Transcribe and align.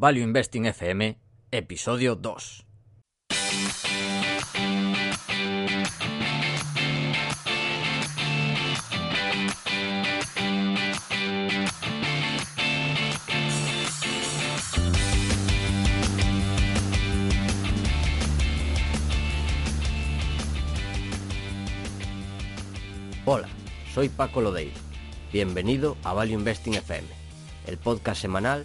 Value 0.00 0.22
Investing 0.22 0.64
FM, 0.64 1.18
episodio 1.50 2.16
2. 2.16 2.64
Hola, 23.26 23.46
soy 23.92 24.08
Paco 24.08 24.40
Lodeiro. 24.40 24.72
Bienvenido 25.30 25.98
a 26.04 26.14
Value 26.14 26.32
Investing 26.32 26.76
FM, 26.76 27.06
el 27.66 27.76
podcast 27.76 28.22
semanal 28.22 28.64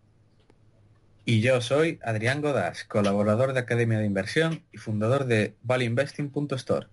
Y 1.31 1.39
yo 1.39 1.61
soy 1.61 1.97
Adrián 2.03 2.41
Godas, 2.41 2.83
colaborador 2.83 3.53
de 3.53 3.61
Academia 3.61 3.97
de 3.97 4.05
Inversión 4.05 4.65
y 4.73 4.79
fundador 4.79 5.23
de 5.23 5.55
valueinvesting.store, 5.63 6.87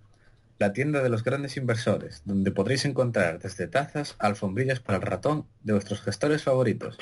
la 0.60 0.73
tienda 0.73 1.02
de 1.02 1.09
los 1.09 1.24
grandes 1.24 1.56
inversores, 1.56 2.23
donde 2.24 2.52
podréis 2.52 2.84
encontrar 2.84 3.41
desde 3.41 3.66
tazas 3.66 4.15
a 4.21 4.29
alfombrillas 4.29 4.79
para 4.79 4.98
el 4.98 5.02
ratón 5.02 5.48
de 5.65 5.73
vuestros 5.73 6.02
gestores 6.02 6.45
favoritos. 6.45 6.98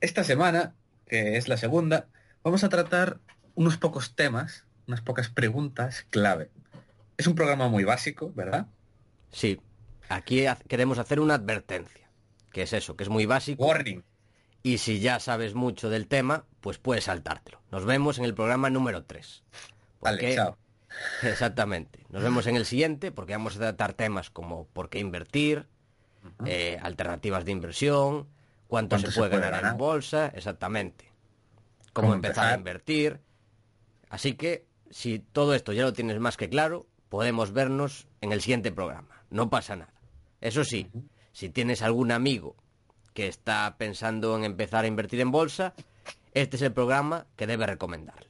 Esta 0.00 0.24
semana, 0.24 0.74
que 1.06 1.36
es 1.36 1.46
la 1.46 1.58
segunda, 1.58 2.06
vamos 2.42 2.64
a 2.64 2.70
tratar 2.70 3.18
unos 3.54 3.76
pocos 3.76 4.16
temas, 4.16 4.64
unas 4.86 5.02
pocas 5.02 5.28
preguntas 5.28 6.06
clave. 6.08 6.48
Es 7.18 7.26
un 7.26 7.34
programa 7.34 7.68
muy 7.68 7.84
básico, 7.84 8.32
¿verdad? 8.34 8.66
Sí, 9.30 9.60
aquí 10.08 10.46
queremos 10.68 10.98
hacer 10.98 11.20
una 11.20 11.34
advertencia, 11.34 12.08
que 12.50 12.62
es 12.62 12.72
eso, 12.72 12.96
que 12.96 13.04
es 13.04 13.10
muy 13.10 13.26
básico. 13.26 13.62
Warning. 13.62 14.02
Y 14.62 14.78
si 14.78 15.00
ya 15.00 15.20
sabes 15.20 15.54
mucho 15.54 15.88
del 15.88 16.08
tema, 16.08 16.44
pues 16.60 16.78
puedes 16.78 17.04
saltártelo. 17.04 17.60
Nos 17.70 17.84
vemos 17.84 18.18
en 18.18 18.24
el 18.24 18.34
programa 18.34 18.70
número 18.70 19.04
3. 19.04 19.44
Vale, 20.00 20.34
chao. 20.34 20.56
Exactamente. 21.22 22.06
Nos 22.10 22.22
vemos 22.22 22.46
en 22.46 22.56
el 22.56 22.64
siguiente 22.64 23.12
porque 23.12 23.32
vamos 23.32 23.56
a 23.56 23.60
tratar 23.60 23.94
temas 23.94 24.30
como 24.30 24.66
por 24.68 24.88
qué 24.88 24.98
invertir, 24.98 25.66
eh, 26.44 26.78
alternativas 26.82 27.44
de 27.44 27.52
inversión, 27.52 28.28
cuánto, 28.66 28.96
¿Cuánto 28.96 29.10
se 29.10 29.18
puede 29.18 29.30
ganar, 29.30 29.52
ganar? 29.52 29.72
en 29.72 29.78
bolsa, 29.78 30.28
exactamente. 30.28 31.12
Cómo, 31.92 32.08
Cómo 32.08 32.14
empezar 32.14 32.52
a 32.52 32.56
invertir. 32.56 33.20
Así 34.08 34.34
que 34.34 34.66
si 34.90 35.18
todo 35.18 35.54
esto 35.54 35.72
ya 35.72 35.82
lo 35.82 35.92
tienes 35.92 36.18
más 36.18 36.36
que 36.36 36.48
claro, 36.48 36.86
podemos 37.08 37.52
vernos 37.52 38.08
en 38.20 38.32
el 38.32 38.40
siguiente 38.40 38.72
programa. 38.72 39.22
No 39.30 39.50
pasa 39.50 39.76
nada. 39.76 39.94
Eso 40.40 40.64
sí, 40.64 40.90
si 41.32 41.48
tienes 41.48 41.82
algún 41.82 42.12
amigo 42.12 42.56
que 43.18 43.26
está 43.26 43.74
pensando 43.78 44.36
en 44.36 44.44
empezar 44.44 44.84
a 44.84 44.86
invertir 44.86 45.20
en 45.20 45.32
bolsa, 45.32 45.74
este 46.34 46.54
es 46.54 46.62
el 46.62 46.70
programa 46.72 47.26
que 47.34 47.48
debe 47.48 47.66
recomendarle. 47.66 48.28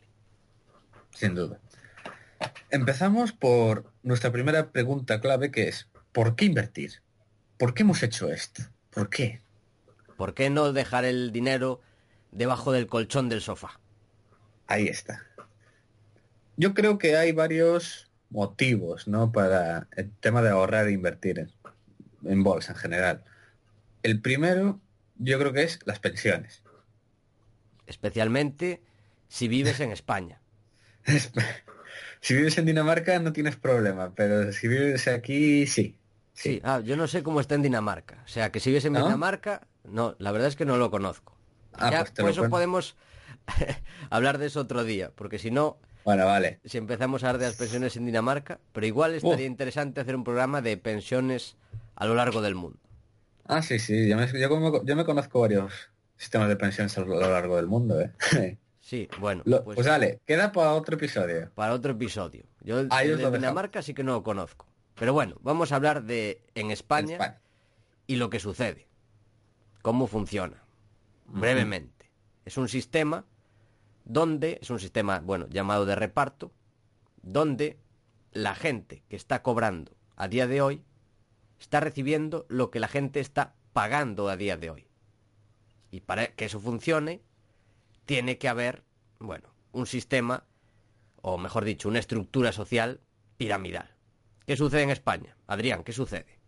Sin 1.11 1.35
duda. 1.35 1.61
Empezamos 2.71 3.33
por 3.33 3.93
nuestra 4.03 4.33
primera 4.33 4.71
pregunta 4.71 5.21
clave 5.21 5.51
que 5.51 5.69
es, 5.69 5.91
¿por 6.13 6.37
qué 6.37 6.47
invertir? 6.47 7.03
¿Por 7.59 7.75
qué 7.75 7.83
hemos 7.83 8.03
hecho 8.03 8.31
esto? 8.31 8.63
¿Por 8.89 9.11
qué? 9.11 9.43
¿Por 10.17 10.33
qué 10.33 10.49
no 10.49 10.73
dejar 10.73 11.05
el 11.05 11.33
dinero 11.33 11.83
debajo 12.33 12.73
del 12.73 12.87
colchón 12.87 13.29
del 13.29 13.43
sofá? 13.43 13.79
Ahí 14.69 14.87
está. 14.89 15.23
Yo 16.57 16.73
creo 16.73 16.97
que 16.97 17.19
hay 17.19 17.33
varios 17.33 18.11
motivos, 18.31 19.07
¿no? 19.07 19.33
Para 19.33 19.87
el 19.97 20.11
tema 20.13 20.41
de 20.41 20.49
ahorrar 20.49 20.87
e 20.87 20.93
invertir 20.93 21.41
en, 21.41 21.53
en 22.25 22.43
bolsa 22.43 22.73
en 22.73 22.79
general. 22.79 23.25
El 24.09 24.23
primero, 24.23 24.81
yo 25.17 25.39
creo 25.39 25.53
que 25.53 25.65
es 25.65 25.81
las 25.85 25.99
pensiones. 25.99 26.63
Especialmente 27.87 28.83
si 29.29 29.49
vives 29.49 29.81
en 29.81 29.93
España. 29.93 30.41
si 32.21 32.35
vives 32.35 32.57
en 32.57 32.65
Dinamarca 32.65 33.19
no 33.19 33.35
tienes 33.35 33.57
problema, 33.57 34.15
pero 34.15 34.51
si 34.53 34.67
vives 34.67 35.07
aquí, 35.09 35.67
sí. 35.67 35.99
Sí, 36.33 36.61
ah, 36.65 36.81
yo 36.81 36.97
no 36.97 37.07
sé 37.07 37.23
cómo 37.23 37.41
está 37.41 37.55
en 37.55 37.63
Dinamarca. 37.63 38.23
O 38.25 38.29
sea, 38.29 38.51
que 38.51 38.61
si 38.61 38.71
vives 38.71 38.87
en 38.87 38.95
¿No? 38.95 39.05
Dinamarca, 39.05 39.67
no, 39.85 40.17
la 40.19 40.33
verdad 40.33 40.49
es 40.49 40.57
que 40.57 40.65
no 40.65 40.79
lo 40.79 40.91
conozco. 40.91 41.37
Ah, 41.75 41.91
Ya, 41.91 41.99
pues 42.01 42.13
por 42.13 42.31
eso 42.31 42.41
cuento. 42.43 42.55
podemos 42.57 42.97
hablar 44.11 44.39
de 44.39 44.47
eso 44.47 44.61
otro 44.61 44.85
día, 44.85 45.11
porque 45.15 45.39
si 45.39 45.51
no, 45.51 45.79
Bueno, 46.05 46.25
vale. 46.25 46.61
si 46.65 46.79
empezamos 46.79 47.25
a 47.25 47.29
hablar 47.29 47.41
de 47.41 47.47
las 47.49 47.57
pensiones 47.57 47.95
en 47.99 48.07
Dinamarca, 48.07 48.59
pero 48.73 48.87
igual 48.87 49.15
estaría 49.15 49.45
interesante 49.47 50.01
hacer 50.01 50.17
un 50.17 50.25
programa 50.25 50.63
de 50.63 50.79
pensiones 50.79 51.57
a 51.95 52.07
lo 52.07 52.15
largo 52.15 52.41
del 52.41 52.55
mundo. 52.55 52.79
Ah, 53.49 53.63
sí, 53.63 53.79
sí. 53.79 54.09
Yo 54.09 54.17
me, 54.17 54.27
yo 54.41 54.49
como- 54.49 54.85
yo 54.85 54.95
me 54.97 55.05
conozco 55.05 55.41
varios 55.41 55.73
sistemas 56.17 56.49
de 56.49 56.57
pensiones 56.57 56.97
a 56.99 57.01
lo 57.01 57.19
largo 57.21 57.57
del 57.57 57.67
mundo, 57.67 58.01
¿eh? 58.01 58.13
Sí, 58.81 59.07
bueno, 59.21 59.43
Lo- 59.45 59.65
pues, 59.65 59.75
pues 59.75 59.87
dale, 59.87 60.21
queda 60.25 60.51
para 60.53 60.73
otro 60.73 60.97
episodio. 60.97 61.51
para 61.55 61.75
otro 61.75 61.93
episodio. 61.93 62.45
Yo 62.63 62.77
os 62.81 62.89
de. 62.89 63.31
Dinamarca 63.33 63.83
sí 63.83 63.93
que 63.93 64.03
no 64.03 64.13
lo 64.13 64.23
conozco. 64.23 64.67
Pero 64.95 65.13
bueno, 65.13 65.37
vamos 65.43 65.73
a 65.73 65.77
hablar 65.77 66.05
de 66.05 66.41
en 66.55 66.71
España, 66.71 67.17
En 67.17 67.21
España. 67.21 67.41
y 68.07 68.17
lo 68.17 68.31
que 68.31 68.41
sucede. 68.41 68.87
Cómo 69.83 70.07
funciona. 70.07 70.63
Brevemente. 71.27 72.11
Es 72.47 72.57
un 72.57 72.69
sistema 72.69 73.27
donde, 74.07 74.59
es 74.63 74.71
un 74.71 74.81
sistema, 74.81 75.21
bueno, 75.21 75.47
llamado 75.51 75.85
de 75.85 75.95
reparto, 75.95 76.51
donde 77.23 77.77
la 78.33 78.55
gente 78.55 79.03
que 79.11 79.17
está 79.17 79.43
cobrando 79.43 79.93
a 80.17 80.29
día 80.29 80.47
de 80.47 80.63
hoy 80.63 80.83
está 81.61 81.81
recibiendo 81.81 82.47
lo 82.49 82.71
que 82.71 82.81
la 82.81 82.89
gente 82.89 83.21
está 83.21 83.55
pagando 83.73 84.29
a 84.29 84.37
día 84.37 84.57
de 84.57 84.71
hoy. 84.71 84.89
Y 85.91 86.01
para 86.01 86.29
que 86.35 86.45
eso 86.47 86.61
funcione, 86.61 87.23
tiene 88.07 88.39
que 88.39 88.49
haber, 88.49 88.85
bueno, 89.19 89.55
un 89.73 89.87
sistema, 89.87 90.47
o 91.23 91.39
mejor 91.39 91.65
dicho, 91.65 91.89
una 91.89 92.01
estructura 92.01 92.53
social 92.53 93.01
piramidal. 93.39 93.97
¿Qué 94.47 94.57
sucede 94.57 94.83
en 94.83 94.91
España? 94.91 95.37
Adrián, 95.47 95.85
¿qué 95.85 95.93
sucede? 95.93 96.41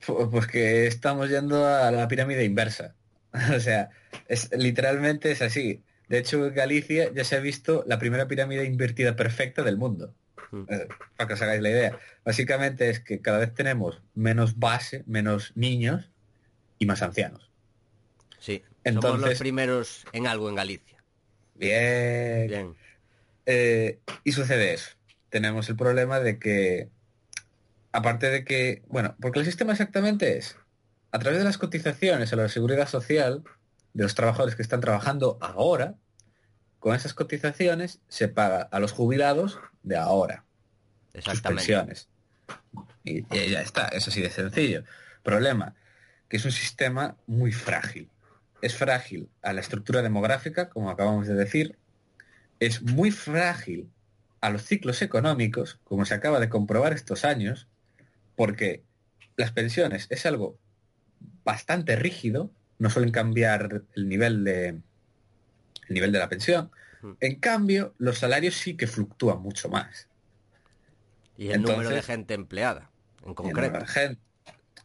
Pu- 0.00 0.30
Pues 0.30 0.46
que 0.46 0.86
estamos 0.86 1.28
yendo 1.30 1.66
a 1.66 1.90
la 1.90 2.08
pirámide 2.08 2.44
inversa. 2.44 2.96
O 3.56 3.60
sea, 3.60 3.90
literalmente 4.56 5.30
es 5.32 5.42
así. 5.42 5.84
De 6.08 6.18
hecho, 6.18 6.46
en 6.46 6.54
Galicia 6.54 7.12
ya 7.12 7.24
se 7.24 7.36
ha 7.36 7.40
visto 7.40 7.84
la 7.86 7.98
primera 7.98 8.26
pirámide 8.28 8.64
invertida 8.64 9.16
perfecta 9.16 9.62
del 9.62 9.76
mundo. 9.76 10.14
Mm. 10.50 10.62
Eh, 10.68 10.88
para 11.16 11.28
que 11.28 11.34
os 11.34 11.42
hagáis 11.42 11.62
la 11.62 11.70
idea. 11.70 11.98
Básicamente 12.24 12.90
es 12.90 13.00
que 13.00 13.20
cada 13.20 13.38
vez 13.38 13.54
tenemos 13.54 14.02
menos 14.14 14.58
base, 14.58 15.02
menos 15.06 15.52
niños 15.56 16.10
y 16.78 16.86
más 16.86 17.02
ancianos. 17.02 17.50
Sí, 18.38 18.62
somos 18.84 19.04
los 19.04 19.14
Entonces- 19.14 19.38
primeros 19.38 20.04
en 20.12 20.26
algo 20.26 20.48
en 20.48 20.54
Galicia. 20.54 21.02
Bien. 21.54 22.46
Bien. 22.48 22.74
Eh, 23.46 23.98
y 24.24 24.32
sucede 24.32 24.74
eso. 24.74 24.90
Tenemos 25.30 25.68
el 25.68 25.76
problema 25.76 26.20
de 26.20 26.38
que, 26.38 26.88
aparte 27.92 28.30
de 28.30 28.44
que, 28.44 28.82
bueno, 28.88 29.16
porque 29.20 29.38
el 29.40 29.44
sistema 29.44 29.72
exactamente 29.72 30.36
es, 30.38 30.56
a 31.12 31.18
través 31.18 31.38
de 31.38 31.44
las 31.44 31.58
cotizaciones 31.58 32.32
a 32.32 32.36
la 32.36 32.48
seguridad 32.48 32.88
social 32.88 33.42
de 33.94 34.02
los 34.02 34.14
trabajadores 34.14 34.54
que 34.54 34.62
están 34.62 34.80
trabajando 34.80 35.38
ahora, 35.40 35.94
con 36.78 36.94
esas 36.94 37.14
cotizaciones 37.14 38.00
se 38.08 38.28
paga 38.28 38.62
a 38.62 38.78
los 38.80 38.92
jubilados 38.92 39.58
de 39.86 39.96
ahora 39.96 40.44
Exactamente. 41.14 41.64
pensiones. 41.64 42.08
Y, 43.04 43.20
y 43.34 43.50
ya 43.50 43.62
está, 43.62 43.88
es 43.88 44.06
así 44.06 44.20
de 44.20 44.30
sencillo. 44.30 44.84
Problema, 45.22 45.74
que 46.28 46.36
es 46.36 46.44
un 46.44 46.52
sistema 46.52 47.16
muy 47.26 47.52
frágil. 47.52 48.10
Es 48.60 48.74
frágil 48.74 49.30
a 49.42 49.52
la 49.52 49.60
estructura 49.60 50.02
demográfica, 50.02 50.68
como 50.68 50.90
acabamos 50.90 51.26
de 51.26 51.34
decir. 51.34 51.78
Es 52.60 52.82
muy 52.82 53.10
frágil 53.10 53.88
a 54.40 54.50
los 54.50 54.62
ciclos 54.62 55.02
económicos, 55.02 55.78
como 55.84 56.04
se 56.04 56.14
acaba 56.14 56.40
de 56.40 56.48
comprobar 56.48 56.92
estos 56.92 57.24
años, 57.24 57.68
porque 58.34 58.82
las 59.36 59.52
pensiones 59.52 60.06
es 60.10 60.26
algo 60.26 60.58
bastante 61.44 61.96
rígido, 61.96 62.50
no 62.78 62.90
suelen 62.90 63.12
cambiar 63.12 63.82
el 63.94 64.08
nivel 64.08 64.44
de 64.44 64.68
el 65.88 65.94
nivel 65.94 66.12
de 66.12 66.18
la 66.18 66.28
pensión. 66.28 66.70
En 67.20 67.36
cambio, 67.36 67.94
los 67.98 68.18
salarios 68.18 68.54
sí 68.56 68.76
que 68.76 68.86
fluctúan 68.86 69.40
mucho 69.40 69.68
más. 69.68 70.08
Y 71.36 71.50
el 71.50 71.62
número 71.62 71.90
de 71.90 72.02
gente 72.02 72.34
empleada, 72.34 72.90
en 73.24 73.34
concreto. 73.34 73.78
de 73.78 73.86
gente- 73.86 74.20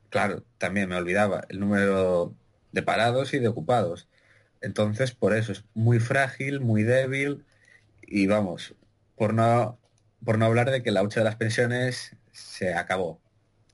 Claro, 0.09 0.43
también 0.57 0.89
me 0.89 0.95
olvidaba 0.97 1.45
el 1.47 1.59
número 1.61 2.33
de 2.73 2.83
parados 2.83 3.33
y 3.33 3.39
de 3.39 3.47
ocupados. 3.47 4.07
Entonces, 4.59 5.11
por 5.13 5.33
eso 5.33 5.53
es 5.53 5.63
muy 5.73 5.99
frágil, 5.99 6.59
muy 6.59 6.83
débil 6.83 7.45
y 8.01 8.27
vamos, 8.27 8.75
por 9.15 9.33
no 9.33 9.77
por 10.23 10.37
no 10.37 10.45
hablar 10.45 10.69
de 10.69 10.83
que 10.83 10.91
la 10.91 11.01
hucha 11.01 11.21
de 11.21 11.23
las 11.23 11.35
pensiones 11.37 12.15
se 12.31 12.73
acabó. 12.75 13.19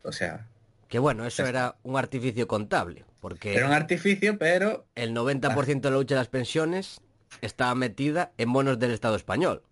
O 0.03 0.11
sea, 0.13 0.47
Que 0.87 0.99
bueno, 0.99 1.25
eso 1.25 1.45
era 1.45 1.75
un 1.83 1.97
artificio 1.97 2.47
contable, 2.47 3.03
porque 3.19 3.53
era 3.55 3.65
un 3.67 3.73
artificio, 3.73 4.37
pero 4.37 4.85
el 4.95 5.13
90% 5.13 5.81
de 5.81 5.91
la 5.91 5.97
lucha 5.97 6.15
de 6.15 6.21
las 6.21 6.29
pensiones 6.29 7.01
estaba 7.41 7.75
metida 7.75 8.33
en 8.37 8.51
bonos 8.53 8.79
del 8.79 8.91
Estado 8.91 9.15
español. 9.15 9.63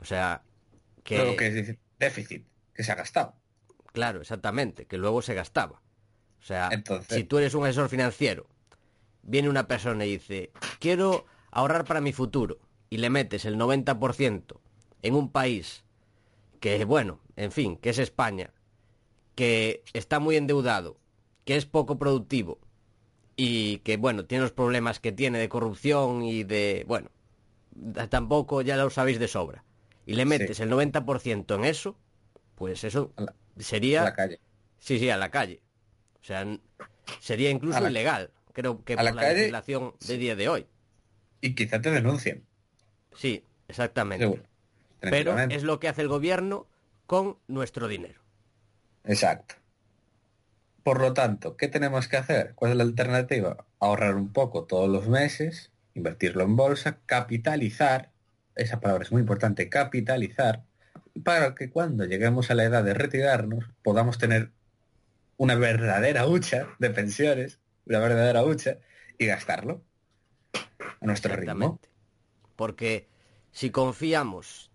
O 0.00 0.04
sea, 0.04 0.42
que... 1.04 1.16
creo 1.16 1.36
que 1.36 1.46
es 1.46 1.76
déficit, 1.98 2.46
que 2.74 2.84
se 2.84 2.92
ha 2.92 2.94
gastado. 2.94 3.34
Claro, 3.92 4.20
exactamente, 4.20 4.86
que 4.86 4.98
luego 4.98 5.22
se 5.22 5.34
gastaba. 5.34 5.82
O 6.40 6.44
sea, 6.44 6.68
Entonces- 6.70 7.16
si 7.16 7.24
tú 7.24 7.38
eres 7.38 7.54
un 7.54 7.64
asesor 7.64 7.88
financiero, 7.88 8.46
viene 9.22 9.48
una 9.48 9.66
persona 9.66 10.04
y 10.04 10.12
dice, 10.12 10.52
quiero 10.78 11.26
ahorrar 11.50 11.84
para 11.84 12.00
mi 12.00 12.12
futuro, 12.12 12.58
y 12.90 12.98
le 12.98 13.10
metes 13.10 13.44
el 13.44 13.56
90% 13.56 14.60
en 15.02 15.14
un 15.14 15.30
país 15.30 15.84
que, 16.60 16.84
bueno, 16.84 17.20
en 17.36 17.52
fin, 17.52 17.76
que 17.76 17.90
es 17.90 17.98
España, 17.98 18.52
que 19.34 19.82
está 19.92 20.18
muy 20.18 20.36
endeudado, 20.36 20.98
que 21.44 21.56
es 21.56 21.66
poco 21.66 21.98
productivo, 21.98 22.58
y 23.40 23.78
que, 23.78 23.96
bueno, 23.96 24.24
tiene 24.26 24.42
los 24.42 24.52
problemas 24.52 24.98
que 25.00 25.12
tiene 25.12 25.38
de 25.38 25.48
corrupción 25.48 26.22
y 26.24 26.42
de, 26.44 26.84
bueno, 26.88 27.08
tampoco 28.10 28.60
ya 28.62 28.76
lo 28.76 28.90
sabéis 28.90 29.18
de 29.20 29.28
sobra, 29.28 29.64
y 30.04 30.14
le 30.14 30.24
metes 30.24 30.56
Sí. 30.56 30.62
el 30.64 30.70
90% 30.70 31.54
en 31.54 31.64
eso, 31.64 31.96
pues 32.56 32.82
eso 32.84 33.12
A 33.16 33.22
la- 33.22 33.34
sería... 33.58 34.02
a 34.02 34.04
la 34.06 34.14
calle. 34.14 34.40
Sí, 34.80 34.98
sí, 34.98 35.08
a 35.08 35.16
la 35.16 35.30
calle. 35.30 35.60
O 36.20 36.24
sea, 36.24 36.44
sería 37.20 37.48
incluso 37.50 37.78
la- 37.80 37.90
ilegal, 37.90 38.30
creo 38.52 38.84
que 38.84 38.96
por 38.96 39.04
la 39.04 39.12
la, 39.12 39.20
calle, 39.22 39.34
legislación 39.36 39.94
de 40.06 40.18
día 40.18 40.34
de 40.36 40.48
hoy. 40.48 40.66
Y 41.40 41.54
quizá 41.54 41.80
te 41.80 41.90
denuncien. 41.92 42.44
Sí, 43.14 43.44
exactamente. 43.68 44.24
Seguro. 44.24 44.42
Pero 45.00 45.38
es 45.38 45.62
lo 45.62 45.78
que 45.78 45.86
hace 45.86 46.02
el 46.02 46.08
gobierno 46.08 46.66
con 47.06 47.38
nuestro 47.46 47.86
dinero. 47.86 48.20
Exacto. 49.04 49.54
Por 50.88 51.02
lo 51.02 51.12
tanto, 51.12 51.54
¿qué 51.54 51.68
tenemos 51.68 52.08
que 52.08 52.16
hacer? 52.16 52.54
¿Cuál 52.54 52.70
es 52.70 52.78
la 52.78 52.84
alternativa? 52.84 53.66
Ahorrar 53.78 54.14
un 54.14 54.32
poco 54.32 54.64
todos 54.64 54.88
los 54.88 55.06
meses, 55.06 55.70
invertirlo 55.92 56.44
en 56.44 56.56
bolsa, 56.56 57.00
capitalizar, 57.04 58.10
esa 58.54 58.80
palabra 58.80 59.04
es 59.04 59.12
muy 59.12 59.20
importante, 59.20 59.68
capitalizar, 59.68 60.64
para 61.22 61.54
que 61.54 61.68
cuando 61.68 62.06
lleguemos 62.06 62.50
a 62.50 62.54
la 62.54 62.64
edad 62.64 62.82
de 62.84 62.94
retirarnos 62.94 63.66
podamos 63.82 64.16
tener 64.16 64.50
una 65.36 65.56
verdadera 65.56 66.26
hucha 66.26 66.68
de 66.78 66.88
pensiones, 66.88 67.58
una 67.84 67.98
verdadera 67.98 68.42
hucha, 68.42 68.78
y 69.18 69.26
gastarlo 69.26 69.82
a 70.54 71.04
nuestro 71.04 71.36
ritmo. 71.36 71.78
Porque 72.56 73.10
si 73.52 73.68
confiamos 73.68 74.70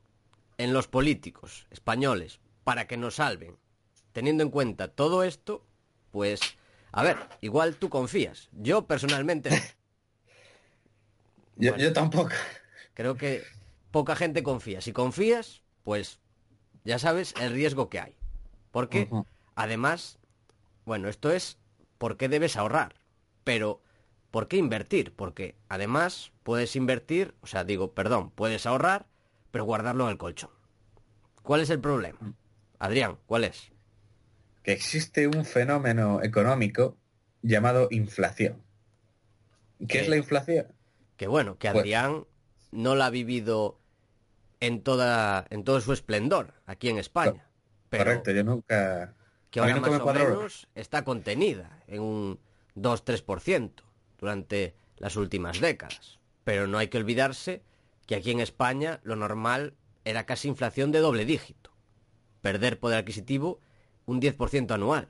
en 0.60 0.74
los 0.74 0.88
políticos 0.88 1.66
españoles 1.72 2.40
para 2.64 2.86
que 2.86 2.98
nos 2.98 3.16
salven, 3.16 3.58
teniendo 4.12 4.44
en 4.44 4.52
cuenta 4.52 4.90
todo 4.90 5.24
esto, 5.24 5.66
pues, 6.14 6.58
a 6.94 7.04
ver, 7.04 7.28
igual 7.42 7.78
tú 7.78 7.90
confías. 7.92 8.50
Yo 8.54 8.88
personalmente 8.88 9.52
no. 9.52 9.68
Yo, 11.58 11.72
Bueno. 11.72 11.78
yo 11.78 11.94
tampoco. 11.94 12.32
Creo 12.94 13.18
que 13.18 13.50
poca 13.92 14.16
gente 14.16 14.44
confía. 14.44 14.82
Si 14.82 14.94
confías, 14.94 15.64
pues 15.84 16.20
ya 16.86 17.00
sabes 17.00 17.36
el 17.38 17.54
riesgo 17.54 17.90
que 17.90 18.02
hay. 18.02 18.18
Porque, 18.72 19.16
además, 19.56 20.20
bueno, 20.86 21.10
esto 21.10 21.32
es 21.32 21.60
por 22.00 22.18
qué 22.18 22.30
debes 22.30 22.58
ahorrar. 22.58 22.96
Pero, 23.46 23.84
¿por 24.32 24.50
qué 24.50 24.58
invertir? 24.58 25.16
Porque, 25.16 25.58
además, 25.70 26.34
puedes 26.44 26.76
invertir, 26.78 27.36
o 27.42 27.48
sea, 27.48 27.66
digo, 27.66 27.94
perdón, 27.94 28.32
puedes 28.32 28.68
ahorrar, 28.68 29.08
pero 29.52 29.66
guardarlo 29.66 30.06
en 30.06 30.12
el 30.12 30.20
colchón. 30.20 30.52
¿Cuál 31.44 31.62
es 31.62 31.72
el 31.72 31.82
problema? 31.82 32.22
Adrián, 32.80 33.20
¿cuál 33.28 33.46
es? 33.46 33.73
Que 34.64 34.72
existe 34.72 35.28
un 35.28 35.46
fenómeno 35.46 36.22
económico 36.24 36.98
llamado 37.42 37.88
inflación. 37.92 38.64
¿Qué 39.80 39.88
¿Qué? 39.88 40.00
es 40.02 40.08
la 40.08 40.18
inflación? 40.18 40.68
Que 41.18 41.28
bueno, 41.28 41.58
que 41.58 41.70
Pues- 41.70 41.82
Adrián 41.82 42.26
no 42.72 42.96
la 42.96 43.08
ha 43.08 43.10
vivido 43.10 43.80
en 44.60 44.82
toda 44.82 45.46
en 45.50 45.64
todo 45.64 45.82
su 45.82 45.92
esplendor 45.94 46.54
aquí 46.66 46.90
en 46.90 46.98
España. 46.98 47.50
Pero 47.90 48.06
Correcto, 48.06 48.32
yo 48.32 48.44
nunca... 48.44 49.14
que 49.52 49.60
ahora 49.60 49.76
nunca 49.76 49.92
más 49.92 50.04
me 50.04 50.10
o 50.10 50.14
menos 50.14 50.68
está 50.74 51.04
contenida 51.04 51.84
en 51.88 52.02
un 52.02 52.40
2-3% 52.76 53.72
durante 54.18 54.76
las 54.98 55.16
últimas 55.18 55.60
décadas. 55.60 56.20
Pero 56.46 56.66
no 56.68 56.78
hay 56.78 56.88
que 56.88 56.98
olvidarse 56.98 57.62
que 58.08 58.16
aquí 58.16 58.32
en 58.32 58.40
España 58.40 59.00
lo 59.04 59.16
normal 59.16 59.76
era 60.06 60.26
casi 60.26 60.48
inflación 60.48 60.92
de 60.92 61.00
doble 61.00 61.26
dígito. 61.26 61.72
Perder 62.42 62.80
poder 62.80 63.00
adquisitivo 63.00 63.60
un 64.06 64.22
10% 64.22 64.72
anual. 64.72 65.08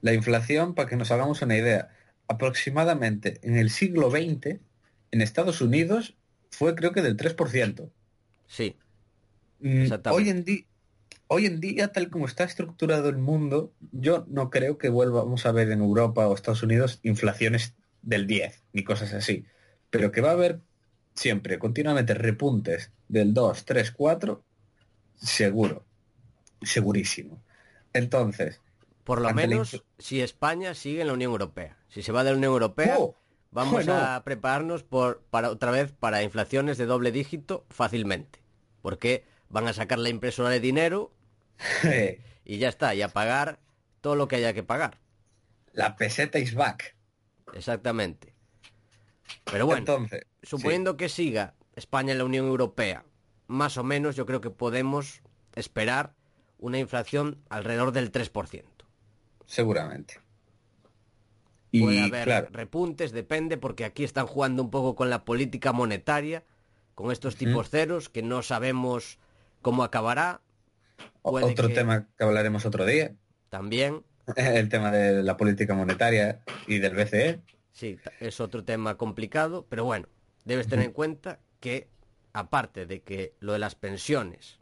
La 0.00 0.12
inflación, 0.12 0.74
para 0.74 0.88
que 0.88 0.96
nos 0.96 1.10
hagamos 1.10 1.42
una 1.42 1.56
idea, 1.56 1.90
aproximadamente 2.28 3.40
en 3.42 3.56
el 3.56 3.70
siglo 3.70 4.10
XX, 4.10 4.60
en 5.10 5.20
Estados 5.20 5.60
Unidos, 5.60 6.16
fue 6.50 6.74
creo 6.74 6.92
que 6.92 7.02
del 7.02 7.16
3%. 7.16 7.90
Sí, 8.46 8.76
Mm. 9.62 9.86
Hoy 10.10 10.28
en, 10.28 10.44
hoy 11.28 11.46
en 11.46 11.60
día, 11.60 11.92
tal 11.92 12.10
como 12.10 12.26
está 12.26 12.44
estructurado 12.44 13.08
el 13.08 13.16
mundo, 13.16 13.72
yo 13.92 14.26
no 14.28 14.50
creo 14.50 14.76
que 14.76 14.88
volvamos 14.88 15.46
a 15.46 15.52
ver 15.52 15.70
en 15.70 15.80
Europa 15.80 16.26
o 16.26 16.34
Estados 16.34 16.64
Unidos 16.64 16.98
inflaciones 17.04 17.74
del 18.02 18.26
10, 18.26 18.60
ni 18.72 18.82
cosas 18.82 19.12
así. 19.14 19.44
Pero 19.90 20.10
que 20.10 20.20
va 20.20 20.30
a 20.30 20.32
haber 20.32 20.60
siempre, 21.14 21.58
continuamente, 21.60 22.14
repuntes 22.14 22.90
del 23.08 23.32
2, 23.32 23.64
3, 23.64 23.92
4, 23.92 24.42
seguro. 25.16 25.84
Segurísimo. 26.62 27.42
Entonces, 27.92 28.60
por 29.04 29.20
lo 29.20 29.32
menos 29.34 29.84
si 29.98 30.20
España 30.20 30.74
sigue 30.74 31.00
en 31.00 31.08
la 31.08 31.12
Unión 31.12 31.32
Europea. 31.32 31.76
Si 31.88 32.02
se 32.02 32.12
va 32.12 32.24
de 32.24 32.30
la 32.30 32.36
Unión 32.36 32.52
Europea, 32.52 32.96
¡oh! 32.98 33.16
vamos 33.50 33.72
bueno. 33.72 33.94
a 33.94 34.22
prepararnos 34.24 34.82
por, 34.82 35.22
para 35.30 35.50
otra 35.50 35.70
vez 35.70 35.92
para 35.92 36.22
inflaciones 36.22 36.78
de 36.78 36.86
doble 36.86 37.12
dígito 37.12 37.66
fácilmente. 37.68 38.40
Porque 38.80 39.24
van 39.48 39.68
a 39.68 39.72
sacar 39.72 39.98
la 39.98 40.08
impresora 40.08 40.50
de 40.50 40.60
dinero 40.60 41.12
y 42.44 42.58
ya 42.58 42.68
está, 42.68 42.94
y 42.94 43.02
a 43.02 43.08
pagar 43.08 43.58
todo 44.00 44.16
lo 44.16 44.28
que 44.28 44.36
haya 44.36 44.52
que 44.52 44.62
pagar. 44.62 44.98
la 45.72 45.96
peseta 45.96 46.38
is 46.38 46.54
back. 46.54 46.96
Exactamente. 47.54 48.34
Pero 49.44 49.66
bueno, 49.66 49.80
Entonces, 49.80 50.26
suponiendo 50.42 50.96
que 50.96 51.08
siga 51.08 51.54
España 51.74 52.12
en 52.12 52.18
la 52.18 52.24
Unión 52.24 52.46
Europea, 52.46 53.04
más 53.46 53.76
o 53.76 53.84
menos 53.84 54.16
yo 54.16 54.26
creo 54.26 54.40
que 54.40 54.50
podemos 54.50 55.22
esperar 55.54 56.14
una 56.62 56.78
inflación 56.78 57.26
alrededor 57.50 57.92
del 57.92 58.10
3%. 58.12 58.86
sí, 59.46 59.54
seguramente. 59.56 60.14
Puede 61.78 61.96
Y 61.96 62.08
haber 62.08 62.24
claro, 62.24 62.48
repuntes, 62.52 63.12
depende, 63.12 63.56
porque 63.56 63.84
aquí 63.84 64.04
están 64.04 64.26
jugando 64.26 64.62
un 64.62 64.70
poco 64.70 64.94
con 64.94 65.08
la 65.10 65.24
política 65.24 65.72
monetaria, 65.72 66.44
con 66.94 67.10
estos 67.10 67.36
tipos 67.36 67.70
ceros, 67.70 68.08
que 68.10 68.22
no 68.22 68.42
sabemos 68.42 69.18
cómo 69.62 69.82
acabará. 69.82 70.42
puede 71.22 71.46
otro 71.46 71.68
que- 71.68 71.74
tema 71.74 72.08
que 72.16 72.24
hablaremos 72.24 72.66
otro 72.66 72.84
día, 72.84 73.16
También, 73.50 74.04
el 74.36 74.68
tema 74.68 74.90
de 74.90 75.22
la 75.22 75.36
política 75.36 75.74
monetaria 75.74 76.42
y 76.68 76.78
del. 76.78 76.94
BCE. 76.94 77.42
sí, 77.72 77.98
es 78.20 78.40
otro 78.40 78.64
tema 78.64 78.96
complicado, 78.96 79.66
pero 79.68 79.84
bueno, 79.84 80.08
debes 80.44 80.68
tener 80.68 80.86
en 80.86 80.92
cuenta 80.92 81.40
que, 81.60 81.88
aparte 82.32 82.86
de 82.86 83.02
que 83.02 83.34
lo 83.40 83.52
de 83.52 83.58
las 83.58 83.74
pensiones, 83.74 84.60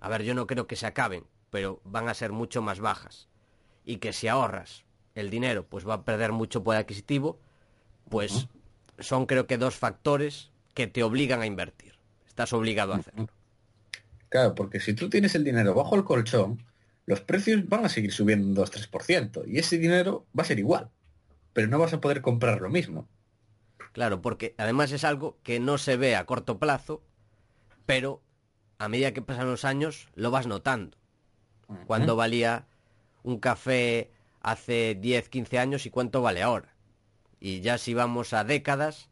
a 0.00 0.08
ver, 0.08 0.22
yo 0.22 0.34
no 0.34 0.46
creo 0.46 0.66
que 0.66 0.76
se 0.76 0.86
acaben, 0.86 1.24
pero 1.56 1.80
van 1.84 2.06
a 2.10 2.12
ser 2.12 2.32
mucho 2.32 2.60
más 2.60 2.80
bajas, 2.80 3.30
y 3.86 3.96
que 3.96 4.12
si 4.12 4.28
ahorras 4.28 4.84
el 5.14 5.30
dinero, 5.30 5.66
pues 5.66 5.88
va 5.88 5.94
a 5.94 6.04
perder 6.04 6.30
mucho 6.30 6.62
poder 6.62 6.82
adquisitivo, 6.82 7.40
pues 8.10 8.48
son 8.98 9.24
creo 9.24 9.46
que 9.46 9.56
dos 9.56 9.74
factores 9.74 10.50
que 10.74 10.86
te 10.86 11.02
obligan 11.02 11.40
a 11.40 11.46
invertir. 11.46 11.94
Estás 12.28 12.52
obligado 12.52 12.92
a 12.92 12.96
hacerlo. 12.96 13.28
Claro, 14.28 14.54
porque 14.54 14.80
si 14.80 14.92
tú 14.92 15.08
tienes 15.08 15.34
el 15.34 15.44
dinero 15.44 15.72
bajo 15.72 15.96
el 15.96 16.04
colchón, 16.04 16.62
los 17.06 17.22
precios 17.22 17.66
van 17.66 17.86
a 17.86 17.88
seguir 17.88 18.12
subiendo 18.12 18.46
un 18.46 18.54
2-3%. 18.54 19.44
Y 19.46 19.58
ese 19.58 19.78
dinero 19.78 20.26
va 20.38 20.42
a 20.42 20.46
ser 20.46 20.58
igual. 20.58 20.90
Pero 21.54 21.68
no 21.68 21.78
vas 21.78 21.94
a 21.94 22.02
poder 22.02 22.20
comprar 22.20 22.60
lo 22.60 22.68
mismo. 22.68 23.08
Claro, 23.92 24.20
porque 24.20 24.54
además 24.58 24.92
es 24.92 25.04
algo 25.04 25.38
que 25.42 25.58
no 25.58 25.78
se 25.78 25.96
ve 25.96 26.16
a 26.16 26.26
corto 26.26 26.58
plazo, 26.58 27.02
pero 27.86 28.20
a 28.76 28.90
medida 28.90 29.14
que 29.14 29.22
pasan 29.22 29.46
los 29.46 29.64
años 29.64 30.10
lo 30.14 30.30
vas 30.30 30.46
notando. 30.46 30.98
Cuánto 31.86 32.16
valía 32.16 32.66
un 33.22 33.38
café 33.38 34.10
hace 34.40 34.94
10, 35.00 35.28
15 35.28 35.58
años 35.58 35.86
y 35.86 35.90
cuánto 35.90 36.22
vale 36.22 36.42
ahora. 36.42 36.74
Y 37.40 37.60
ya 37.60 37.78
si 37.78 37.92
vamos 37.94 38.32
a 38.32 38.44
décadas, 38.44 39.08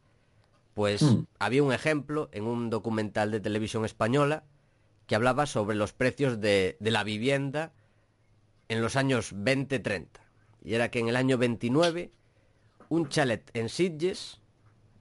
pues 0.73 1.01
Mm. 1.01 1.23
había 1.39 1.63
un 1.63 1.73
ejemplo 1.73 2.29
en 2.31 2.45
un 2.45 2.69
documental 2.69 3.31
de 3.31 3.39
televisión 3.39 3.85
española 3.85 4.43
que 5.07 5.15
hablaba 5.15 5.45
sobre 5.45 5.75
los 5.75 5.93
precios 5.93 6.39
de, 6.41 6.77
de 6.79 6.91
la 6.91 7.03
vivienda 7.03 7.71
en 8.69 8.81
los 8.81 8.95
años 8.95 9.33
20-30. 9.35 10.07
Y 10.63 10.73
era 10.73 10.89
que 10.89 10.99
en 10.99 11.09
el 11.09 11.15
año 11.15 11.37
29 11.37 12.11
un 12.89 13.09
chalet 13.09 13.49
en 13.53 13.69
Sitges, 13.69 14.41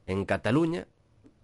en 0.07 0.25
Cataluña, 0.27 0.87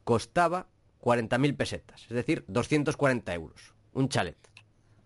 costaba 0.04 0.66
40.000 1.02 1.56
pesetas, 1.56 2.02
es 2.02 2.10
decir, 2.10 2.44
240 2.48 3.32
euros. 3.34 3.74
Un 3.94 4.08
chalet. 4.08 4.36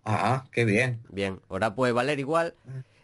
Ah, 0.05 0.45
qué 0.51 0.65
bien. 0.65 1.01
Bien, 1.09 1.41
ahora 1.49 1.75
puede 1.75 1.91
valer 1.91 2.19
igual, 2.19 2.53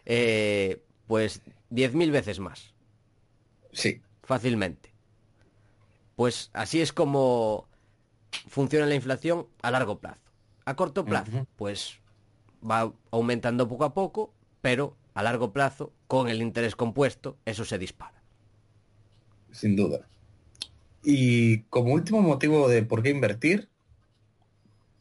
eh, 0.06 0.82
pues 1.08 1.42
10.000 1.70 2.10
veces 2.12 2.38
más, 2.38 2.74
Sí. 3.72 4.00
fácilmente. 4.22 4.90
Pues 6.16 6.50
así 6.52 6.80
es 6.80 6.92
como 6.92 7.66
funciona 8.48 8.86
la 8.86 8.94
inflación 8.94 9.46
a 9.62 9.70
largo 9.70 9.98
plazo. 9.98 10.20
A 10.64 10.76
corto 10.76 11.04
plazo, 11.04 11.46
pues 11.56 11.98
va 12.64 12.92
aumentando 13.10 13.68
poco 13.68 13.84
a 13.84 13.94
poco, 13.94 14.32
pero 14.60 14.96
a 15.14 15.22
largo 15.24 15.52
plazo, 15.52 15.92
con 16.06 16.28
el 16.28 16.40
interés 16.40 16.76
compuesto, 16.76 17.36
eso 17.44 17.64
se 17.64 17.78
dispara. 17.78 18.22
Sin 19.50 19.74
duda. 19.74 20.06
Y 21.02 21.62
como 21.64 21.94
último 21.94 22.22
motivo 22.22 22.68
de 22.68 22.84
por 22.84 23.02
qué 23.02 23.10
invertir, 23.10 23.68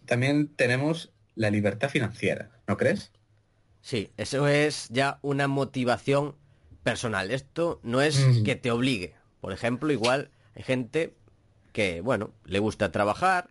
también 0.05 0.47
tenemos 0.55 1.10
la 1.35 1.49
libertad 1.49 1.89
financiera, 1.89 2.51
¿no 2.67 2.77
crees? 2.77 3.11
Sí, 3.81 4.11
eso 4.17 4.47
es 4.47 4.89
ya 4.89 5.19
una 5.21 5.47
motivación 5.47 6.35
personal. 6.83 7.31
Esto 7.31 7.79
no 7.83 8.01
es 8.01 8.17
Ujú. 8.17 8.43
que 8.43 8.55
te 8.55 8.71
obligue. 8.71 9.15
Por 9.39 9.53
ejemplo, 9.53 9.91
igual 9.91 10.29
hay 10.55 10.63
gente 10.63 11.15
que, 11.73 12.01
bueno, 12.01 12.31
le 12.45 12.59
gusta 12.59 12.91
trabajar 12.91 13.49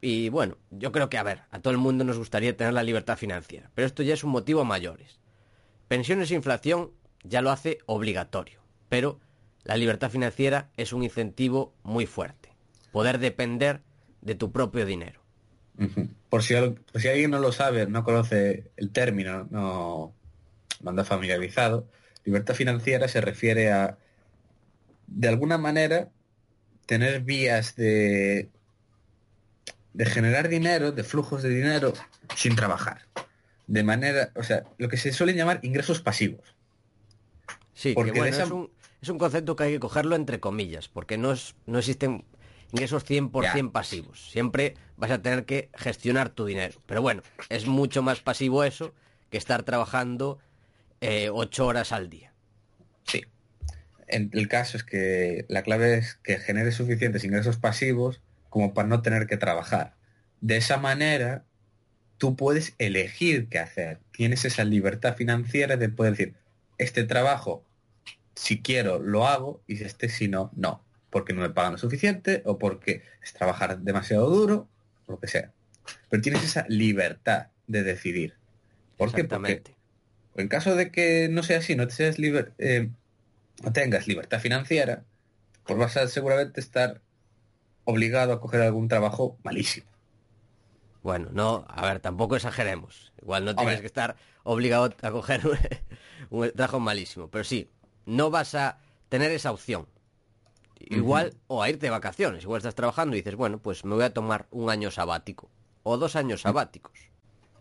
y, 0.00 0.28
bueno, 0.28 0.58
yo 0.70 0.92
creo 0.92 1.08
que, 1.08 1.16
a 1.16 1.22
ver, 1.22 1.42
a 1.50 1.60
todo 1.60 1.72
el 1.72 1.78
mundo 1.78 2.04
nos 2.04 2.18
gustaría 2.18 2.56
tener 2.56 2.72
la 2.74 2.82
libertad 2.82 3.16
financiera, 3.16 3.70
pero 3.74 3.86
esto 3.86 4.02
ya 4.02 4.14
es 4.14 4.24
un 4.24 4.30
motivo 4.30 4.60
a 4.60 4.64
mayores. 4.64 5.20
Pensiones 5.88 6.30
e 6.30 6.34
inflación 6.34 6.90
ya 7.22 7.40
lo 7.40 7.50
hace 7.50 7.78
obligatorio, 7.86 8.60
pero 8.88 9.20
la 9.62 9.76
libertad 9.76 10.10
financiera 10.10 10.70
es 10.76 10.92
un 10.92 11.04
incentivo 11.04 11.72
muy 11.84 12.06
fuerte. 12.06 12.52
Poder 12.90 13.18
depender 13.18 13.80
de 14.20 14.34
tu 14.34 14.50
propio 14.50 14.84
dinero. 14.84 15.20
Por 16.32 16.42
si, 16.42 16.54
al- 16.54 16.72
por 16.72 16.98
si 16.98 17.08
alguien 17.08 17.30
no 17.30 17.38
lo 17.38 17.52
sabe, 17.52 17.86
no 17.86 18.04
conoce 18.04 18.70
el 18.78 18.90
término, 18.90 19.46
no, 19.50 20.14
no 20.80 20.90
anda 20.90 21.04
familiarizado, 21.04 21.86
libertad 22.24 22.54
financiera 22.54 23.06
se 23.06 23.20
refiere 23.20 23.70
a, 23.70 23.98
de 25.08 25.28
alguna 25.28 25.58
manera, 25.58 26.08
tener 26.86 27.20
vías 27.20 27.76
de, 27.76 28.48
de 29.92 30.06
generar 30.06 30.48
dinero, 30.48 30.90
de 30.90 31.04
flujos 31.04 31.42
de 31.42 31.50
dinero, 31.50 31.92
sin 32.34 32.56
trabajar. 32.56 33.02
De 33.66 33.82
manera, 33.82 34.30
o 34.34 34.42
sea, 34.42 34.64
lo 34.78 34.88
que 34.88 34.96
se 34.96 35.12
suelen 35.12 35.36
llamar 35.36 35.60
ingresos 35.62 36.00
pasivos. 36.00 36.56
Sí, 37.74 37.92
Porque 37.92 38.10
que 38.10 38.18
bueno, 38.18 38.34
de 38.34 38.42
esa- 38.42 38.44
es, 38.46 38.50
un, 38.52 38.70
es 39.02 39.08
un 39.10 39.18
concepto 39.18 39.54
que 39.54 39.64
hay 39.64 39.72
que 39.72 39.80
cogerlo 39.80 40.16
entre 40.16 40.40
comillas, 40.40 40.88
porque 40.88 41.18
no, 41.18 41.32
es, 41.32 41.56
no 41.66 41.78
existen 41.78 42.24
ingresos 42.72 43.04
100% 43.04 43.66
Ya. 43.68 43.72
pasivos. 43.72 44.30
Siempre 44.30 44.74
vas 44.96 45.10
a 45.10 45.20
tener 45.22 45.44
que 45.44 45.68
gestionar 45.74 46.30
tu 46.30 46.44
dinero. 46.46 46.78
Pero 46.86 47.02
bueno, 47.02 47.22
es 47.48 47.66
mucho 47.66 48.02
más 48.02 48.20
pasivo 48.20 48.64
eso 48.64 48.94
que 49.30 49.38
estar 49.38 49.62
trabajando 49.62 50.38
eh, 51.00 51.30
ocho 51.32 51.66
horas 51.66 51.92
al 51.92 52.08
día. 52.10 52.32
Sí. 53.04 53.22
En- 54.06 54.30
el 54.32 54.48
caso 54.48 54.76
es 54.76 54.84
que 54.84 55.44
la 55.48 55.62
clave 55.62 55.98
es 55.98 56.14
que 56.22 56.38
genere 56.38 56.70
suficientes 56.72 57.24
ingresos 57.24 57.56
pasivos 57.56 58.20
como 58.50 58.72
para 58.74 58.88
no 58.88 59.02
tener 59.02 59.26
que 59.26 59.36
trabajar. 59.36 59.94
De 60.40 60.56
esa 60.56 60.76
manera, 60.76 61.44
tú 62.18 62.36
puedes 62.36 62.74
elegir 62.78 63.48
qué 63.48 63.58
hacer. 63.58 63.98
Tienes 64.12 64.44
esa 64.44 64.64
libertad 64.64 65.16
financiera 65.16 65.76
de 65.76 65.88
poder 65.88 66.12
decir, 66.16 66.34
este 66.78 67.04
trabajo, 67.04 67.64
si 68.34 68.60
quiero, 68.60 68.98
lo 68.98 69.26
hago, 69.26 69.62
y 69.66 69.76
si 69.76 69.84
este, 69.84 70.08
si 70.08 70.28
no, 70.28 70.50
no. 70.54 70.82
Porque 71.12 71.34
no 71.34 71.42
me 71.42 71.50
pagan 71.50 71.74
lo 71.74 71.78
suficiente 71.78 72.42
o 72.46 72.58
porque 72.58 73.04
es 73.22 73.34
trabajar 73.34 73.78
demasiado 73.80 74.30
duro, 74.30 74.68
o 75.06 75.12
lo 75.12 75.20
que 75.20 75.28
sea. 75.28 75.52
Pero 76.10 76.22
tienes 76.22 76.44
esa 76.44 76.66
libertad 76.68 77.48
de 77.68 77.84
decidir. 77.84 78.36
¿Por 78.98 79.10
qué? 79.14 79.24
Porque 79.24 79.62
en 80.36 80.48
caso 80.48 80.76
de 80.76 80.90
que 80.92 81.28
no 81.30 81.42
sea 81.44 81.58
así, 81.60 81.76
no 81.76 81.86
te 81.88 81.94
seas 81.94 82.18
liber- 82.18 82.54
eh, 82.58 82.90
no 83.64 83.72
tengas 83.72 84.08
libertad 84.08 84.40
financiera, 84.40 85.04
pues 85.66 85.78
vas 85.78 85.96
a 85.98 86.08
seguramente 86.08 86.60
estar 86.60 87.02
obligado 87.84 88.32
a 88.34 88.40
coger 88.40 88.62
algún 88.62 88.88
trabajo 88.88 89.38
malísimo. 89.44 89.86
Bueno, 91.02 91.30
no, 91.32 91.64
a 91.68 91.86
ver, 91.86 92.00
tampoco 92.00 92.36
exageremos. 92.36 93.12
Igual 93.20 93.44
no 93.44 93.56
tienes 93.56 93.80
que 93.80 93.86
estar 93.86 94.16
obligado 94.44 94.94
a 95.02 95.10
coger 95.10 95.46
un, 95.46 95.58
un 96.30 96.50
trabajo 96.52 96.80
malísimo. 96.80 97.28
Pero 97.28 97.44
sí, 97.44 97.70
no 98.06 98.30
vas 98.30 98.54
a 98.54 98.78
tener 99.08 99.32
esa 99.32 99.52
opción. 99.52 99.86
Igual, 100.90 101.34
o 101.46 101.62
a 101.62 101.68
irte 101.70 101.86
de 101.86 101.90
vacaciones. 101.90 102.42
Igual 102.44 102.58
estás 102.58 102.74
trabajando 102.74 103.14
y 103.16 103.20
dices, 103.20 103.36
bueno, 103.36 103.58
pues 103.58 103.84
me 103.84 103.94
voy 103.94 104.04
a 104.04 104.12
tomar 104.12 104.46
un 104.50 104.70
año 104.70 104.90
sabático. 104.90 105.48
O 105.82 105.96
dos 105.98 106.16
años 106.16 106.42
sabáticos. 106.42 106.92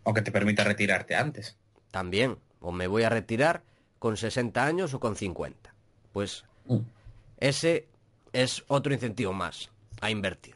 Aunque 0.03 0.21
te 0.21 0.31
permita 0.31 0.63
retirarte 0.63 1.15
antes. 1.15 1.57
También. 1.91 2.37
O 2.59 2.71
me 2.71 2.87
voy 2.87 3.03
a 3.03 3.09
retirar 3.09 3.63
con 3.99 4.17
60 4.17 4.65
años 4.65 4.93
o 4.93 4.99
con 4.99 5.15
50. 5.15 5.73
Pues 6.13 6.45
Mm. 6.65 6.77
ese 7.39 7.87
es 8.33 8.63
otro 8.67 8.93
incentivo 8.93 9.33
más 9.33 9.69
a 9.99 10.11
invertir. 10.11 10.55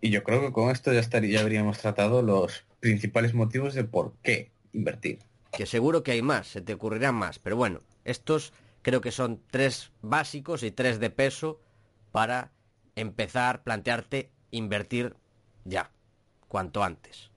Y 0.00 0.10
yo 0.10 0.22
creo 0.22 0.40
que 0.40 0.52
con 0.52 0.70
esto 0.70 0.92
ya, 0.92 1.00
estaría, 1.00 1.34
ya 1.34 1.40
habríamos 1.40 1.78
tratado 1.78 2.22
los 2.22 2.64
principales 2.80 3.34
motivos 3.34 3.74
de 3.74 3.84
por 3.84 4.12
qué 4.22 4.50
invertir. 4.72 5.18
que 5.52 5.66
seguro 5.66 6.02
que 6.02 6.12
hay 6.12 6.22
más, 6.22 6.46
se 6.48 6.60
te 6.62 6.72
ocurrirán 6.74 7.14
más, 7.14 7.38
pero 7.38 7.56
bueno, 7.56 7.80
estos 8.04 8.52
creo 8.82 9.00
que 9.00 9.12
son 9.12 9.40
tres 9.50 9.90
básicos 10.02 10.62
y 10.62 10.70
tres 10.70 11.00
de 11.00 11.10
peso 11.10 11.60
para 12.10 12.52
empezar, 12.94 13.62
plantearte 13.62 14.30
invertir 14.50 15.16
ya, 15.64 15.90
cuanto 16.48 16.84
antes. 16.84 17.30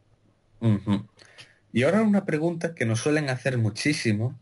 Y 1.71 1.83
ahora 1.83 2.01
una 2.01 2.25
pregunta 2.25 2.73
que 2.73 2.85
nos 2.85 2.99
suelen 3.01 3.29
hacer 3.29 3.57
muchísimo 3.57 4.37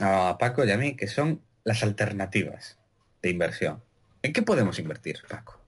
a 0.00 0.36
Paco 0.38 0.64
y 0.64 0.70
a 0.70 0.78
mí, 0.78 0.96
que 0.96 1.08
son 1.08 1.42
las 1.64 1.82
alternativas 1.82 2.78
de 3.22 3.30
inversión. 3.30 3.82
¿En 4.22 4.32
qué 4.32 4.42
podemos 4.42 4.78
invertir, 4.78 5.18
Paco? 5.28 5.60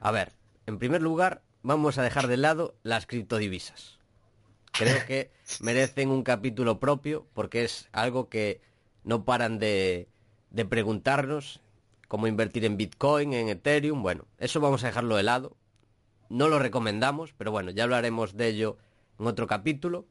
A 0.00 0.10
ver, 0.10 0.32
en 0.66 0.78
primer 0.78 1.02
lugar, 1.02 1.42
vamos 1.62 1.98
a 1.98 2.02
dejar 2.02 2.26
de 2.26 2.36
lado 2.36 2.76
las 2.82 3.06
criptodivisas. 3.06 3.98
Creo 4.72 5.04
que 5.06 5.30
merecen 5.60 6.10
un 6.10 6.22
capítulo 6.22 6.80
propio 6.80 7.26
porque 7.34 7.64
es 7.64 7.88
algo 7.92 8.28
que 8.28 8.60
no 9.04 9.24
paran 9.24 9.58
de, 9.58 10.08
de 10.50 10.64
preguntarnos, 10.64 11.60
cómo 12.08 12.26
invertir 12.26 12.64
en 12.64 12.76
Bitcoin, 12.76 13.32
en 13.32 13.48
Ethereum. 13.48 14.02
Bueno, 14.02 14.26
eso 14.38 14.60
vamos 14.60 14.84
a 14.84 14.88
dejarlo 14.88 15.16
de 15.16 15.22
lado. 15.22 15.56
No 16.28 16.48
lo 16.48 16.58
recomendamos, 16.58 17.32
pero 17.32 17.50
bueno, 17.50 17.70
ya 17.70 17.84
hablaremos 17.84 18.36
de 18.36 18.48
ello 18.48 18.78
en 19.18 19.26
otro 19.26 19.46
capítulo. 19.46 20.06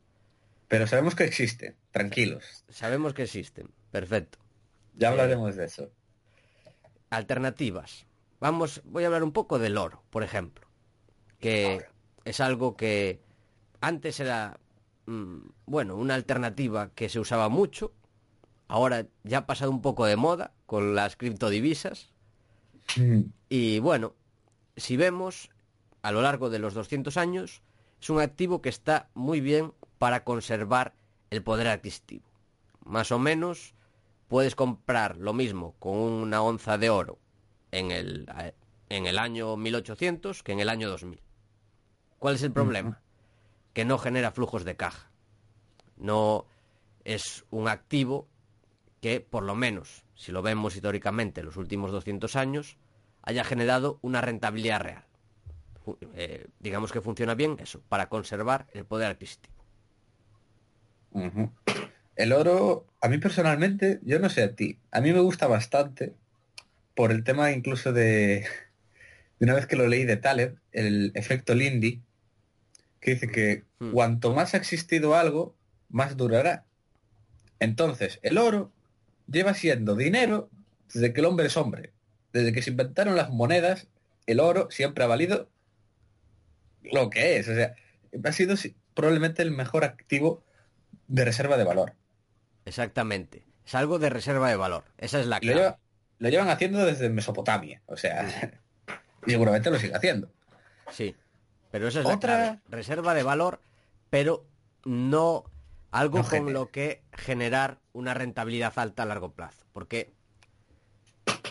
Pero 0.68 0.88
sabemos 0.88 1.16
que 1.16 1.24
existe, 1.24 1.76
tranquilos. 1.92 2.64
Sabemos 2.70 3.14
que 3.14 3.24
existen. 3.24 3.70
Perfecto. 3.92 4.40
Ya 4.96 5.10
hablaremos 5.10 5.56
de 5.56 5.66
eso. 5.66 5.92
Alternativas. 7.10 8.06
Vamos, 8.40 8.82
voy 8.84 9.04
a 9.04 9.08
hablar 9.08 9.24
un 9.24 9.32
poco 9.32 9.60
del 9.60 9.78
oro, 9.78 10.04
por 10.10 10.24
ejemplo. 10.24 10.68
Que 11.40 11.86
es 12.26 12.40
algo 12.40 12.76
que 12.76 13.22
antes 13.82 14.20
era, 14.20 14.60
mm, 15.06 15.38
bueno, 15.66 15.96
una 15.96 16.16
alternativa 16.16 16.92
que 16.96 17.10
se 17.10 17.20
usaba 17.20 17.50
mucho. 17.50 17.94
Ahora 18.68 19.08
ya 19.24 19.40
ha 19.40 19.46
pasado 19.46 19.72
un 19.72 19.82
poco 19.82 20.06
de 20.06 20.16
moda 20.16 20.54
con 20.66 20.96
las 20.96 21.16
criptodivisas. 21.16 22.12
Mm, 22.98 23.22
Y 23.50 23.80
bueno, 23.80 24.14
si 24.76 24.98
vemos 24.98 25.50
a 26.02 26.12
lo 26.12 26.22
largo 26.22 26.50
de 26.50 26.60
los 26.60 26.74
200 26.74 27.18
años, 27.18 27.62
es 28.02 28.10
un 28.10 28.20
activo 28.20 28.62
que 28.62 28.70
está 28.70 29.10
muy 29.14 29.40
bien 29.42 29.74
para 30.00 30.24
conservar 30.24 30.94
el 31.30 31.44
poder 31.44 31.68
adquisitivo. 31.68 32.26
Más 32.84 33.12
o 33.12 33.20
menos 33.20 33.74
puedes 34.28 34.56
comprar 34.56 35.18
lo 35.18 35.34
mismo 35.34 35.76
con 35.80 35.96
una 35.98 36.42
onza 36.42 36.78
de 36.78 36.90
oro 36.90 37.20
en 37.72 37.92
el, 37.92 38.28
en 38.90 39.06
el 39.06 39.18
año 39.20 39.56
1800 39.56 40.44
que 40.44 40.52
en 40.52 40.60
el 40.60 40.70
año 40.70 40.90
2000. 40.90 41.22
¿Cuál 42.20 42.36
es 42.36 42.44
el 42.44 42.52
problema? 42.52 43.02
Que 43.74 43.86
no 43.86 43.98
genera 43.98 44.32
flujos 44.32 44.66
de 44.66 44.76
caja. 44.76 45.10
No 45.98 46.46
es 47.04 47.46
un 47.52 47.68
activo 47.68 48.28
que, 49.04 49.20
por 49.20 49.44
lo 49.44 49.54
menos, 49.54 50.06
si 50.16 50.32
lo 50.32 50.42
vemos 50.42 50.78
históricamente 50.78 51.42
en 51.42 51.48
los 51.48 51.58
últimos 51.58 51.92
200 51.92 52.38
años, 52.38 52.78
haya 53.22 53.44
generado 53.44 54.00
una 54.02 54.22
rentabilidad 54.22 54.80
real. 54.80 55.04
Eh, 56.16 56.48
digamos 56.62 56.94
que 56.94 57.02
funciona 57.02 57.36
bien 57.36 57.58
eso, 57.60 57.82
para 57.90 58.08
conservar 58.08 58.66
el 58.72 58.86
poder 58.86 59.12
adquisitivo. 59.12 59.54
El 62.16 62.32
oro, 62.32 62.86
a 63.02 63.10
mí 63.10 63.18
personalmente, 63.18 64.00
yo 64.04 64.20
no 64.20 64.30
sé 64.30 64.42
a 64.42 64.56
ti, 64.56 64.80
a 64.90 65.02
mí 65.02 65.12
me 65.12 65.20
gusta 65.20 65.48
bastante 65.48 66.14
por 66.96 67.12
el 67.12 67.26
tema 67.26 67.52
incluso 67.52 67.92
de, 67.92 68.46
de 69.38 69.46
una 69.46 69.54
vez 69.54 69.66
que 69.68 69.76
lo 69.76 69.86
leí 69.86 70.06
de 70.06 70.16
Taleb, 70.16 70.56
el 70.72 71.12
efecto 71.14 71.56
Lindy, 71.56 72.02
que 73.02 73.16
dice 73.16 73.28
que 73.30 73.66
Hmm. 73.84 73.92
cuanto 73.92 74.34
más 74.34 74.54
ha 74.54 74.58
existido 74.58 75.14
algo, 75.14 75.56
más 75.90 76.16
durará. 76.16 76.64
Entonces, 77.60 78.22
el 78.24 78.38
oro 78.38 78.72
lleva 79.34 79.54
siendo 79.54 79.96
dinero 79.96 80.50
desde 80.94 81.12
que 81.14 81.22
el 81.22 81.26
hombre 81.26 81.48
es 81.48 81.58
hombre. 81.58 81.92
desde 82.32 82.54
que 82.54 82.62
se 82.62 82.72
inventaron 82.72 83.16
las 83.16 83.30
monedas, 83.30 83.88
el 84.26 84.40
oro 84.40 84.70
siempre 84.72 85.04
ha 85.04 85.08
valido 85.08 85.50
lo 86.82 87.10
que 87.10 87.38
es. 87.38 87.48
O 87.48 87.54
sea, 87.54 87.76
ha 88.24 88.32
sido 88.32 88.56
probablemente 88.94 89.42
el 89.44 89.52
mejor 89.52 89.84
activo 89.84 90.44
de 91.08 91.26
reserva 91.26 91.58
de 91.58 91.64
valor. 91.64 91.94
Exactamente. 92.66 93.46
Es 93.66 93.76
algo 93.76 94.00
de 94.00 94.10
reserva 94.10 94.50
de 94.50 94.56
valor. 94.56 94.86
Esa 94.98 95.20
es 95.20 95.28
la 95.28 95.40
clave. 95.40 95.76
Lo, 96.20 96.30
llevan 96.30 96.50
haciendo 96.50 96.86
desde 96.86 97.10
Mesopotamia. 97.10 97.82
O 97.86 97.98
sea, 97.98 98.60
y 99.26 99.32
seguramente 99.32 99.70
lo 99.70 99.80
sigue 99.80 99.96
haciendo. 99.96 100.32
Sí. 100.92 101.16
Pero 101.72 101.88
esa 101.88 102.02
es 102.02 102.06
Otra... 102.06 102.62
Reserva 102.70 103.14
de 103.14 103.24
valor, 103.24 103.60
pero 104.10 104.46
no 104.86 105.46
algo 105.94 106.24
con 106.24 106.54
lo 106.54 106.72
que 106.72 107.04
generar 107.14 107.80
una 107.94 108.16
rentabilidad 108.16 108.74
alta 108.78 109.04
a 109.04 109.06
largo 109.06 109.34
plazo. 109.34 109.64
Porque 109.72 110.12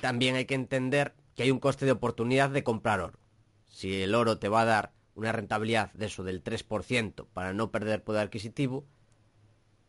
también 0.01 0.35
hay 0.35 0.47
que 0.47 0.57
entender 0.57 1.15
que 1.37 1.45
hay 1.45 1.53
un 1.53 1.61
coste 1.61 1.87
de 1.87 1.93
oportunidad 1.93 2.51
de 2.51 2.65
comprar 2.65 3.01
oro. 3.01 3.21
Si 3.69 4.03
el 4.03 4.17
oro 4.17 4.39
te 4.39 4.49
va 4.49 4.63
a 4.63 4.67
dar 4.67 4.93
una 5.15 5.31
rentabilidad 5.31 5.93
de 5.93 6.07
eso 6.07 6.25
del 6.25 6.43
3% 6.43 7.27
para 7.33 7.53
no 7.53 7.71
perder 7.71 8.03
poder 8.03 8.23
adquisitivo, 8.23 8.85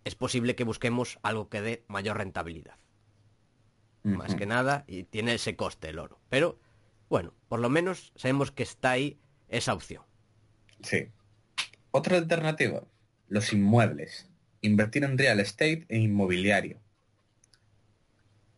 es 0.03 0.13
posible 0.13 0.55
que 0.55 0.63
busquemos 0.63 1.17
algo 1.23 1.49
que 1.49 1.61
dé 1.61 1.83
mayor 1.87 2.17
rentabilidad. 2.17 2.77
Más 4.03 4.35
que 4.35 4.45
nada, 4.45 4.83
y 4.85 5.03
tiene 5.03 5.33
ese 5.35 5.55
coste 5.55 5.89
el 5.89 5.97
oro. 5.97 6.19
Pero, 6.29 6.59
bueno, 7.09 7.33
por 7.47 7.59
lo 7.59 7.69
menos 7.69 8.11
sabemos 8.15 8.51
que 8.51 8.63
está 8.63 8.91
ahí 8.91 9.17
esa 9.47 9.73
opción. 9.73 10.03
Sí. 10.81 11.07
Otra 11.91 12.17
alternativa, 12.17 12.83
los 13.29 13.53
inmuebles. 13.53 14.29
Invertir 14.63 15.03
en 15.03 15.17
real 15.17 15.39
estate 15.39 15.85
e 15.89 15.97
inmobiliario. 15.99 16.79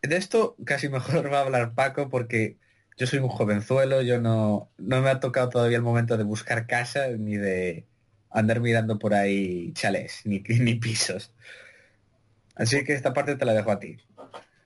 De 0.01 0.15
esto 0.15 0.55
casi 0.63 0.87
mejor 0.87 1.29
va 1.33 1.39
a 1.39 1.41
hablar 1.41 1.73
Paco 1.73 2.09
porque 2.09 2.57
yo 2.95 3.07
soy 3.07 3.19
un 3.19 3.27
jovenzuelo, 3.27 4.01
yo 4.03 4.21
no, 4.21 4.71
no 4.77 5.01
me 5.01 5.09
ha 5.09 5.19
tocado 5.19 5.49
todavía 5.49 5.77
el 5.77 5.83
momento 5.83 6.15
de 6.15 6.23
buscar 6.23 6.67
casa 6.67 7.09
ni 7.09 7.37
de 7.37 7.87
andar 8.29 8.61
mirando 8.61 8.99
por 8.99 9.15
ahí 9.15 9.73
chalés, 9.73 10.21
ni, 10.25 10.39
ni 10.47 10.75
pisos. 10.75 11.33
Así 12.55 12.83
que 12.83 12.93
esta 12.93 13.13
parte 13.13 13.35
te 13.35 13.45
la 13.45 13.53
dejo 13.53 13.71
a 13.71 13.79
ti. 13.79 13.97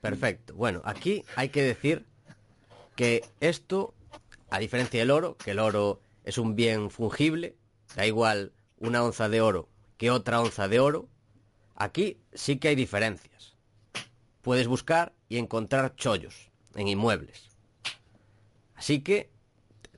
Perfecto. 0.01 0.53
Bueno, 0.55 0.81
aquí 0.83 1.23
hay 1.35 1.49
que 1.49 1.63
decir 1.63 2.05
que 2.95 3.23
esto, 3.39 3.95
a 4.49 4.59
diferencia 4.59 4.99
del 4.99 5.11
oro, 5.11 5.37
que 5.37 5.51
el 5.51 5.59
oro 5.59 6.01
es 6.25 6.37
un 6.37 6.55
bien 6.55 6.91
fungible, 6.91 7.55
da 7.95 8.05
igual 8.05 8.51
una 8.77 9.03
onza 9.03 9.29
de 9.29 9.41
oro 9.41 9.69
que 9.99 10.11
otra 10.11 10.39
onza 10.39 10.69
de 10.69 10.79
oro, 10.79 11.09
aquí 11.79 12.21
sí 12.33 12.57
que 12.57 12.67
hay 12.67 12.75
diferencias. 12.75 13.55
Puedes 14.43 14.67
buscar 14.67 15.13
y 15.27 15.37
encontrar 15.37 15.95
chollos 15.95 16.51
en 16.75 16.87
inmuebles. 16.87 17.49
Así 18.75 19.01
que 19.01 19.31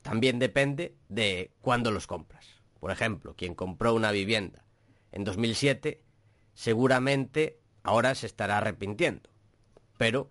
también 0.01 0.39
depende 0.39 0.95
de 1.09 1.51
cuándo 1.61 1.91
los 1.91 2.07
compras. 2.07 2.47
Por 2.79 2.91
ejemplo, 2.91 3.35
quien 3.35 3.53
compró 3.53 3.93
una 3.93 4.11
vivienda 4.11 4.63
en 5.11 5.23
2007 5.23 6.01
seguramente 6.53 7.59
ahora 7.83 8.15
se 8.15 8.27
estará 8.27 8.57
arrepintiendo. 8.57 9.29
Pero 9.97 10.29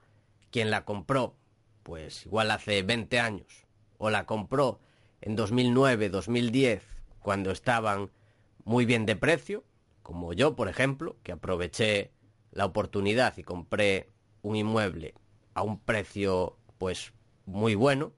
quien 0.50 0.70
la 0.70 0.84
compró, 0.84 1.36
pues 1.82 2.26
igual 2.26 2.50
hace 2.50 2.82
20 2.82 3.20
años, 3.20 3.66
o 3.98 4.10
la 4.10 4.26
compró 4.26 4.80
en 5.20 5.36
2009, 5.36 6.08
2010, 6.08 6.82
cuando 7.20 7.50
estaban 7.50 8.10
muy 8.64 8.84
bien 8.84 9.06
de 9.06 9.16
precio, 9.16 9.64
como 10.10 10.32
yo, 10.32 10.56
por 10.56 10.68
ejemplo, 10.68 11.16
que 11.22 11.30
aproveché 11.30 12.10
la 12.50 12.64
oportunidad 12.64 13.36
y 13.36 13.44
compré 13.44 14.10
un 14.42 14.56
inmueble 14.56 15.14
a 15.54 15.62
un 15.62 15.78
precio 15.78 16.58
pues 16.78 17.12
muy 17.46 17.76
bueno, 17.76 18.12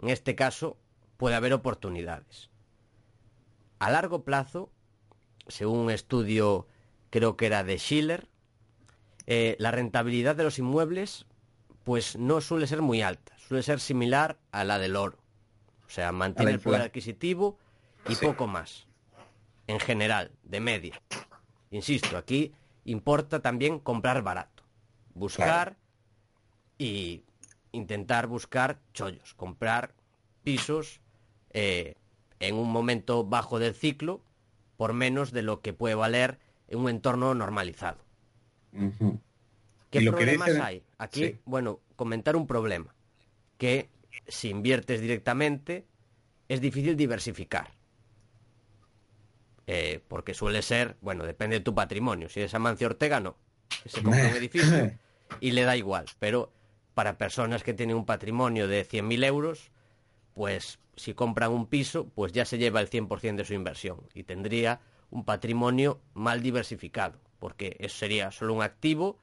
en 0.00 0.10
este 0.10 0.36
caso 0.36 0.76
puede 1.16 1.34
haber 1.34 1.52
oportunidades. 1.52 2.48
A 3.80 3.90
largo 3.90 4.22
plazo, 4.22 4.70
según 5.48 5.78
un 5.78 5.90
estudio 5.90 6.68
creo 7.10 7.36
que 7.36 7.46
era 7.46 7.64
de 7.64 7.76
Schiller, 7.78 8.28
eh, 9.26 9.56
la 9.58 9.72
rentabilidad 9.72 10.36
de 10.36 10.44
los 10.44 10.60
inmuebles 10.60 11.26
pues 11.82 12.16
no 12.16 12.40
suele 12.40 12.68
ser 12.68 12.82
muy 12.82 13.02
alta, 13.02 13.36
suele 13.38 13.64
ser 13.64 13.80
similar 13.80 14.38
a 14.52 14.62
la 14.62 14.78
del 14.78 14.94
oro. 14.94 15.18
O 15.88 15.90
sea, 15.90 16.12
mantiene 16.12 16.52
el 16.52 16.60
poder 16.60 16.82
adquisitivo 16.82 17.58
y 18.08 18.14
poco 18.14 18.46
más. 18.46 18.85
En 19.66 19.80
general, 19.80 20.32
de 20.42 20.60
media. 20.60 21.02
Insisto, 21.70 22.16
aquí 22.16 22.52
importa 22.84 23.40
también 23.40 23.78
comprar 23.80 24.22
barato. 24.22 24.62
Buscar 25.14 25.76
y 26.78 27.24
intentar 27.72 28.26
buscar 28.26 28.78
chollos, 28.92 29.34
comprar 29.34 29.94
pisos 30.42 31.00
eh, 31.50 31.94
en 32.38 32.54
un 32.54 32.70
momento 32.70 33.24
bajo 33.24 33.58
del 33.58 33.74
ciclo 33.74 34.22
por 34.76 34.92
menos 34.92 35.32
de 35.32 35.42
lo 35.42 35.60
que 35.60 35.72
puede 35.72 35.94
valer 35.94 36.38
en 36.68 36.80
un 36.80 36.88
entorno 36.88 37.34
normalizado. 37.34 37.98
¿Qué 39.90 40.10
problemas 40.10 40.50
hay? 40.50 40.82
Aquí, 40.98 41.38
bueno, 41.44 41.80
comentar 41.96 42.36
un 42.36 42.46
problema, 42.46 42.94
que 43.56 43.88
si 44.28 44.50
inviertes 44.50 45.00
directamente 45.00 45.86
es 46.48 46.60
difícil 46.60 46.96
diversificar. 46.96 47.70
Eh, 49.66 50.00
porque 50.06 50.32
suele 50.32 50.62
ser, 50.62 50.96
bueno, 51.00 51.24
depende 51.24 51.58
de 51.58 51.64
tu 51.64 51.74
patrimonio. 51.74 52.28
Si 52.28 52.40
eres 52.40 52.54
Amancio 52.54 52.86
Ortega, 52.86 53.20
no. 53.20 53.36
Se 53.84 54.02
compra 54.02 54.28
un 54.28 54.36
edificio 54.36 54.92
y 55.40 55.50
le 55.50 55.62
da 55.62 55.76
igual. 55.76 56.06
Pero 56.18 56.52
para 56.94 57.18
personas 57.18 57.62
que 57.62 57.74
tienen 57.74 57.96
un 57.96 58.06
patrimonio 58.06 58.68
de 58.68 58.86
100.000 58.86 59.24
euros, 59.24 59.70
pues 60.34 60.78
si 60.96 61.14
compran 61.14 61.52
un 61.52 61.66
piso, 61.66 62.08
pues 62.08 62.32
ya 62.32 62.44
se 62.44 62.58
lleva 62.58 62.80
el 62.80 62.88
100% 62.88 63.36
de 63.36 63.44
su 63.44 63.54
inversión 63.54 64.00
y 64.14 64.22
tendría 64.22 64.80
un 65.10 65.24
patrimonio 65.24 66.00
mal 66.14 66.42
diversificado, 66.42 67.20
porque 67.38 67.76
eso 67.80 67.98
sería 67.98 68.30
solo 68.30 68.54
un 68.54 68.62
activo 68.62 69.18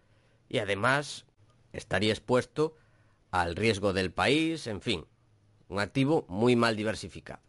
y 0.49 0.59
además 0.59 1.25
estaría 1.71 2.11
expuesto 2.11 2.75
al 3.31 3.55
riesgo 3.55 3.93
del 3.93 4.11
país, 4.11 4.67
en 4.67 4.81
fin, 4.81 5.05
un 5.69 5.79
activo 5.79 6.25
muy 6.29 6.55
mal 6.55 6.75
diversificado. 6.75 7.41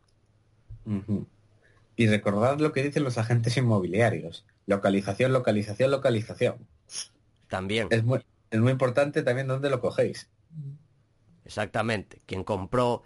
Y 1.97 2.09
recordad 2.09 2.59
lo 2.59 2.73
que 2.73 2.83
dicen 2.83 3.05
los 3.05 3.19
agentes 3.19 3.57
inmobiliarios. 3.57 4.45
Localización, 4.67 5.33
localización, 5.33 5.91
localización. 5.91 6.67
También. 7.49 7.89
Es 7.91 8.05
muy, 8.05 8.21
es 8.51 8.61
muy 8.61 8.73
importante 8.73 9.23
también 9.23 9.47
dónde 9.47 9.71
lo 9.71 9.81
cogéis. 9.81 10.29
Exactamente. 11.45 12.21
Quien 12.27 12.43
compró, 12.43 13.03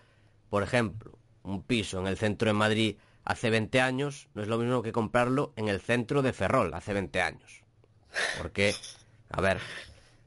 por 0.49 0.63
ejemplo, 0.63 1.19
un 1.43 1.63
piso 1.63 2.01
en 2.01 2.07
el 2.07 2.17
centro 2.17 2.49
de 2.49 2.55
Madrid 2.55 2.97
hace 3.25 3.51
20 3.51 3.81
años, 3.81 4.29
no 4.35 4.43
es 4.43 4.49
lo 4.49 4.59
mismo 4.59 4.83
que 4.83 4.93
comprarlo 4.93 5.53
en 5.57 5.69
el 5.69 5.81
centro 5.81 6.23
de 6.23 6.33
Ferrol 6.33 6.73
hace 6.73 6.95
20 6.95 7.21
años. 7.21 7.63
Porque, 8.39 8.75
a 9.31 9.41
ver, 9.41 9.59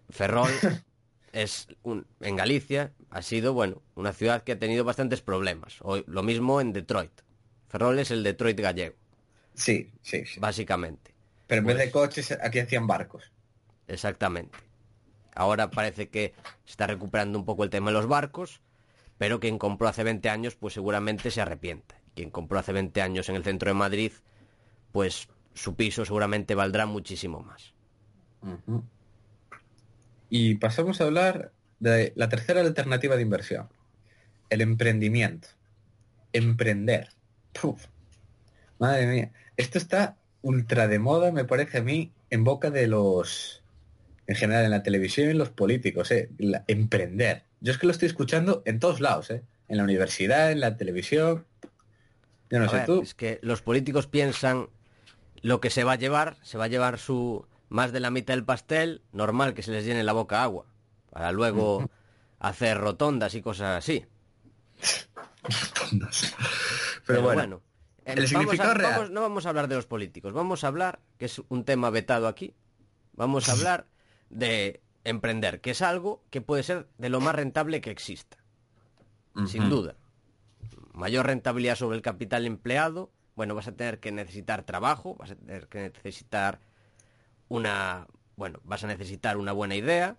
Ferrol 0.10 0.52
es 1.34 1.67
un, 1.84 2.06
en 2.19 2.36
Galicia 2.36 2.93
ha 3.10 3.21
sido, 3.21 3.54
bueno, 3.54 3.82
una 3.95 4.13
ciudad 4.13 4.43
que 4.43 4.54
ha 4.54 4.60
tenido 4.60 4.84
bastantes 4.84 5.21
problemas. 5.21 5.78
O 5.82 5.97
lo 6.06 6.24
mismo 6.24 6.62
en 6.62 6.74
Detroit. 6.74 7.12
Ferrol 7.72 8.00
es 8.00 8.12
el 8.12 8.22
Detroit 8.22 8.60
gallego. 8.60 8.96
Sí, 9.54 9.90
sí, 10.02 10.24
Básicamente. 10.40 11.14
Pero 11.48 11.62
en 11.62 11.68
vez 11.68 11.78
de 11.78 11.84
pues 11.88 11.94
coches, 11.94 12.38
aquí 12.44 12.60
hacían 12.60 12.86
barcos. 12.86 13.32
Exactamente. 13.88 14.58
Ahora 15.34 15.72
parece 15.72 16.10
que 16.10 16.34
se 16.66 16.72
está 16.72 16.88
recuperando 16.88 17.40
un 17.40 17.46
poco 17.46 17.64
el 17.64 17.70
tema 17.70 17.90
de 17.90 17.94
los 17.94 18.08
barcos, 18.08 18.60
pero 19.18 19.40
quien 19.40 19.58
compró 19.58 19.88
hace 19.88 20.04
20 20.04 20.30
años, 20.30 20.56
pues 20.56 20.74
seguramente 20.74 21.32
se 21.32 21.40
arrepiente. 21.40 21.96
Quien 22.14 22.30
compró 22.30 22.60
hace 22.60 22.74
20 22.74 23.02
años 23.02 23.30
en 23.30 23.38
el 23.38 23.44
centro 23.46 23.70
de 23.70 23.76
Madrid, 23.76 24.12
pues 24.92 25.30
su 25.54 25.76
piso 25.76 26.04
seguramente 26.04 26.56
valdrá 26.56 26.86
muchísimo 26.86 27.40
más. 27.40 27.74
Y 30.30 30.56
pasamos 30.56 31.00
a 31.00 31.06
hablar 31.06 31.54
de 31.80 32.12
la 32.18 32.28
tercera 32.28 32.60
alternativa 32.60 33.16
de 33.16 33.22
inversión, 33.22 33.70
el 34.50 34.60
emprendimiento. 34.60 35.48
Emprender. 36.34 37.21
Madre 38.80 39.08
mía, 39.08 39.32
esto 39.58 39.78
está 39.78 40.18
ultra 40.42 40.88
de 40.88 41.00
moda, 41.00 41.32
me 41.32 41.46
parece 41.46 41.80
a 41.80 41.84
mí, 41.84 42.12
en 42.30 42.44
boca 42.44 42.72
de 42.72 42.88
los, 42.88 43.64
en 44.28 44.36
general, 44.36 44.66
en 44.66 44.72
la 44.72 44.84
televisión 44.84 45.28
y 45.28 45.32
en 45.32 45.38
los 45.38 45.50
políticos, 45.50 46.12
¿eh? 46.12 46.30
emprender. 46.68 47.44
Yo 47.60 47.72
es 47.72 47.78
que 47.78 47.86
lo 47.86 47.92
estoy 47.92 48.08
escuchando 48.08 48.64
en 48.66 48.80
todos 48.80 49.00
lados, 49.02 49.30
¿eh? 49.30 49.44
En 49.68 49.78
la 49.78 49.84
universidad, 49.84 50.52
en 50.52 50.60
la 50.60 50.78
televisión. 50.78 51.46
Yo 52.50 52.60
no 52.60 52.68
sé 52.68 52.82
tú. 52.86 53.02
Es 53.02 53.14
que 53.14 53.40
los 53.42 53.62
políticos 53.62 54.08
piensan 54.08 54.70
lo 55.42 55.62
que 55.62 55.70
se 55.70 55.84
va 55.84 55.94
a 55.94 55.98
llevar, 55.98 56.38
se 56.42 56.58
va 56.58 56.66
a 56.66 56.68
llevar 56.68 56.98
su 56.98 57.46
más 57.70 57.94
de 57.94 58.02
la 58.02 58.12
mitad 58.12 58.34
del 58.34 58.44
pastel, 58.44 59.02
normal 59.14 59.54
que 59.54 59.64
se 59.64 59.72
les 59.72 59.86
llene 59.86 60.04
la 60.04 60.12
boca 60.12 60.44
agua, 60.44 60.66
para 61.10 61.32
luego 61.32 61.90
hacer 62.40 62.78
rotondas 62.78 63.34
y 63.36 63.42
cosas 63.42 63.78
así. 63.78 64.06
rotondas. 65.44 66.36
Pero, 67.06 67.22
bueno, 67.22 67.62
el 68.06 68.28
significado 68.28 68.74
real. 68.74 69.14
no 69.14 69.22
vamos 69.22 69.46
a 69.46 69.50
hablar 69.50 69.68
de 69.68 69.76
los 69.76 69.86
políticos, 69.86 70.34
vamos 70.34 70.64
a 70.64 70.68
hablar, 70.68 71.00
que 71.18 71.26
es 71.26 71.42
un 71.50 71.64
tema 71.64 71.90
vetado 71.90 72.28
aquí, 72.28 72.56
vamos 73.14 73.50
a 73.50 73.52
hablar 73.54 73.88
de 74.30 74.82
emprender, 75.04 75.62
que 75.62 75.72
es 75.72 75.82
algo 75.82 76.24
que 76.30 76.42
puede 76.42 76.64
ser 76.64 76.88
de 76.98 77.10
lo 77.10 77.20
más 77.20 77.36
rentable 77.36 77.82
que 77.82 77.92
exista. 77.92 78.38
sin 79.48 79.70
duda. 79.70 79.96
Mayor 80.94 81.26
rentabilidad 81.26 81.76
sobre 81.76 81.96
el 81.96 82.02
capital 82.02 82.46
empleado. 82.46 83.12
Bueno, 83.36 83.56
vas 83.56 83.68
a 83.68 83.72
tener 83.72 84.00
que 84.00 84.12
necesitar 84.12 84.64
trabajo, 84.64 85.16
vas 85.16 85.32
a 85.32 85.36
tener 85.36 85.68
que 85.68 85.80
necesitar 85.80 86.60
una, 87.48 88.08
bueno, 88.36 88.60
vas 88.64 88.84
a 88.84 88.88
necesitar 88.88 89.38
una 89.38 89.52
buena 89.54 89.76
idea 89.76 90.18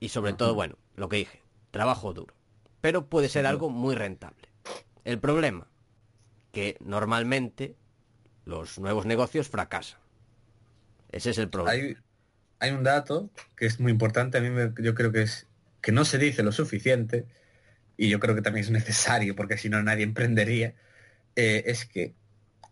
y 0.00 0.08
sobre 0.08 0.32
todo, 0.32 0.54
bueno, 0.54 0.76
lo 0.96 1.08
que 1.08 1.16
dije, 1.16 1.42
trabajo 1.70 2.12
duro. 2.12 2.34
Pero 2.80 3.06
puede 3.06 3.28
ser 3.28 3.46
algo 3.46 3.70
muy 3.70 3.94
rentable. 3.94 4.48
El 5.04 5.18
problema, 5.18 5.68
que 6.56 6.78
normalmente 6.80 7.76
los 8.46 8.78
nuevos 8.78 9.04
negocios 9.04 9.50
fracasan. 9.50 10.00
Ese 11.12 11.28
es 11.28 11.36
el 11.36 11.50
problema. 11.50 11.72
Hay, 11.72 11.96
hay 12.60 12.70
un 12.70 12.82
dato 12.82 13.30
que 13.56 13.66
es 13.66 13.78
muy 13.78 13.92
importante, 13.92 14.38
a 14.38 14.40
mí 14.40 14.48
me- 14.48 14.72
yo 14.82 14.94
creo 14.94 15.12
que 15.12 15.20
es 15.20 15.46
que 15.82 15.92
no 15.92 16.06
se 16.06 16.16
dice 16.16 16.42
lo 16.42 16.52
suficiente, 16.52 17.26
y 17.98 18.08
yo 18.08 18.20
creo 18.20 18.34
que 18.34 18.40
también 18.40 18.64
es 18.64 18.70
necesario, 18.70 19.36
porque 19.36 19.58
si 19.58 19.68
no 19.68 19.82
nadie 19.82 20.04
emprendería, 20.04 20.74
eh, 21.36 21.64
es 21.66 21.84
que 21.84 22.14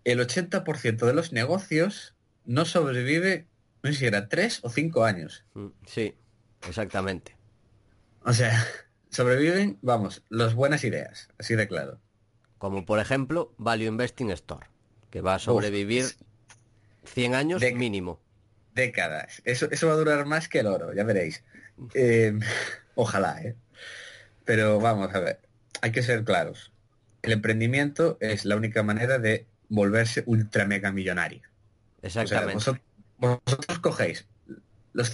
el 0.04 0.18
80% 0.20 1.04
de 1.06 1.12
los 1.12 1.32
negocios 1.32 2.14
no 2.46 2.64
sobrevive, 2.64 3.46
no 3.82 3.92
sé 3.92 3.98
si 3.98 4.06
era 4.06 4.30
tres 4.30 4.60
o 4.62 4.70
cinco 4.70 5.04
años. 5.04 5.44
Mm, 5.52 5.66
Sí, 5.86 6.14
exactamente. 6.66 7.36
O 8.24 8.32
sea, 8.32 8.50
sobreviven, 9.10 9.78
vamos, 9.82 10.22
las 10.30 10.54
buenas 10.54 10.84
ideas, 10.84 11.28
así 11.38 11.54
de 11.54 11.68
claro. 11.68 12.00
Como 12.64 12.86
por 12.86 12.98
ejemplo 12.98 13.52
Value 13.58 13.84
Investing 13.88 14.30
Store, 14.30 14.66
que 15.10 15.20
va 15.20 15.34
a 15.34 15.38
sobrevivir 15.38 16.06
100 17.04 17.34
años 17.34 17.60
De- 17.60 17.74
mínimo. 17.74 18.18
Décadas. 18.74 19.42
Eso, 19.44 19.68
eso 19.70 19.86
va 19.88 19.92
a 19.92 19.96
durar 19.96 20.24
más 20.24 20.48
que 20.48 20.60
el 20.60 20.68
oro, 20.68 20.94
ya 20.94 21.04
veréis. 21.04 21.44
Eh, 21.92 22.32
ojalá, 22.94 23.42
¿eh? 23.42 23.54
Pero 24.46 24.80
vamos 24.80 25.14
a 25.14 25.20
ver, 25.20 25.40
hay 25.82 25.92
que 25.92 26.02
ser 26.02 26.24
claros. 26.24 26.72
El 27.20 27.32
emprendimiento 27.32 28.16
es 28.20 28.46
la 28.46 28.56
única 28.56 28.82
manera 28.82 29.18
de 29.18 29.44
volverse 29.68 30.22
ultra 30.24 30.64
mega 30.64 30.90
millonario. 30.90 31.42
O 32.02 32.08
sea, 32.08 32.22
Exactamente. 32.22 32.54
vosotros, 32.54 32.84
vosotros 33.18 33.78
cogéis 33.80 34.26
los 34.94 35.12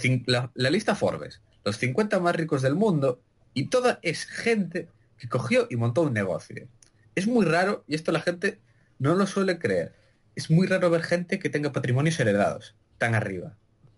la 0.53 0.69
lista 0.69 0.95
Forbes, 0.95 1.41
los 1.65 1.77
50 1.77 2.17
más 2.21 2.33
ricos 2.33 2.61
del 2.61 2.75
mundo, 2.75 3.19
y 3.53 3.65
toda 3.65 3.99
es 4.03 4.25
gente 4.25 4.87
que 5.17 5.27
cogió 5.27 5.67
y 5.69 5.75
montó 5.75 6.03
un 6.03 6.13
negocio. 6.13 6.69
Es 7.15 7.27
muy 7.27 7.45
raro, 7.45 7.83
y 7.87 7.95
esto 7.95 8.11
la 8.11 8.21
gente 8.21 8.59
no 8.99 9.15
lo 9.15 9.27
suele 9.27 9.59
creer, 9.59 9.93
es 10.35 10.49
muy 10.49 10.67
raro 10.67 10.89
ver 10.89 11.03
gente 11.03 11.39
que 11.39 11.49
tenga 11.49 11.71
patrimonios 11.71 12.19
heredados 12.19 12.75
tan 12.97 13.15
arriba. 13.15 13.55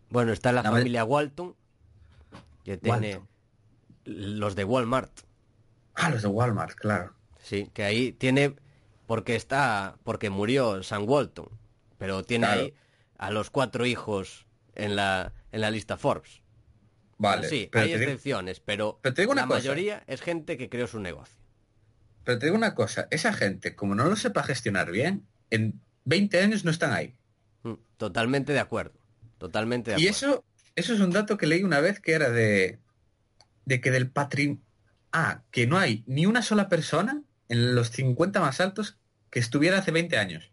Bueno, 0.09 0.31
está 0.31 0.51
la 0.51 0.63
familia 0.63 1.03
Walton, 1.05 1.55
que 2.63 2.77
tiene 2.77 3.15
Walton. 3.15 3.27
los 4.05 4.55
de 4.55 4.63
Walmart. 4.63 5.11
Ah, 5.95 6.09
los 6.09 6.21
de 6.21 6.27
Walmart, 6.27 6.75
claro. 6.75 7.13
Sí, 7.41 7.69
que 7.73 7.83
ahí 7.83 8.11
tiene, 8.13 8.55
porque 9.05 9.35
está, 9.35 9.97
porque 10.03 10.29
murió 10.29 10.81
Sam 10.83 11.07
Walton, 11.07 11.49
pero 11.97 12.23
tiene 12.23 12.47
Claro. 12.47 12.61
ahí 12.61 12.73
a 13.17 13.31
los 13.31 13.49
cuatro 13.49 13.85
hijos 13.85 14.45
en 14.75 14.95
la, 14.95 15.33
en 15.51 15.61
la 15.61 15.69
lista 15.71 15.97
Forbes. 15.97 16.41
Vale, 17.17 17.47
sí, 17.47 17.69
pero, 17.71 17.85
hay 17.85 17.91
digo, 17.93 18.01
excepciones, 18.03 18.59
pero, 18.59 18.99
pero 19.01 19.13
te 19.13 19.21
digo 19.21 19.31
una 19.33 19.41
la 19.43 19.47
cosa. 19.47 19.59
mayoría 19.59 20.03
es 20.07 20.21
gente 20.21 20.57
que 20.57 20.67
creó 20.69 20.87
su 20.87 20.99
negocio. 20.99 21.37
Pero 22.23 22.39
te 22.39 22.45
digo 22.47 22.55
una 22.57 22.75
cosa, 22.75 23.07
esa 23.11 23.33
gente, 23.33 23.75
como 23.75 23.95
no 23.95 24.05
lo 24.05 24.15
sepa 24.15 24.43
gestionar 24.43 24.91
bien, 24.91 25.25
en 25.49 25.79
20 26.05 26.41
años 26.41 26.63
no 26.65 26.71
están 26.71 26.91
ahí. 26.93 27.15
Mm, 27.63 27.73
Totalmente 27.97 28.53
de 28.53 28.59
acuerdo. 28.59 28.99
Totalmente 29.37 29.91
de 29.91 30.01
Y 30.01 30.07
acuerdo. 30.07 30.17
eso, 30.35 30.45
eso 30.75 30.93
es 30.93 30.99
un 30.99 31.11
dato 31.11 31.37
que 31.37 31.47
leí 31.47 31.63
una 31.63 31.79
vez 31.79 31.99
que 31.99 32.13
era 32.13 32.29
de, 32.29 32.79
de 33.65 33.81
que 33.81 33.91
del 33.91 34.09
patrimonio... 34.09 34.61
Ah, 35.15 35.43
que 35.51 35.67
no 35.67 35.77
hay 35.77 36.03
ni 36.07 36.25
una 36.25 36.41
sola 36.41 36.69
persona 36.69 37.21
en 37.47 37.75
los 37.75 37.91
50 37.91 38.39
más 38.39 38.59
altos 38.59 38.97
que 39.29 39.39
estuviera 39.39 39.77
hace 39.77 39.91
20 39.91 40.17
años. 40.17 40.51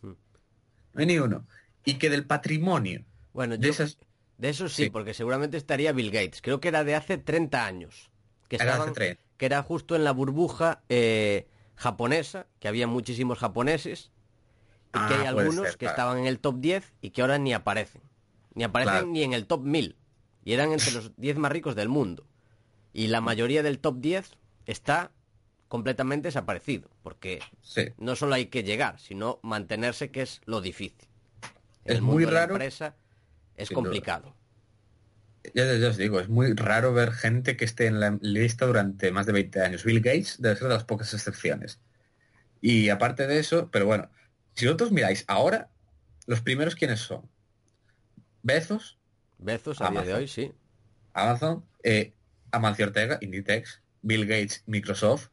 Mm. 0.00 0.08
No 0.08 1.00
hay 1.00 1.06
ni 1.06 1.18
uno. 1.18 1.46
Y 1.84 1.94
que 1.94 2.10
del 2.10 2.24
patrimonio 2.26 3.04
Bueno, 3.32 3.56
de 3.56 3.66
yo, 3.66 3.70
esas... 3.72 3.98
de 4.38 4.48
eso 4.48 4.68
sí, 4.68 4.84
Sí. 4.84 4.90
porque 4.90 5.14
seguramente 5.14 5.56
estaría 5.56 5.92
Bill 5.92 6.10
Gates. 6.10 6.42
Creo 6.42 6.60
que 6.60 6.68
era 6.68 6.82
de 6.84 6.94
hace 6.96 7.16
30 7.18 7.64
años. 7.64 8.10
Que, 8.48 8.56
Era 8.56 8.64
hace 8.74 8.90
estaban- 8.90 8.94
30. 8.94 9.22
Que 9.42 9.46
era 9.46 9.60
justo 9.64 9.96
en 9.96 10.04
la 10.04 10.12
burbuja 10.12 10.82
eh, 10.88 11.48
japonesa, 11.74 12.46
que 12.60 12.68
había 12.68 12.86
muchísimos 12.86 13.38
japoneses, 13.40 14.12
y 14.90 14.92
que 14.92 14.98
Ah, 15.00 15.08
hay 15.08 15.16
puede 15.16 15.28
algunos 15.30 15.54
ser, 15.66 15.72
que 15.72 15.78
claro. 15.78 15.92
estaban 15.94 16.18
en 16.18 16.26
el 16.26 16.38
top 16.38 16.60
10 16.60 16.92
y 17.00 17.10
que 17.10 17.22
ahora 17.22 17.38
ni 17.38 17.52
aparecen. 17.52 18.02
Ni 18.54 18.62
aparecen 18.62 18.92
Claro. 18.92 19.06
ni 19.08 19.24
en 19.24 19.32
el 19.32 19.48
top 19.48 19.62
1000. 19.64 19.96
Y 20.44 20.52
eran 20.52 20.70
entre 20.70 20.92
los 20.92 21.16
10 21.16 21.38
más 21.38 21.50
ricos 21.50 21.74
del 21.74 21.88
mundo. 21.88 22.24
Y 22.92 23.08
la 23.08 23.20
mayoría 23.20 23.64
del 23.64 23.80
top 23.80 23.96
10 23.98 24.30
está 24.66 25.10
completamente 25.66 26.28
desaparecido, 26.28 26.88
porque 27.02 27.40
Sí. 27.62 27.86
no 27.98 28.14
solo 28.14 28.36
hay 28.36 28.46
que 28.46 28.62
llegar, 28.62 29.00
sino 29.00 29.40
mantenerse, 29.42 30.12
que 30.12 30.22
es 30.22 30.40
lo 30.44 30.60
difícil. 30.60 31.08
En 31.84 31.90
Es 31.90 31.96
el 31.96 32.02
mundo 32.02 32.14
muy 32.14 32.24
de 32.26 32.30
la 32.30 32.40
raro. 32.42 32.52
empresa 32.54 32.94
es 33.56 33.70
duda. 33.70 33.80
Ya, 35.54 35.74
ya 35.74 35.88
os 35.88 35.96
digo, 35.96 36.20
es 36.20 36.28
muy 36.28 36.52
raro 36.54 36.92
ver 36.94 37.12
gente 37.12 37.56
que 37.56 37.64
esté 37.64 37.86
en 37.86 37.98
la 38.00 38.16
lista 38.20 38.66
durante 38.66 39.10
más 39.10 39.26
de 39.26 39.32
20 39.32 39.60
años. 39.60 39.84
Bill 39.84 40.00
Gates 40.00 40.36
debe 40.40 40.54
ser 40.56 40.68
de 40.68 40.74
las 40.74 40.84
pocas 40.84 41.12
excepciones. 41.14 41.80
Y 42.60 42.90
aparte 42.90 43.26
de 43.26 43.38
eso, 43.40 43.68
pero 43.72 43.86
bueno, 43.86 44.08
si 44.54 44.66
vosotros 44.66 44.92
miráis 44.92 45.24
ahora, 45.26 45.68
los 46.26 46.40
primeros 46.42 46.76
quiénes 46.76 47.00
son. 47.00 47.28
Bezos, 48.42 48.98
Bezos 49.38 49.80
a 49.80 49.90
día 49.90 50.02
de 50.02 50.12
Amazon. 50.12 50.18
hoy, 50.20 50.28
sí. 50.28 50.52
Amazon, 51.14 51.64
eh, 51.82 52.12
Amancio 52.50 52.86
Ortega, 52.86 53.18
Inditex, 53.20 53.80
Bill 54.02 54.26
Gates, 54.26 54.62
Microsoft. 54.66 55.28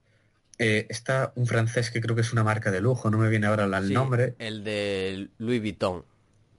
Eh, 0.57 0.87
está 0.89 1.31
un 1.35 1.47
francés 1.47 1.89
que 1.89 2.01
creo 2.01 2.15
que 2.15 2.21
es 2.21 2.33
una 2.33 2.43
marca 2.43 2.69
de 2.71 2.81
lujo, 2.81 3.09
no 3.09 3.17
me 3.17 3.29
viene 3.29 3.47
ahora 3.47 3.65
el 3.65 3.87
Sí, 3.87 3.93
nombre. 3.93 4.35
El 4.39 4.63
de 4.63 5.29
Louis 5.37 5.61
Vuitton. 5.61 6.03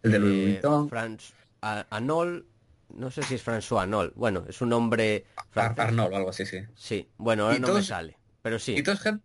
El 0.03 0.13
de 0.13 0.19
Louis 0.19 0.35
Eh, 0.39 0.45
Vuitton. 0.53 0.89
Franz- 0.89 1.33
A- 1.63 1.87
Anol, 1.91 2.47
no 2.95 3.11
sé 3.11 3.23
si 3.23 3.35
es 3.35 3.45
François 3.47 3.83
Anol. 3.83 4.13
Bueno, 4.17 4.45
es 4.49 4.61
un 4.61 4.69
nombre 4.71 5.25
Ar-. 5.55 5.75
Arnold 5.79 6.13
o 6.13 6.17
algo 6.17 6.31
así, 6.31 6.47
sí. 6.47 6.61
Sí, 6.75 7.09
bueno, 7.19 7.45
ahora 7.47 7.59
no 7.59 7.75
me 7.75 7.83
sale. 7.83 8.17
Pero 8.43 8.59
sí, 8.59 8.75
Y 8.77 8.83
todos 8.83 9.01
gen- 9.01 9.23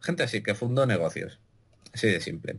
gente 0.00 0.22
así 0.22 0.42
que 0.42 0.54
fundó 0.54 0.86
negocios. 0.86 1.40
Así 1.92 2.08
de 2.08 2.20
simple. 2.20 2.58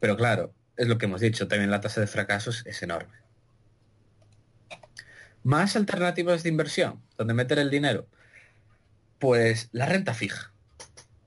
Pero 0.00 0.16
claro, 0.16 0.52
es 0.76 0.86
lo 0.88 0.98
que 0.98 1.06
hemos 1.06 1.20
dicho, 1.20 1.48
también 1.48 1.70
la 1.70 1.80
tasa 1.80 2.00
de 2.00 2.06
fracasos 2.06 2.62
es 2.66 2.82
enorme. 2.82 3.14
Más 5.42 5.76
alternativas 5.76 6.42
de 6.42 6.48
inversión, 6.48 7.02
donde 7.18 7.34
meter 7.34 7.58
el 7.58 7.70
dinero. 7.70 8.06
Pues 9.18 9.68
la 9.72 9.86
renta 9.86 10.14
fija, 10.14 10.52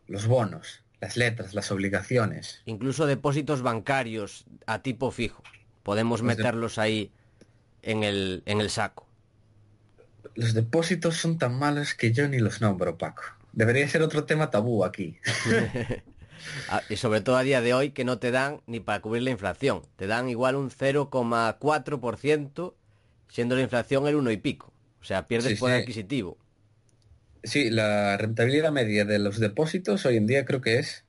los 0.08 0.28
bonos, 0.28 0.84
las 1.00 1.17
letras, 1.17 1.54
las 1.54 1.72
obligaciones. 1.72 2.62
incluso 2.65 3.06
depósitos 3.06 3.62
bancarios 3.62 4.46
a 4.65 4.82
tipo 4.82 5.12
fijo. 5.12 5.43
Podemos 5.84 6.22
Pues 6.22 6.36
de- 6.38 6.43
meterlos 6.43 6.78
ahí 6.78 7.12
en 7.82 8.04
el, 8.04 8.44
en 8.46 8.62
el 8.62 8.70
saco. 8.70 9.06
Los 10.36 10.54
depósitos 10.54 11.18
son 11.18 11.38
tan 11.38 11.60
malos 11.60 11.94
que 11.94 12.13
yo 12.13 12.28
ni 12.30 12.40
los 12.40 12.62
nombro, 12.62 12.98
Paco. 12.98 13.24
Debería 13.52 13.88
ser 13.90 14.02
otro 14.04 14.24
tema 14.26 14.50
tabú 14.50 14.86
aquí. 14.86 15.20
Ah, 16.68 16.84
Y 16.90 16.98
sobre 16.98 17.22
todo 17.22 17.38
a 17.38 17.44
día 17.44 17.62
de 17.62 17.74
hoy 17.74 17.92
que 17.92 18.04
no 18.06 18.20
te 18.20 18.30
dan 18.32 18.62
ni 18.68 18.80
para 18.80 19.02
cubrir 19.02 19.24
la 19.24 19.32
inflación. 19.32 19.82
Te 19.96 20.06
dan 20.08 20.30
igual 20.30 20.56
un 20.56 20.70
0,4%, 20.72 22.76
siendo 23.28 23.56
la 23.56 23.62
inflación 23.63 24.08
el 24.08 24.16
uno 24.16 24.30
y 24.32 24.38
pico. 24.38 24.72
O 25.02 25.06
sea, 25.06 25.28
pierdes 25.28 25.52
Sí, 25.52 25.56
poder 25.56 25.78
sí. 25.78 25.78
adquisitivo. 25.78 26.38
Sí, 27.44 27.70
la 27.72 28.18
rentabilidad 28.18 28.72
media 28.72 29.06
de 29.06 29.18
los 29.20 29.40
depósitos 29.40 30.06
hoy 30.06 30.18
en 30.18 30.28
día 30.28 30.46
creo 30.46 30.62
que 30.62 30.78
es 30.80 31.06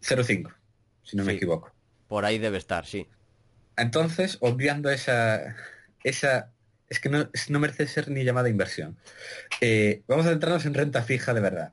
0,5, 0.00 0.54
si 1.02 1.16
no 1.16 1.24
me 1.24 1.32
equivoco. 1.34 1.72
Por 2.08 2.24
ahí 2.24 2.38
debe 2.38 2.58
estar, 2.58 2.86
sí. 2.86 3.06
Entonces, 3.76 4.38
obviando 4.40 4.90
esa, 4.90 5.54
esa, 6.02 6.50
es 6.88 7.00
que 7.00 7.08
no, 7.08 7.28
merece 7.60 7.86
ser 7.86 8.10
ni 8.10 8.24
llamada 8.24 8.48
inversión. 8.48 8.96
Eh, 9.60 10.02
vamos 10.08 10.26
a 10.26 10.30
centrarnos 10.30 10.64
en 10.66 10.74
renta 10.74 11.02
fija 11.02 11.34
de 11.34 11.40
verdad. 11.40 11.72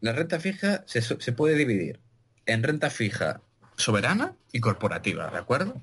La 0.00 0.12
renta 0.12 0.38
fija 0.38 0.84
se, 0.86 1.00
se 1.00 1.32
puede 1.32 1.54
dividir 1.54 2.00
en 2.44 2.62
renta 2.62 2.90
fija 2.90 3.40
soberana 3.76 4.34
y 4.52 4.60
corporativa, 4.60 5.30
¿de 5.30 5.38
acuerdo? 5.38 5.80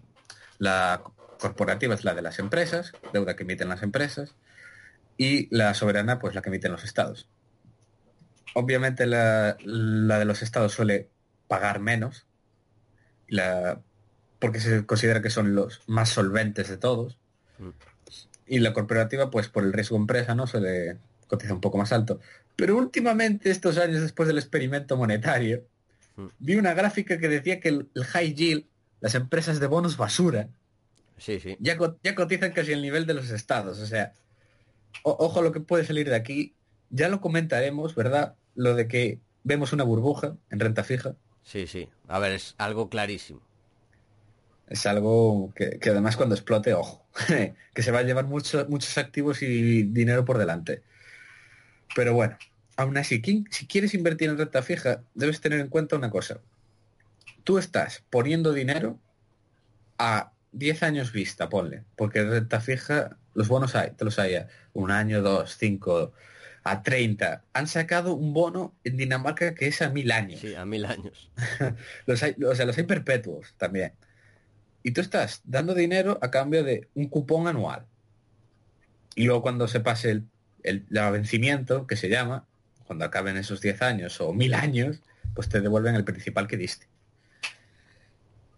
La 0.60 1.02
corporativa 1.40 1.96
es 1.96 2.04
la 2.04 2.14
de 2.14 2.22
las 2.22 2.40
empresas, 2.40 2.94
deuda 3.12 3.36
que 3.36 3.44
emiten 3.44 3.70
las 3.70 3.84
empresas, 3.84 4.36
y 5.18 5.54
la 5.56 5.74
soberana, 5.74 6.20
pues 6.20 6.36
la 6.36 6.42
que 6.42 6.50
emiten 6.50 6.72
los 6.72 6.84
estados. 6.84 7.28
Obviamente 8.54 9.06
la, 9.06 9.58
la 9.64 10.20
de 10.20 10.26
los 10.26 10.42
estados 10.42 10.74
suele 10.74 11.10
pagar 11.48 11.80
menos, 11.80 12.26
la, 13.28 13.82
porque 14.44 14.60
se 14.60 14.86
considera 14.86 15.22
que 15.22 15.30
son 15.30 15.56
los 15.56 15.82
más 15.88 16.10
solventes 16.10 16.68
de 16.68 16.76
todos. 16.78 17.18
Mm. 17.60 17.70
Y 18.48 18.60
la 18.60 18.74
corporativa, 18.74 19.32
pues 19.32 19.48
por 19.48 19.64
el 19.64 19.72
riesgo 19.72 19.96
empresa, 19.96 20.36
¿no? 20.36 20.48
Suele 20.48 20.98
cotizar 21.28 21.54
un 21.54 21.62
poco 21.62 21.78
más 21.78 21.94
alto. 21.94 22.20
Pero 22.58 22.76
últimamente, 22.78 23.50
estos 23.50 23.78
años 23.78 24.02
después 24.02 24.28
del 24.28 24.38
experimento 24.38 24.98
monetario, 24.98 25.64
Mm. 26.18 26.28
vi 26.40 26.56
una 26.58 26.74
gráfica 26.74 27.18
que 27.18 27.28
decía 27.30 27.60
que 27.60 27.70
el, 27.70 27.90
el 27.96 28.04
high 28.04 28.34
yield, 28.36 28.66
las 29.02 29.16
empresas 29.16 29.60
de 29.60 29.66
bonos 29.68 29.96
basura, 29.98 30.50
Sí, 31.18 31.40
sí. 31.40 31.56
ya, 31.60 31.78
co- 31.78 31.98
ya 32.04 32.14
cotizan 32.14 32.52
casi 32.52 32.74
el 32.74 32.82
nivel 32.82 33.06
de 33.08 33.14
los 33.16 33.30
estados. 33.32 33.80
O 33.80 33.86
sea, 33.88 34.14
o- 35.04 35.16
ojo 35.20 35.42
lo 35.42 35.52
que 35.54 35.60
puede 35.62 35.86
salir 35.86 36.10
de 36.10 36.16
aquí. 36.16 36.54
ya 36.96 37.10
lo 37.10 37.22
comentaremos, 37.22 37.96
¿verdad? 37.96 38.36
Lo 38.54 38.76
de 38.76 38.88
que 38.88 39.20
vemos 39.44 39.74
una 39.74 39.84
burbuja 39.84 40.36
en 40.52 40.60
renta 40.60 40.84
fija. 40.84 41.16
Sí, 41.44 41.66
sí. 41.66 41.90
A 42.08 42.20
ver, 42.20 42.34
es 42.34 42.54
algo 42.60 42.88
clarísimo. 42.90 43.42
Es 44.74 44.88
algo 44.88 45.54
que, 45.56 45.78
que 45.78 45.92
además 45.92 46.18
cuando 46.18 46.34
explote, 46.34 46.74
ojo, 46.74 47.06
que 47.76 47.84
se 47.84 47.92
va 47.92 48.00
a 48.00 48.02
llevar 48.04 48.26
mucho, 48.26 48.66
muchos 48.70 48.98
activos 48.98 49.44
y 49.44 49.84
dinero 49.84 50.26
por 50.26 50.40
delante. 50.40 50.82
Pero 51.96 52.16
bueno, 52.16 52.40
aún 52.76 52.98
así, 52.98 53.22
si 53.52 53.68
quieres 53.68 53.94
invertir 53.94 54.32
en 54.32 54.38
renta 54.40 54.64
fija, 54.64 55.04
debes 55.14 55.42
tener 55.42 55.60
en 55.60 55.68
cuenta 55.68 55.96
una 55.96 56.10
cosa. 56.10 56.40
Tú 57.44 57.60
estás 57.60 58.04
poniendo 58.10 58.52
dinero 58.52 58.98
a 60.00 60.32
10 60.54 60.82
años 60.82 61.12
vista, 61.12 61.50
ponle, 61.50 61.84
porque 61.96 62.24
renta 62.24 62.60
fija, 62.60 63.20
los 63.36 63.48
bonos 63.48 63.76
hay, 63.76 63.92
te 63.92 64.06
los 64.06 64.18
hay 64.18 64.38
a 64.38 64.48
un 64.74 64.90
año, 64.90 65.22
dos, 65.22 65.56
cinco, 65.56 66.14
a 66.64 66.82
30. 66.82 67.44
Han 67.54 67.68
sacado 67.68 68.16
un 68.16 68.34
bono 68.34 68.74
en 68.84 68.98
Dinamarca 68.98 69.54
que 69.54 69.68
es 69.68 69.84
a 69.84 69.90
mil 69.90 70.12
años. 70.12 70.40
Sí, 70.40 70.56
a 70.56 70.66
mil 70.66 70.86
años. 70.86 71.30
los 72.08 72.24
hay, 72.24 72.36
o 72.44 72.56
sea, 72.56 72.66
los 72.66 72.76
hay 72.76 72.86
perpetuos 72.86 73.54
también. 73.58 73.94
Y 74.84 74.92
tú 74.92 75.02
estás 75.02 75.42
dando 75.46 75.74
dinero 75.74 76.20
a 76.22 76.30
cambio 76.30 76.64
de 76.64 76.90
un 76.94 77.08
cupón 77.08 77.48
anual. 77.48 77.86
Y 79.16 79.26
luego 79.26 79.42
cuando 79.42 79.68
se 79.68 79.80
pase 79.80 80.12
el, 80.12 80.28
el, 80.64 80.86
vencimiento, 80.90 81.88
que 81.88 81.96
se 81.96 82.10
llama, 82.10 82.46
cuando 82.86 83.06
acaben 83.06 83.38
esos 83.38 83.62
10 83.62 83.82
años 83.82 84.20
o 84.22 84.34
mil 84.34 84.54
años, 84.54 85.02
pues 85.34 85.50
te 85.50 85.62
devuelven 85.62 85.96
el 85.96 86.04
principal 86.04 86.48
que 86.48 86.58
diste. 86.58 86.88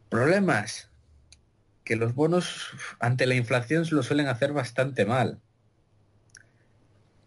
Problemas. 0.09 0.89
Que 1.83 1.95
los 1.95 2.15
bonos 2.15 2.71
ante 2.99 3.27
la 3.27 3.35
inflación 3.35 3.85
lo 3.91 4.01
suelen 4.01 4.27
hacer 4.27 4.53
bastante 4.53 5.05
mal. 5.05 5.39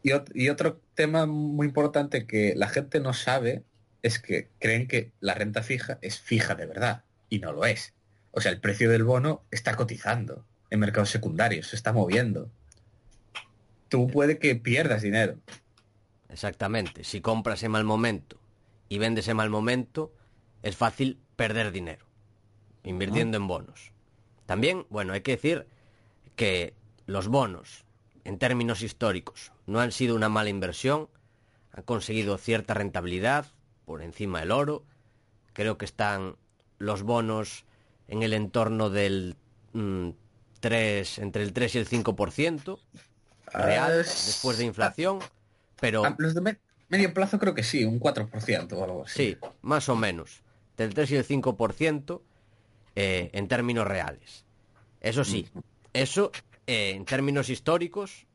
Y, 0.02 0.48
otro 0.48 0.80
tema 0.94 1.26
muy 1.26 1.66
importante 1.66 2.26
que 2.26 2.54
la 2.56 2.68
gente 2.68 3.00
no 3.00 3.12
sabe 3.12 3.62
es 4.02 4.18
que 4.18 4.48
creen 4.58 4.86
que 4.86 5.12
la 5.20 5.34
renta 5.34 5.62
fija 5.62 5.98
es 6.02 6.18
fija 6.18 6.54
de 6.54 6.66
verdad 6.66 7.04
y 7.28 7.40
no 7.40 7.52
lo 7.52 7.66
es. 7.66 7.94
O 8.32 8.40
sea, 8.40 8.52
el 8.52 8.60
precio 8.60 8.90
del 8.90 9.04
bono 9.04 9.42
está 9.50 9.76
cotizando 9.76 10.44
en 10.70 10.80
mercados 10.80 11.10
secundarios, 11.10 11.68
se 11.68 11.76
está 11.76 11.92
moviendo. 11.92 12.50
Tú 13.88 14.06
puede 14.08 14.38
que 14.38 14.54
pierdas 14.54 15.02
dinero. 15.02 15.38
Exactamente. 16.28 17.04
Si 17.04 17.20
compras 17.20 17.62
en 17.62 17.72
mal 17.72 17.84
momento 17.84 18.38
y 18.88 18.98
vendes 18.98 19.28
en 19.28 19.36
mal 19.36 19.50
momento, 19.50 20.12
es 20.62 20.76
fácil 20.76 21.18
perder 21.36 21.72
dinero 21.72 22.06
invirtiendo 22.84 23.36
en 23.36 23.46
bonos. 23.46 23.92
También, 24.46 24.86
bueno, 24.88 25.12
hay 25.12 25.20
que 25.20 25.32
decir 25.32 25.66
que 26.36 26.74
los 27.06 27.28
bonos 27.28 27.84
en 28.28 28.38
términos 28.38 28.82
históricos, 28.82 29.52
no 29.66 29.80
han 29.80 29.90
sido 29.90 30.14
una 30.14 30.28
mala 30.28 30.50
inversión, 30.50 31.08
han 31.72 31.82
conseguido 31.82 32.36
cierta 32.36 32.74
rentabilidad 32.74 33.46
por 33.86 34.02
encima 34.02 34.40
del 34.40 34.50
oro, 34.50 34.84
creo 35.54 35.78
que 35.78 35.86
están 35.86 36.36
los 36.78 37.02
bonos 37.02 37.64
en 38.08 38.22
el 38.22 38.32
entorno 38.32 38.90
del 38.90 39.36
3, 39.72 41.18
mm, 41.18 41.22
entre 41.22 41.42
el 41.42 41.52
3 41.52 41.74
y 41.74 41.78
el 41.78 41.88
5% 41.88 42.78
real 43.52 43.98
después 43.98 44.58
de 44.58 44.64
inflación, 44.64 45.20
pero... 45.80 46.04
Ah, 46.04 46.14
los 46.18 46.34
de 46.34 46.58
medio 46.88 47.14
plazo 47.14 47.38
creo 47.38 47.54
que 47.54 47.62
sí, 47.62 47.84
un 47.84 48.00
4% 48.00 48.72
o 48.72 48.84
algo 48.84 49.04
así. 49.04 49.30
Sí, 49.30 49.38
más 49.62 49.88
o 49.88 49.96
menos, 49.96 50.42
del 50.76 50.94
3 50.94 51.10
y 51.12 51.16
el 51.16 51.26
5% 51.26 52.22
eh, 52.96 53.30
en 53.32 53.48
términos 53.48 53.86
reales. 53.86 54.44
Eso 55.00 55.24
sí, 55.24 55.48
eso 55.92 56.32
eh, 56.66 56.92
en 56.96 57.04
términos 57.04 57.50
históricos, 57.50 58.26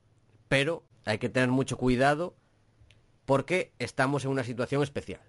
pero 0.47 0.83
hay 1.05 1.17
que 1.17 1.29
tener 1.29 1.49
mucho 1.49 1.77
cuidado 1.77 2.35
porque 3.25 3.73
estamos 3.79 4.23
en 4.25 4.31
una 4.31 4.43
situación 4.43 4.83
especial. 4.83 5.21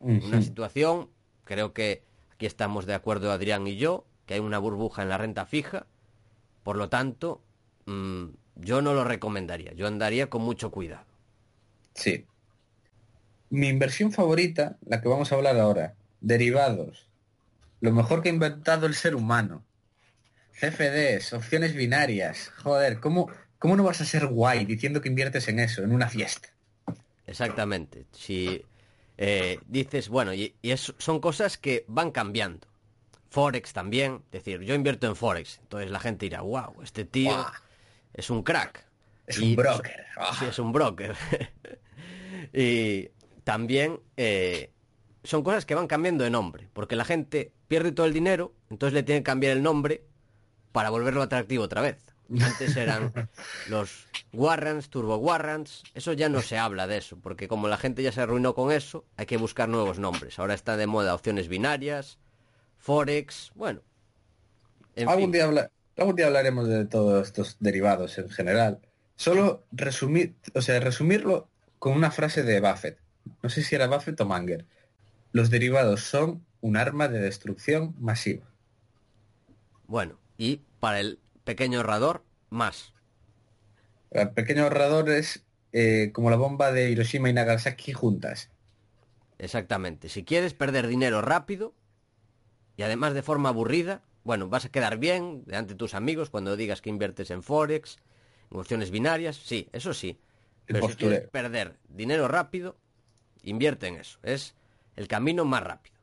Una 0.00 0.42
situación, 0.42 1.10
creo 1.44 1.72
que 1.72 2.02
aquí 2.38 2.46
estamos 2.46 2.86
de 2.86 2.94
acuerdo 2.94 3.32
Adrián 3.32 3.66
y 3.66 3.78
yo, 3.78 4.06
que 4.24 4.34
hay 4.34 4.40
una 4.40 4.60
burbuja 4.60 5.02
en 5.02 5.08
la 5.08 5.18
renta 5.18 5.44
fija, 5.44 5.86
por 6.62 6.76
lo 6.76 6.88
tanto, 6.88 7.42
mm, 7.86 8.26
yo 8.54 8.80
no 8.80 8.94
lo 8.94 9.02
recomendaría, 9.02 9.72
yo 9.72 9.88
andaría 9.88 10.30
con 10.30 10.42
mucho 10.42 10.70
cuidado. 10.70 11.04
Sí. 11.94 12.26
Mi 13.50 13.66
inversión 13.66 14.12
favorita, 14.12 14.76
la 14.86 15.00
que 15.00 15.08
vamos 15.08 15.32
a 15.32 15.34
hablar 15.34 15.58
ahora, 15.58 15.94
derivados. 16.20 17.08
Lo 17.80 17.90
mejor 17.90 18.22
que 18.22 18.28
ha 18.28 18.32
inventado 18.32 18.86
el 18.86 18.94
ser 18.94 19.16
humano. 19.16 19.64
CFDs, 20.52 21.32
opciones 21.32 21.74
binarias. 21.74 22.52
Joder, 22.62 23.00
¿cómo, 23.00 23.32
¿cómo 23.58 23.74
no 23.74 23.82
vas 23.82 24.00
a 24.00 24.04
ser 24.04 24.28
guay 24.28 24.64
diciendo 24.64 25.00
que 25.00 25.08
inviertes 25.08 25.48
en 25.48 25.58
eso, 25.58 25.82
en 25.82 25.90
una 25.90 26.08
fiesta? 26.08 26.50
Exactamente. 27.26 28.06
Si 28.12 28.64
eh, 29.18 29.58
dices, 29.66 30.08
bueno, 30.08 30.32
y, 30.32 30.54
son 30.76 31.20
cosas 31.20 31.58
que 31.58 31.84
van 31.88 32.12
cambiando. 32.12 32.68
Forex 33.30 33.72
también, 33.72 34.22
es 34.26 34.44
decir, 34.44 34.60
yo 34.62 34.74
invierto 34.74 35.06
en 35.06 35.16
Forex, 35.16 35.58
entonces 35.58 35.90
la 35.90 36.00
gente 36.00 36.26
dirá, 36.26 36.40
wow, 36.40 36.80
este 36.82 37.04
tío 37.04 37.46
es 38.14 38.30
un 38.30 38.42
crack. 38.42 38.86
Es 39.26 39.38
un 39.38 39.54
broker. 39.56 40.06
Sí, 40.38 40.44
es 40.46 40.58
un 40.58 40.72
broker. 40.72 41.14
y 42.54 43.10
también 43.44 44.00
eh, 44.16 44.72
son 45.24 45.42
cosas 45.42 45.66
que 45.66 45.74
van 45.74 45.88
cambiando 45.88 46.24
de 46.24 46.30
nombre, 46.30 46.68
porque 46.72 46.96
la 46.96 47.04
gente 47.04 47.52
pierde 47.66 47.92
todo 47.92 48.06
el 48.06 48.14
dinero, 48.14 48.54
entonces 48.70 48.94
le 48.94 49.02
tiene 49.02 49.20
que 49.20 49.24
cambiar 49.24 49.54
el 49.54 49.62
nombre 49.62 50.04
para 50.72 50.90
volverlo 50.90 51.20
atractivo 51.22 51.64
otra 51.64 51.82
vez. 51.82 52.07
Antes 52.30 52.76
eran 52.76 53.12
los 53.68 54.06
warrants, 54.32 54.90
turbo 54.90 55.16
warrants, 55.16 55.82
eso 55.94 56.12
ya 56.12 56.28
no 56.28 56.42
se 56.42 56.58
habla 56.58 56.86
de 56.86 56.98
eso, 56.98 57.18
porque 57.18 57.48
como 57.48 57.68
la 57.68 57.78
gente 57.78 58.02
ya 58.02 58.12
se 58.12 58.20
arruinó 58.20 58.54
con 58.54 58.70
eso, 58.70 59.04
hay 59.16 59.26
que 59.26 59.38
buscar 59.38 59.68
nuevos 59.68 59.98
nombres. 59.98 60.38
Ahora 60.38 60.54
está 60.54 60.76
de 60.76 60.86
moda 60.86 61.14
opciones 61.14 61.48
binarias, 61.48 62.18
forex, 62.76 63.52
bueno. 63.54 63.80
algún, 65.06 65.32
Día 65.32 65.70
algún 65.96 66.16
día 66.16 66.26
hablaremos 66.26 66.68
de 66.68 66.84
todos 66.84 67.26
estos 67.26 67.56
derivados 67.60 68.18
en 68.18 68.28
general. 68.28 68.80
Solo 69.16 69.64
resumir, 69.72 70.34
o 70.54 70.62
sea, 70.62 70.78
resumirlo 70.80 71.48
con 71.78 71.94
una 71.94 72.10
frase 72.10 72.42
de 72.42 72.60
Buffett. 72.60 72.98
No 73.42 73.48
sé 73.48 73.62
si 73.62 73.74
era 73.74 73.88
Buffett 73.88 74.20
o 74.20 74.26
Manger. 74.26 74.66
Los 75.32 75.50
derivados 75.50 76.02
son 76.02 76.44
un 76.60 76.76
arma 76.76 77.08
de 77.08 77.20
destrucción 77.20 77.94
masiva. 77.98 78.46
Bueno, 79.86 80.18
y 80.36 80.60
para 80.78 81.00
el 81.00 81.18
pequeño 81.48 81.78
ahorrador, 81.78 82.22
más. 82.50 82.92
El 84.10 84.28
pequeño 84.32 84.64
ahorrador 84.64 85.08
es 85.08 85.46
eh, 85.72 86.10
como 86.12 86.28
la 86.28 86.36
bomba 86.36 86.72
de 86.72 86.90
Hiroshima 86.90 87.30
y 87.30 87.32
Nagasaki 87.32 87.94
juntas. 87.94 88.50
Exactamente. 89.38 90.10
Si 90.10 90.24
quieres 90.24 90.52
perder 90.52 90.86
dinero 90.88 91.22
rápido 91.22 91.72
y 92.76 92.82
además 92.82 93.14
de 93.14 93.22
forma 93.22 93.48
aburrida, 93.48 94.02
bueno, 94.24 94.50
vas 94.50 94.66
a 94.66 94.68
quedar 94.68 94.98
bien 94.98 95.44
delante 95.46 95.72
de 95.72 95.78
tus 95.78 95.94
amigos 95.94 96.28
cuando 96.28 96.54
digas 96.54 96.82
que 96.82 96.90
inviertes 96.90 97.30
en 97.30 97.42
Forex, 97.42 97.96
en 98.50 98.58
opciones 98.58 98.90
binarias, 98.90 99.36
sí, 99.36 99.70
eso 99.72 99.94
sí. 99.94 100.20
Pero 100.66 100.86
si 100.86 100.96
quieres 100.96 101.30
perder 101.30 101.78
dinero 101.88 102.28
rápido, 102.28 102.76
invierte 103.42 103.86
en 103.86 103.96
eso. 103.96 104.18
Es 104.22 104.54
el 104.96 105.08
camino 105.08 105.46
más 105.46 105.62
rápido. 105.62 105.96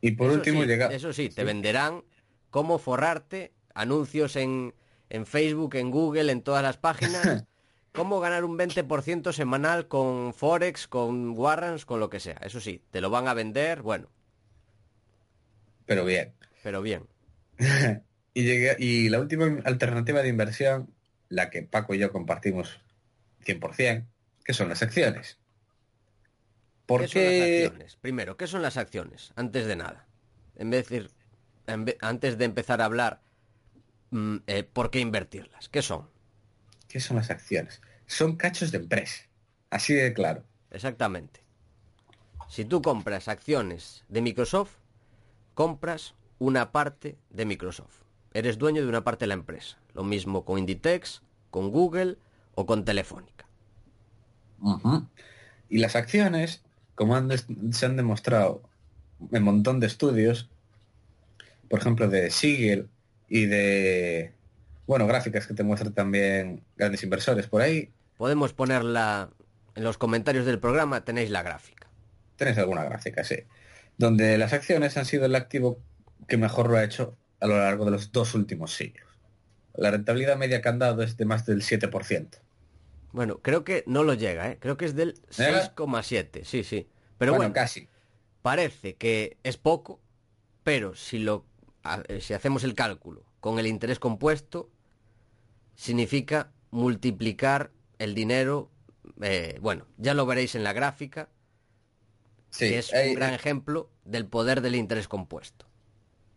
Y 0.00 0.12
por 0.12 0.30
último 0.30 0.64
llega... 0.64 0.86
Eso 0.86 1.12
sí, 1.12 1.28
te 1.28 1.44
venderán 1.44 2.02
cómo 2.50 2.78
forrarte, 2.78 3.52
anuncios 3.74 4.36
en, 4.36 4.74
en 5.08 5.26
Facebook, 5.26 5.74
en 5.76 5.90
Google, 5.90 6.30
en 6.32 6.42
todas 6.42 6.62
las 6.62 6.76
páginas. 6.76 7.46
cómo 7.92 8.20
ganar 8.20 8.44
un 8.44 8.58
20% 8.58 9.32
semanal 9.32 9.88
con 9.88 10.32
Forex, 10.34 10.86
con 10.86 11.30
Warrants, 11.30 11.84
con 11.84 12.00
lo 12.00 12.10
que 12.10 12.20
sea. 12.20 12.38
Eso 12.42 12.60
sí, 12.60 12.82
te 12.90 13.00
lo 13.00 13.10
van 13.10 13.28
a 13.28 13.34
vender, 13.34 13.82
bueno. 13.82 14.08
Pero 15.86 16.04
bien. 16.04 16.32
Pero 16.62 16.82
bien. 16.82 17.08
y, 18.34 18.44
llegué, 18.44 18.76
y 18.78 19.08
la 19.08 19.20
última 19.20 19.46
alternativa 19.64 20.22
de 20.22 20.28
inversión, 20.28 20.94
la 21.28 21.50
que 21.50 21.62
Paco 21.62 21.94
y 21.94 21.98
yo 21.98 22.12
compartimos 22.12 22.80
100%, 23.44 24.06
que 24.44 24.52
son 24.52 24.68
las 24.68 24.82
acciones. 24.82 25.38
¿Qué 26.86 27.08
son 27.08 27.22
las 27.22 27.40
acciones? 27.42 27.96
Primero, 28.00 28.36
¿qué 28.36 28.46
son 28.46 28.62
las 28.62 28.76
acciones? 28.76 29.32
Antes 29.36 29.66
de 29.66 29.76
nada. 29.76 30.08
En 30.56 30.70
vez 30.70 30.88
de 30.88 31.00
decir, 31.00 31.10
antes 32.00 32.38
de 32.38 32.44
empezar 32.44 32.80
a 32.80 32.86
hablar, 32.86 33.20
mm, 34.10 34.36
eh, 34.46 34.62
¿por 34.64 34.90
qué 34.90 35.00
invertirlas? 35.00 35.68
¿Qué 35.68 35.82
son? 35.82 36.08
¿Qué 36.88 37.00
son 37.00 37.16
las 37.16 37.30
acciones? 37.30 37.80
Son 38.06 38.36
cachos 38.36 38.72
de 38.72 38.78
empresa. 38.78 39.24
Así 39.70 39.94
de 39.94 40.12
claro. 40.12 40.42
Exactamente. 40.70 41.40
Si 42.48 42.64
tú 42.64 42.82
compras 42.82 43.28
acciones 43.28 44.04
de 44.08 44.22
Microsoft, 44.22 44.72
compras 45.54 46.14
una 46.40 46.72
parte 46.72 47.16
de 47.30 47.44
Microsoft. 47.44 48.02
Eres 48.32 48.58
dueño 48.58 48.82
de 48.82 48.88
una 48.88 49.04
parte 49.04 49.24
de 49.24 49.28
la 49.28 49.34
empresa. 49.34 49.78
Lo 49.94 50.02
mismo 50.02 50.44
con 50.44 50.58
Inditex, 50.58 51.22
con 51.50 51.70
Google 51.70 52.16
o 52.54 52.66
con 52.66 52.84
Telefónica. 52.84 53.46
Y 55.68 55.78
las 55.78 55.96
acciones, 55.96 56.62
como 56.94 57.16
se 57.72 57.86
han 57.86 57.96
demostrado 57.96 58.62
en 59.30 59.38
un 59.38 59.44
montón 59.44 59.80
de 59.80 59.86
estudios, 59.86 60.48
por 61.70 61.80
ejemplo, 61.80 62.08
de 62.08 62.30
Siegel 62.30 62.90
y 63.28 63.46
de, 63.46 64.34
bueno, 64.86 65.06
gráficas 65.06 65.46
que 65.46 65.54
te 65.54 65.62
muestran 65.62 65.94
también 65.94 66.62
grandes 66.76 67.02
inversores 67.02 67.46
por 67.46 67.62
ahí, 67.62 67.90
Podemos 68.20 68.52
ponerla 68.52 69.30
en 69.74 69.82
los 69.82 69.96
comentarios 69.96 70.44
del 70.44 70.58
programa, 70.58 71.06
tenéis 71.06 71.30
la 71.30 71.42
gráfica. 71.42 71.88
Tenéis 72.36 72.58
alguna 72.58 72.84
gráfica, 72.84 73.24
sí. 73.24 73.36
Donde 73.96 74.36
las 74.36 74.52
acciones 74.52 74.98
han 74.98 75.06
sido 75.06 75.24
el 75.24 75.34
activo 75.34 75.80
que 76.28 76.36
mejor 76.36 76.68
lo 76.68 76.76
ha 76.76 76.84
hecho 76.84 77.16
a 77.40 77.46
lo 77.46 77.56
largo 77.56 77.86
de 77.86 77.92
los 77.92 78.12
dos 78.12 78.34
últimos 78.34 78.74
siglos. 78.74 79.08
La 79.72 79.90
rentabilidad 79.90 80.36
media 80.36 80.60
que 80.60 80.68
han 80.68 80.78
dado 80.78 81.02
es 81.02 81.16
de 81.16 81.24
más 81.24 81.46
del 81.46 81.62
7%. 81.62 82.28
Bueno, 83.12 83.38
creo 83.38 83.64
que 83.64 83.84
no 83.86 84.04
lo 84.04 84.12
llega, 84.12 84.50
¿eh? 84.50 84.58
Creo 84.60 84.76
que 84.76 84.84
es 84.84 84.94
del 84.94 85.14
6,7, 85.30 86.44
sí, 86.44 86.62
sí. 86.62 86.90
Pero 87.16 87.32
bueno, 87.32 87.54
casi. 87.54 87.88
Parece 88.42 88.96
que 88.96 89.38
es 89.44 89.56
poco, 89.56 89.98
pero 90.62 90.94
si 90.94 91.20
lo 91.20 91.46
si 92.20 92.34
hacemos 92.34 92.64
el 92.64 92.74
cálculo 92.74 93.24
con 93.40 93.58
el 93.58 93.66
interés 93.66 93.98
compuesto, 93.98 94.70
significa 95.74 96.52
multiplicar 96.70 97.70
el 97.98 98.14
dinero. 98.14 98.70
Eh, 99.22 99.58
bueno, 99.60 99.86
ya 99.96 100.14
lo 100.14 100.26
veréis 100.26 100.54
en 100.54 100.64
la 100.64 100.72
gráfica. 100.72 101.28
Sí, 102.50 102.68
que 102.68 102.78
es 102.78 102.92
un 102.92 103.14
gran 103.14 103.32
ejemplo 103.32 103.90
del 104.04 104.26
poder 104.26 104.60
del 104.60 104.74
interés 104.74 105.08
compuesto. 105.08 105.66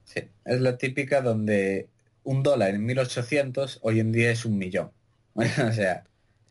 Sí, 0.05 0.21
es 0.45 0.61
la 0.61 0.77
típica 0.77 1.21
donde 1.21 1.89
un 2.23 2.43
dólar 2.43 2.69
en 2.69 2.85
1800 2.85 3.79
hoy 3.81 3.99
en 3.99 4.11
día 4.11 4.31
es 4.31 4.45
un 4.45 4.57
millón. 4.57 4.91
o 5.33 5.71
sea, 5.71 6.03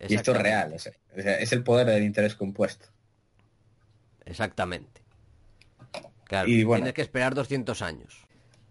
y 0.09 0.15
esto 0.15 0.33
es 0.33 0.43
real, 0.43 0.73
o 0.75 0.79
sea, 0.79 0.93
es 1.15 1.53
el 1.53 1.63
poder 1.63 1.87
del 1.87 2.03
interés 2.03 2.35
compuesto. 2.35 2.87
Exactamente. 4.25 5.01
Claro, 6.25 6.49
y 6.49 6.65
bueno, 6.65 6.85
tienes 6.85 6.95
que 6.95 7.03
esperar 7.03 7.35
200 7.35 7.83
años. 7.83 8.22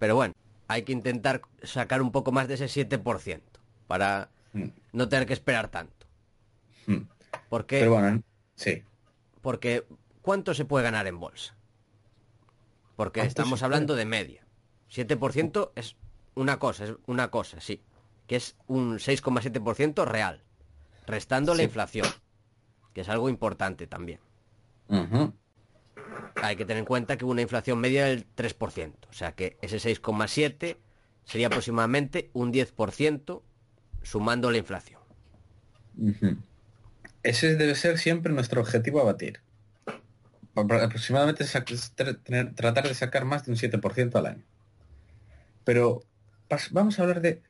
Pero 0.02 0.16
bueno, 0.16 0.34
hay 0.68 0.82
que 0.82 0.94
intentar 0.94 1.44
sacar 1.62 2.02
un 2.02 2.12
poco 2.12 2.32
más 2.32 2.48
de 2.48 2.56
ese 2.56 2.66
7% 2.66 3.40
para 3.86 4.32
mm. 4.54 4.70
no 4.94 5.08
tener 5.08 5.28
que 5.28 5.34
esperar 5.34 5.68
tanto. 5.68 6.08
Mm. 6.88 7.02
Porque, 7.50 7.82
Pero 7.82 7.92
bueno, 7.92 8.24
sí. 8.56 8.82
Porque, 9.42 9.86
¿cuánto 10.24 10.56
se 10.56 10.66
puede 10.66 10.86
ganar 10.86 11.06
en 11.06 11.20
bolsa? 11.20 11.56
Porque 12.96 13.22
estamos 13.22 13.62
hablando 13.62 13.94
de 13.94 14.06
media. 14.06 14.44
7% 14.90 15.70
es 15.76 15.96
una 16.34 16.58
cosa, 16.58 16.86
es 16.86 16.94
una 17.06 17.30
cosa, 17.30 17.62
sí. 17.62 17.84
Que 18.26 18.38
es 18.38 18.56
un 18.66 18.98
6,7% 18.98 20.04
real. 20.04 20.42
Restando 21.06 21.54
la 21.54 21.62
inflación. 21.62 22.08
Que 22.96 23.02
es 23.02 23.10
algo 23.10 23.30
importante 23.30 23.86
también 23.86 24.20
hay 26.36 26.56
que 26.56 26.66
tener 26.66 26.80
en 26.80 26.86
cuenta 26.86 27.18
que 27.18 27.26
hubo 27.26 27.32
una 27.32 27.42
inflación 27.42 27.80
media 27.80 28.06
del 28.06 28.26
3%, 28.36 28.94
o 29.10 29.14
sea 29.14 29.34
que 29.34 29.58
ese 29.62 29.78
6,7 29.78 30.78
sería 31.26 31.48
aproximadamente 31.48 32.30
un 32.34 32.52
10% 32.52 33.42
sumando 34.02 34.52
la 34.52 34.58
inflación. 34.58 35.00
Ese 37.24 37.56
debe 37.56 37.76
ser 37.76 37.98
siempre 38.00 38.34
nuestro 38.34 38.62
objetivo 38.62 39.00
a 39.02 39.04
batir. 39.04 39.42
Aproximadamente 40.56 41.46
tratar 42.56 42.88
de 42.88 42.94
sacar 42.94 43.26
más 43.26 43.46
de 43.46 43.52
un 43.52 43.58
7% 43.58 44.16
al 44.16 44.26
año. 44.26 44.44
Pero 45.64 46.04
vamos 46.72 47.00
a 47.00 47.04
hablar 47.04 47.22
de 47.22 47.42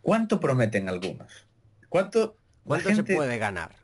cuánto 0.00 0.40
prometen 0.40 0.88
algunos. 0.88 1.46
¿Cuánto, 1.88 2.36
¿Cuánto 2.64 2.94
se 2.94 3.04
puede 3.04 3.38
ganar? 3.38 3.79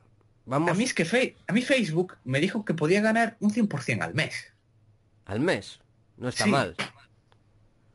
A 0.50 0.58
mí 0.58 0.84
es 0.84 0.94
que 0.94 1.34
a 1.46 1.52
mí 1.52 1.62
Facebook 1.62 2.16
me 2.24 2.40
dijo 2.40 2.64
que 2.64 2.74
podía 2.74 3.00
ganar 3.00 3.36
un 3.40 3.52
100% 3.52 4.02
al 4.02 4.14
mes. 4.14 4.52
¿Al 5.24 5.40
mes? 5.40 5.80
No 6.16 6.28
está 6.28 6.46
mal. 6.46 6.76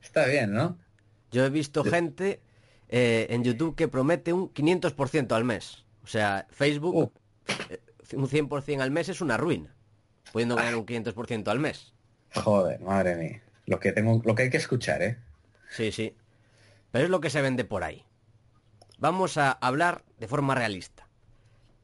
Está 0.01 0.25
bien, 0.25 0.53
¿no? 0.53 0.77
Yo 1.31 1.45
he 1.45 1.49
visto 1.49 1.83
gente 1.85 2.41
eh, 2.89 3.27
en 3.29 3.43
YouTube 3.45 3.75
que 3.75 3.87
promete 3.87 4.33
un 4.33 4.53
500% 4.53 5.31
al 5.31 5.45
mes. 5.45 5.85
O 6.03 6.07
sea, 6.07 6.45
Facebook, 6.49 6.95
uh. 6.95 7.11
eh, 7.69 7.79
un 8.13 8.27
100% 8.27 8.81
al 8.81 8.91
mes 8.91 9.07
es 9.07 9.21
una 9.21 9.37
ruina. 9.37 9.73
Pudiendo 10.33 10.57
ganar 10.57 10.75
un 10.75 10.85
500% 10.85 11.47
al 11.47 11.59
mes. 11.59 11.93
Joder, 12.35 12.81
madre 12.81 13.15
mía. 13.15 13.41
Lo 13.65 13.79
que, 13.79 13.93
tengo, 13.93 14.21
lo 14.25 14.35
que 14.35 14.43
hay 14.43 14.49
que 14.49 14.57
escuchar, 14.57 15.01
¿eh? 15.01 15.17
Sí, 15.69 15.93
sí. 15.93 16.15
Pero 16.91 17.05
es 17.05 17.11
lo 17.11 17.21
que 17.21 17.29
se 17.29 17.41
vende 17.41 17.63
por 17.63 17.85
ahí. 17.85 18.03
Vamos 18.97 19.37
a 19.37 19.51
hablar 19.51 20.03
de 20.19 20.27
forma 20.27 20.53
realista. 20.53 21.07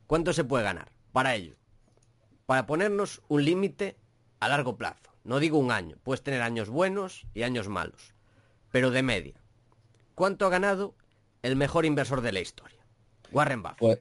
¿Cuánto 0.08 0.32
se 0.34 0.46
puede 0.46 0.64
ganar? 0.64 0.92
Para 1.12 1.36
ello. 1.36 1.56
Para 2.46 2.66
ponernos 2.66 3.22
un 3.28 3.44
límite 3.44 3.98
a 4.40 4.48
largo 4.48 4.78
plazo. 4.78 5.12
No 5.26 5.40
digo 5.40 5.60
un 5.60 5.72
año. 5.72 5.98
Puedes 6.04 6.24
tener 6.24 6.42
años 6.42 6.70
buenos 6.70 7.28
y 7.34 7.44
años 7.44 7.68
malos. 7.68 8.14
Pero 8.72 8.90
de 8.90 9.04
media. 9.04 9.36
¿Cuánto 10.16 10.46
ha 10.46 10.50
ganado 10.50 10.96
el 11.44 11.58
mejor 11.58 11.86
inversor 11.86 12.22
de 12.22 12.32
la 12.32 12.40
historia? 12.40 12.80
Warren 13.32 13.62
Buffett. 13.62 13.80
Pues, 13.80 14.00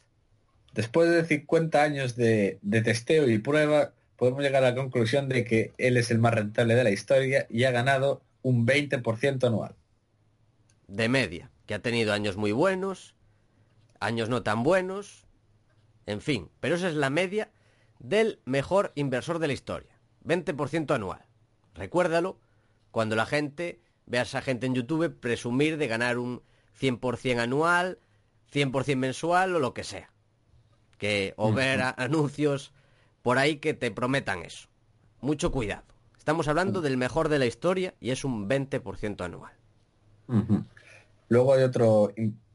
después 0.72 1.10
de 1.10 1.24
50 1.24 1.82
años 1.82 2.14
de, 2.14 2.60
de 2.62 2.82
testeo 2.82 3.28
y 3.28 3.38
prueba, 3.38 3.92
podemos 4.16 4.42
llegar 4.42 4.62
a 4.62 4.70
la 4.70 4.76
conclusión 4.76 5.28
de 5.28 5.44
que 5.44 5.72
él 5.78 5.96
es 5.96 6.12
el 6.12 6.18
más 6.18 6.34
rentable 6.34 6.76
de 6.76 6.84
la 6.84 6.90
historia 6.90 7.46
y 7.50 7.64
ha 7.64 7.72
ganado 7.72 8.22
un 8.42 8.64
20% 8.64 9.44
anual. 9.44 9.74
De 10.86 11.08
media, 11.08 11.50
que 11.66 11.74
ha 11.74 11.82
tenido 11.82 12.12
años 12.12 12.36
muy 12.36 12.52
buenos, 12.52 13.16
años 13.98 14.28
no 14.28 14.44
tan 14.44 14.62
buenos, 14.62 15.25
en 16.06 16.20
fin, 16.20 16.48
pero 16.60 16.76
esa 16.76 16.88
es 16.88 16.94
la 16.94 17.10
media 17.10 17.50
del 17.98 18.40
mejor 18.44 18.92
inversor 18.94 19.38
de 19.38 19.48
la 19.48 19.52
historia. 19.52 19.98
20% 20.24 20.94
anual. 20.94 21.24
Recuérdalo 21.74 22.38
cuando 22.90 23.16
la 23.16 23.26
gente 23.26 23.80
ve 24.06 24.18
a 24.18 24.22
esa 24.22 24.40
gente 24.40 24.66
en 24.66 24.74
YouTube 24.74 25.14
presumir 25.18 25.76
de 25.76 25.88
ganar 25.88 26.18
un 26.18 26.42
100% 26.80 27.40
anual, 27.40 27.98
100% 28.52 28.96
mensual 28.96 29.54
o 29.54 29.60
lo 29.60 29.74
que 29.74 29.84
sea. 29.84 30.10
Que, 30.98 31.34
o 31.36 31.52
ver 31.52 31.82
anuncios 31.98 32.72
por 33.22 33.38
ahí 33.38 33.56
que 33.56 33.74
te 33.74 33.90
prometan 33.90 34.42
eso. 34.42 34.68
Mucho 35.20 35.50
cuidado. 35.50 35.84
Estamos 36.16 36.48
hablando 36.48 36.80
del 36.80 36.96
mejor 36.96 37.28
de 37.28 37.38
la 37.38 37.46
historia 37.46 37.94
y 38.00 38.10
es 38.10 38.24
un 38.24 38.48
20% 38.48 39.24
anual. 39.24 39.52
Luego 41.28 41.54
hay 41.54 41.62
otro, 41.62 42.12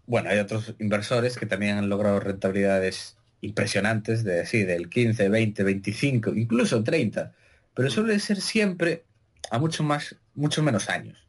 bueno, 0.08 0.30
hay 0.30 0.40
otros 0.40 0.76
inversores 0.80 1.38
que 1.38 1.46
también 1.46 1.78
han 1.78 1.90
logrado 1.90 2.20
rentabilidades 2.20 3.18
impresionantes 3.42 4.24
de 4.24 4.46
sí, 4.46 4.64
del 4.64 4.90
15, 4.90 5.30
20, 5.30 5.64
25, 5.64 6.36
incluso 6.36 6.84
30, 6.84 7.34
pero 7.74 7.90
suele 7.90 8.20
ser 8.20 8.40
siempre 8.40 9.04
a 9.50 9.60
mucho 9.60 9.84
más, 9.84 10.16
mucho 10.36 10.64
menos 10.64 10.90
años. 10.90 11.28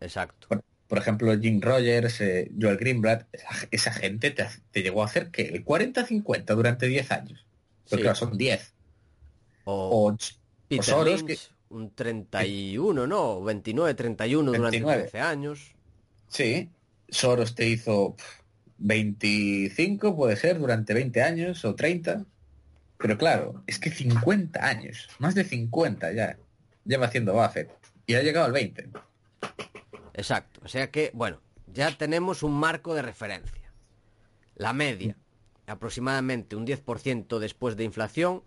Exacto. 0.00 0.48
Por, 0.88 0.98
ejemplo, 0.98 1.36
Jim 1.38 1.60
Rogers, 1.60 2.20
eh, 2.20 2.50
Joel 2.60 2.76
Greenblatt, 2.76 3.26
esa, 3.70 3.92
gente 3.92 4.30
te, 4.30 4.82
llegó 4.82 5.02
a 5.02 5.06
hacer 5.06 5.30
que 5.30 5.42
el 5.42 5.64
40-50 5.64 6.54
durante 6.54 6.86
10 6.86 7.10
años. 7.12 7.46
Porque 7.88 8.14
son 8.14 8.36
10. 8.36 8.74
O, 9.64 10.16
Soros, 10.80 11.22
que... 11.22 11.38
un 11.70 11.90
31, 11.92 13.06
¿no? 13.06 13.42
29, 13.42 13.94
31 13.94 14.52
durante 14.52 14.82
15 14.82 15.20
años. 15.20 15.72
Sí, 16.28 16.70
Soros 17.08 17.54
te 17.54 17.68
hizo 17.68 18.16
25 18.78 20.16
puede 20.16 20.36
ser 20.36 20.58
durante 20.58 20.94
20 20.94 21.22
años 21.22 21.64
o 21.64 21.74
30. 21.74 22.24
Pero 22.98 23.18
claro, 23.18 23.62
es 23.66 23.78
que 23.78 23.90
50 23.90 24.64
años, 24.64 25.08
más 25.18 25.34
de 25.34 25.44
50 25.44 26.12
ya, 26.12 26.38
lleva 26.84 27.06
haciendo 27.06 27.34
Buffett. 27.34 27.70
Y 28.06 28.14
ha 28.14 28.22
llegado 28.22 28.46
al 28.46 28.52
20. 28.52 28.90
Exacto. 30.14 30.60
O 30.64 30.68
sea 30.68 30.90
que, 30.90 31.10
bueno, 31.12 31.40
ya 31.66 31.96
tenemos 31.96 32.42
un 32.42 32.54
marco 32.54 32.94
de 32.94 33.02
referencia. 33.02 33.70
La 34.54 34.72
media, 34.72 35.16
aproximadamente 35.66 36.56
un 36.56 36.66
10% 36.66 37.38
después 37.38 37.76
de 37.76 37.84
inflación. 37.84 38.42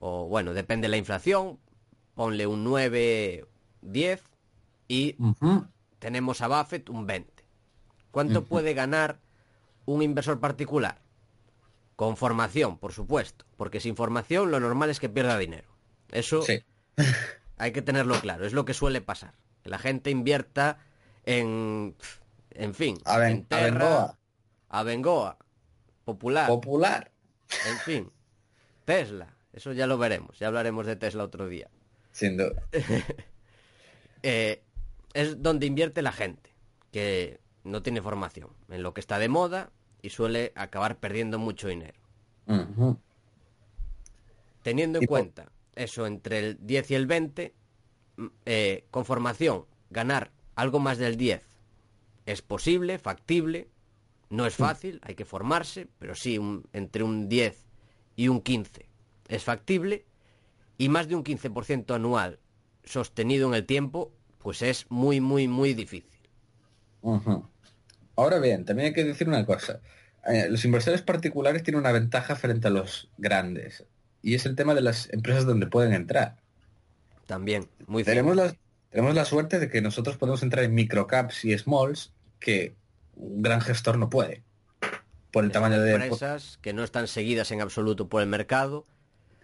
O 0.00 0.28
bueno, 0.28 0.54
depende 0.54 0.86
de 0.86 0.90
la 0.90 0.96
inflación. 0.96 1.58
Ponle 2.14 2.46
un 2.46 2.64
9, 2.64 3.46
10. 3.82 4.22
Y 4.88 5.16
tenemos 5.98 6.40
a 6.40 6.48
Buffett 6.48 6.88
un 6.88 7.06
20. 7.06 7.37
¿Cuánto 8.10 8.44
puede 8.44 8.74
ganar 8.74 9.18
un 9.86 10.02
inversor 10.02 10.40
particular? 10.40 11.00
Con 11.96 12.16
formación, 12.16 12.78
por 12.78 12.92
supuesto, 12.92 13.44
porque 13.56 13.80
sin 13.80 13.96
formación 13.96 14.50
lo 14.50 14.60
normal 14.60 14.90
es 14.90 15.00
que 15.00 15.08
pierda 15.08 15.36
dinero. 15.36 15.68
Eso 16.10 16.44
hay 17.58 17.72
que 17.72 17.82
tenerlo 17.82 18.20
claro, 18.20 18.46
es 18.46 18.52
lo 18.52 18.64
que 18.64 18.74
suele 18.74 19.00
pasar. 19.00 19.34
Que 19.62 19.68
la 19.68 19.78
gente 19.78 20.10
invierta 20.10 20.78
en, 21.24 21.96
en 22.50 22.74
fin, 22.74 22.98
a, 23.04 23.18
Bengoa. 23.18 24.18
A 24.68 24.82
Bengoa. 24.82 25.38
Popular. 26.04 26.46
Popular. 26.46 27.10
En 27.68 27.78
fin. 27.78 28.12
Tesla. 28.84 29.36
Eso 29.52 29.72
ya 29.72 29.86
lo 29.86 29.98
veremos. 29.98 30.38
Ya 30.38 30.46
hablaremos 30.46 30.86
de 30.86 30.96
Tesla 30.96 31.24
otro 31.24 31.48
día. 31.48 31.68
Sin 32.12 32.36
duda. 32.36 32.62
Eh, 34.24 34.64
es 35.14 35.40
donde 35.40 35.66
invierte 35.66 36.02
la 36.02 36.10
gente. 36.10 36.52
Que 36.90 37.38
no 37.68 37.82
tiene 37.82 38.02
formación 38.02 38.50
en 38.68 38.82
lo 38.82 38.94
que 38.94 39.00
está 39.00 39.18
de 39.18 39.28
moda 39.28 39.70
y 40.02 40.10
suele 40.10 40.52
acabar 40.54 40.98
perdiendo 40.98 41.38
mucho 41.38 41.68
dinero. 41.68 41.98
Teniendo 44.62 44.98
en 44.98 45.04
cuenta 45.08 45.52
eso 45.74 46.06
entre 46.06 46.38
el 46.40 46.58
10 46.66 46.90
y 46.90 46.94
el 46.94 47.06
20, 47.06 47.54
mm, 48.16 48.26
eh, 48.46 48.84
con 48.90 49.04
formación, 49.04 49.64
ganar 49.90 50.32
algo 50.56 50.78
más 50.80 50.98
del 50.98 51.16
10 51.16 51.44
es 52.26 52.42
posible, 52.42 52.98
factible, 52.98 53.68
No 54.30 54.44
es 54.44 54.56
fácil, 54.56 55.00
hay 55.04 55.14
que 55.14 55.24
formarse, 55.24 55.88
pero 55.98 56.14
sí 56.14 56.36
un- 56.36 56.66
entre 56.74 57.02
un 57.02 57.30
10 57.30 57.64
y 58.14 58.28
un 58.28 58.42
15 58.42 58.86
es 59.26 59.42
factible 59.42 60.04
y 60.76 60.90
más 60.90 61.08
de 61.08 61.14
un 61.14 61.22
15% 61.24 61.94
anual 61.94 62.38
sostenido 62.84 63.48
en 63.48 63.54
el 63.54 63.64
tiempo, 63.64 64.12
pues 64.36 64.60
es 64.60 64.84
muy, 64.90 65.22
muy, 65.22 65.48
muy 65.48 65.72
difícil. 65.72 66.20
Ahora 68.18 68.40
bien, 68.40 68.64
también 68.64 68.88
hay 68.88 68.92
que 68.92 69.04
decir 69.04 69.28
una 69.28 69.46
cosa. 69.46 69.80
Eh, 70.26 70.48
los 70.50 70.64
inversores 70.64 71.02
particulares 71.02 71.62
tienen 71.62 71.78
una 71.78 71.92
ventaja 71.92 72.34
frente 72.34 72.66
a 72.66 72.70
los 72.72 73.08
grandes. 73.16 73.84
Y 74.22 74.34
es 74.34 74.44
el 74.44 74.56
tema 74.56 74.74
de 74.74 74.80
las 74.80 75.08
empresas 75.12 75.46
donde 75.46 75.68
pueden 75.68 75.92
entrar. 75.92 76.34
También, 77.26 77.68
muy 77.86 78.02
Tenemos 78.02 78.34
la, 78.34 78.52
tenemos 78.90 79.14
la 79.14 79.24
suerte 79.24 79.60
de 79.60 79.70
que 79.70 79.80
nosotros 79.80 80.16
podemos 80.16 80.42
entrar 80.42 80.64
en 80.64 80.74
microcaps 80.74 81.44
y 81.44 81.56
smalls 81.56 82.12
que 82.40 82.74
un 83.14 83.40
gran 83.40 83.60
gestor 83.60 83.98
no 83.98 84.10
puede. 84.10 84.42
Por 85.30 85.44
el 85.44 85.52
tamaño 85.52 85.80
de... 85.80 85.94
empresas 85.94 86.58
que 86.60 86.72
no 86.72 86.82
están 86.82 87.06
seguidas 87.06 87.52
en 87.52 87.60
absoluto 87.60 88.08
por 88.08 88.20
el 88.20 88.28
mercado 88.28 88.84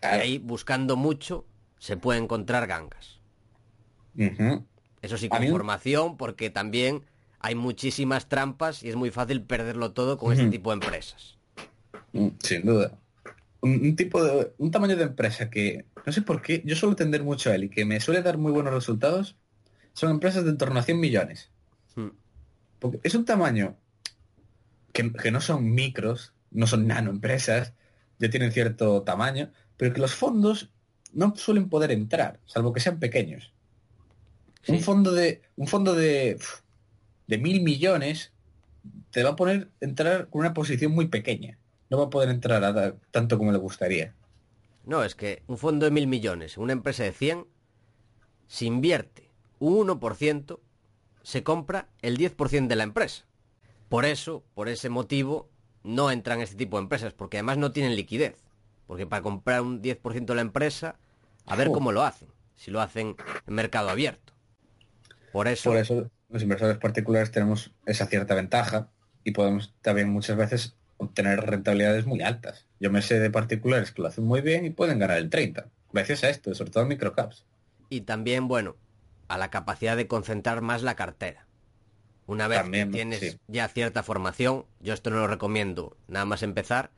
Claro. 0.00 0.16
y 0.16 0.20
ahí 0.20 0.38
buscando 0.38 0.96
mucho 0.96 1.46
se 1.78 1.96
puede 1.96 2.18
encontrar 2.18 2.66
gangas. 2.66 3.20
Eso 5.00 5.16
sí, 5.16 5.28
con 5.28 5.40
mí 5.42 5.48
formación, 5.48 6.16
porque 6.16 6.50
también 6.50 7.04
hay 7.44 7.54
muchísimas 7.54 8.26
trampas 8.26 8.82
y 8.82 8.88
es 8.88 8.96
muy 8.96 9.10
fácil 9.10 9.42
perderlo 9.42 9.92
todo 9.92 10.16
con 10.16 10.32
este 10.32 10.46
tipo 10.46 10.70
de 10.70 10.74
empresas. 10.76 11.36
Mm, 12.14 12.28
Sin 12.38 12.64
duda. 12.64 12.98
Un, 13.60 13.72
un 13.82 13.96
tipo 13.96 14.24
de... 14.24 14.54
Un 14.56 14.70
tamaño 14.70 14.96
de 14.96 15.02
empresa 15.02 15.50
que... 15.50 15.84
No 16.06 16.10
sé 16.10 16.22
por 16.22 16.40
qué, 16.40 16.62
yo 16.64 16.74
suelo 16.74 16.96
tender 16.96 17.22
mucho 17.22 17.50
a 17.50 17.54
él 17.54 17.64
y 17.64 17.68
que 17.68 17.84
me 17.84 18.00
suele 18.00 18.22
dar 18.22 18.38
muy 18.38 18.50
buenos 18.50 18.72
resultados. 18.72 19.36
Son 19.92 20.10
empresas 20.10 20.44
de 20.44 20.50
en 20.52 20.56
torno 20.56 20.80
a 20.80 20.84
100 20.84 20.98
millones. 20.98 21.50
Mm. 21.96 22.08
Porque 22.78 23.00
es 23.02 23.14
un 23.14 23.26
tamaño 23.26 23.76
que, 24.94 25.12
que 25.12 25.30
no 25.30 25.42
son 25.42 25.70
micros, 25.70 26.32
no 26.50 26.66
son 26.66 26.86
nanoempresas, 26.86 27.74
ya 28.20 28.30
tienen 28.30 28.52
cierto 28.52 29.02
tamaño, 29.02 29.52
pero 29.76 29.92
que 29.92 30.00
los 30.00 30.14
fondos 30.14 30.70
no 31.12 31.36
suelen 31.36 31.68
poder 31.68 31.90
entrar, 31.90 32.40
salvo 32.46 32.72
que 32.72 32.80
sean 32.80 32.98
pequeños. 32.98 33.52
Un 34.66 34.80
fondo 34.80 35.12
de. 35.12 35.42
Un 35.56 35.66
fondo 35.66 35.94
de. 35.94 36.38
De 37.26 37.38
mil 37.38 37.62
millones 37.62 38.32
te 39.10 39.22
va 39.22 39.30
a 39.30 39.36
poner 39.36 39.70
entrar 39.80 40.28
con 40.28 40.40
una 40.40 40.54
posición 40.54 40.92
muy 40.92 41.08
pequeña. 41.08 41.58
No 41.90 41.98
va 41.98 42.04
a 42.04 42.10
poder 42.10 42.30
entrar 42.30 42.64
a 42.64 42.96
tanto 43.10 43.38
como 43.38 43.52
le 43.52 43.58
gustaría. 43.58 44.14
No, 44.84 45.02
es 45.04 45.14
que 45.14 45.42
un 45.46 45.58
fondo 45.58 45.86
de 45.86 45.90
mil 45.90 46.06
millones, 46.06 46.58
una 46.58 46.72
empresa 46.72 47.04
de 47.04 47.12
100, 47.12 47.46
si 48.46 48.66
invierte 48.66 49.30
un 49.58 49.74
1%, 49.78 50.60
se 51.22 51.42
compra 51.42 51.88
el 52.02 52.18
10% 52.18 52.68
de 52.68 52.76
la 52.76 52.84
empresa. 52.84 53.24
Por 53.88 54.04
eso, 54.04 54.44
por 54.54 54.68
ese 54.68 54.90
motivo, 54.90 55.48
no 55.82 56.10
entran 56.10 56.40
este 56.40 56.56
tipo 56.56 56.76
de 56.76 56.82
empresas, 56.82 57.14
porque 57.14 57.38
además 57.38 57.58
no 57.58 57.72
tienen 57.72 57.96
liquidez. 57.96 58.36
Porque 58.86 59.06
para 59.06 59.22
comprar 59.22 59.62
un 59.62 59.80
10% 59.80 60.32
de 60.32 60.36
la 60.36 60.42
empresa, 60.42 60.98
a 61.46 61.56
ver 61.56 61.68
Jo. 61.68 61.74
cómo 61.74 61.92
lo 61.92 62.02
hacen. 62.02 62.28
Si 62.56 62.70
lo 62.70 62.80
hacen 62.80 63.16
en 63.46 63.54
mercado 63.54 63.88
abierto. 63.88 64.32
Por 65.32 65.48
eso, 65.48 65.70
Por 65.70 65.78
eso 65.78 66.10
los 66.28 66.42
inversores 66.42 66.78
particulares 66.78 67.30
tenemos 67.30 67.72
esa 67.86 68.06
cierta 68.06 68.34
ventaja 68.34 68.88
y 69.24 69.32
podemos 69.32 69.74
también 69.82 70.08
muchas 70.10 70.36
veces 70.36 70.76
obtener 70.96 71.40
rentabilidades 71.40 72.06
muy 72.06 72.22
altas. 72.22 72.66
Yo 72.80 72.90
me 72.90 73.02
sé 73.02 73.18
de 73.18 73.30
particulares 73.30 73.92
que 73.92 74.02
lo 74.02 74.08
hacen 74.08 74.24
muy 74.24 74.40
bien 74.40 74.64
y 74.64 74.70
pueden 74.70 74.98
ganar 74.98 75.18
el 75.18 75.30
30. 75.30 75.66
Gracias 75.92 76.24
a 76.24 76.30
esto, 76.30 76.54
sobre 76.54 76.70
todo 76.70 76.82
en 76.84 76.88
microcaps. 76.90 77.44
y 77.90 78.02
también, 78.02 78.48
bueno, 78.48 78.76
a 79.28 79.38
la 79.38 79.50
capacidad 79.50 79.96
de 79.96 80.06
concentrar 80.08 80.60
más 80.60 80.82
la 80.82 80.96
cartera. 80.96 81.46
Una 82.26 82.48
vez 82.48 82.60
También, 82.60 82.88
que 82.90 82.94
tienes 82.96 83.20
sí. 83.20 83.38
ya 83.48 83.68
cierta 83.68 84.02
formación, 84.02 84.64
yo 84.80 84.94
esto 84.94 85.10
no 85.10 85.16
lo 85.18 85.26
recomiendo 85.26 85.96
nada 86.08 86.24
más 86.24 86.42
empezar, 86.42 86.90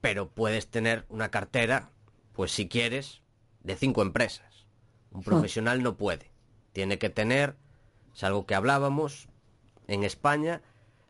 pero 0.00 0.28
puedes 0.28 0.66
tener 0.68 1.04
una 1.08 1.30
cartera, 1.30 1.90
pues 2.32 2.50
si 2.52 2.68
quieres, 2.68 3.22
de 3.62 3.76
cinco 3.76 4.02
empresas. 4.02 4.66
Un 5.12 5.22
profesional 5.22 5.82
no 5.82 5.96
puede. 5.96 6.30
Tiene 6.72 6.98
que 6.98 7.10
tener, 7.10 7.56
es 8.14 8.24
algo 8.24 8.46
que 8.46 8.54
hablábamos, 8.54 9.28
en 9.88 10.04
España, 10.04 10.62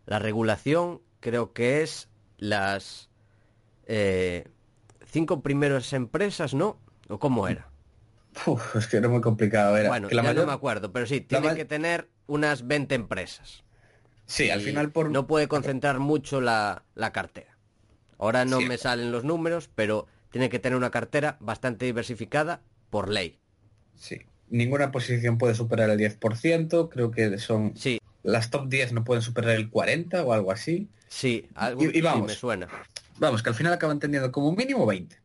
la 0.06 0.18
regulación 0.18 1.00
creo 1.20 1.52
que 1.52 1.82
es 1.82 2.08
las 2.38 3.10
eh, 3.86 4.48
cinco 5.06 5.42
primeras 5.42 5.92
empresas, 5.92 6.54
¿no? 6.54 6.78
¿O 7.08 7.18
cómo 7.18 7.48
era? 7.48 7.68
Uf, 8.46 8.76
es 8.76 8.86
que 8.86 8.96
era 8.98 9.08
muy 9.08 9.20
complicado. 9.20 9.76
Era 9.76 9.88
Bueno, 9.88 10.08
que 10.08 10.14
la 10.14 10.22
ya 10.22 10.28
mayor- 10.30 10.44
no 10.44 10.50
me 10.52 10.54
acuerdo, 10.54 10.92
pero 10.92 11.06
sí, 11.06 11.20
tiene 11.20 11.54
que 11.54 11.64
tener 11.64 12.08
unas 12.26 12.66
20 12.66 12.94
empresas. 12.94 13.64
Sí, 14.26 14.48
al 14.50 14.60
final 14.60 14.92
por... 14.92 15.10
No 15.10 15.26
puede 15.26 15.48
concentrar 15.48 15.98
mucho 15.98 16.40
la, 16.40 16.84
la 16.94 17.12
cartera. 17.12 17.56
Ahora 18.18 18.44
no 18.44 18.58
Sí. 18.60 18.66
me 18.66 18.78
salen 18.78 19.10
los 19.10 19.24
números, 19.24 19.68
pero 19.74 20.06
tiene 20.30 20.48
que 20.48 20.60
tener 20.60 20.76
una 20.76 20.90
cartera 20.92 21.36
bastante 21.40 21.86
diversificada 21.86 22.60
por 22.90 23.08
ley. 23.08 23.40
Sí. 23.96 24.20
Ninguna 24.50 24.90
posición 24.92 25.38
puede 25.38 25.54
superar 25.54 25.88
el 25.90 25.98
10%. 25.98 26.88
Creo 26.90 27.10
que 27.10 27.38
son... 27.38 27.72
Sí, 27.76 27.98
Las 28.22 28.50
top 28.50 28.68
10 28.68 28.92
no 28.92 29.04
pueden 29.04 29.22
superar 29.22 29.52
el 29.56 29.70
40 29.70 30.22
o 30.24 30.32
algo 30.32 30.52
así. 30.52 30.88
sí, 31.08 31.48
algo 31.54 31.82
Y- 31.84 31.86
y 31.86 31.92
sí 31.92 32.00
vamos. 32.02 32.26
me 32.26 32.34
suena. 32.34 32.68
Vamos, 33.18 33.42
que 33.42 33.48
al 33.50 33.54
final 33.54 33.72
acaban 33.72 33.98
teniendo 33.98 34.30
como 34.32 34.52
mínimo 34.52 34.84
20. 34.86 35.16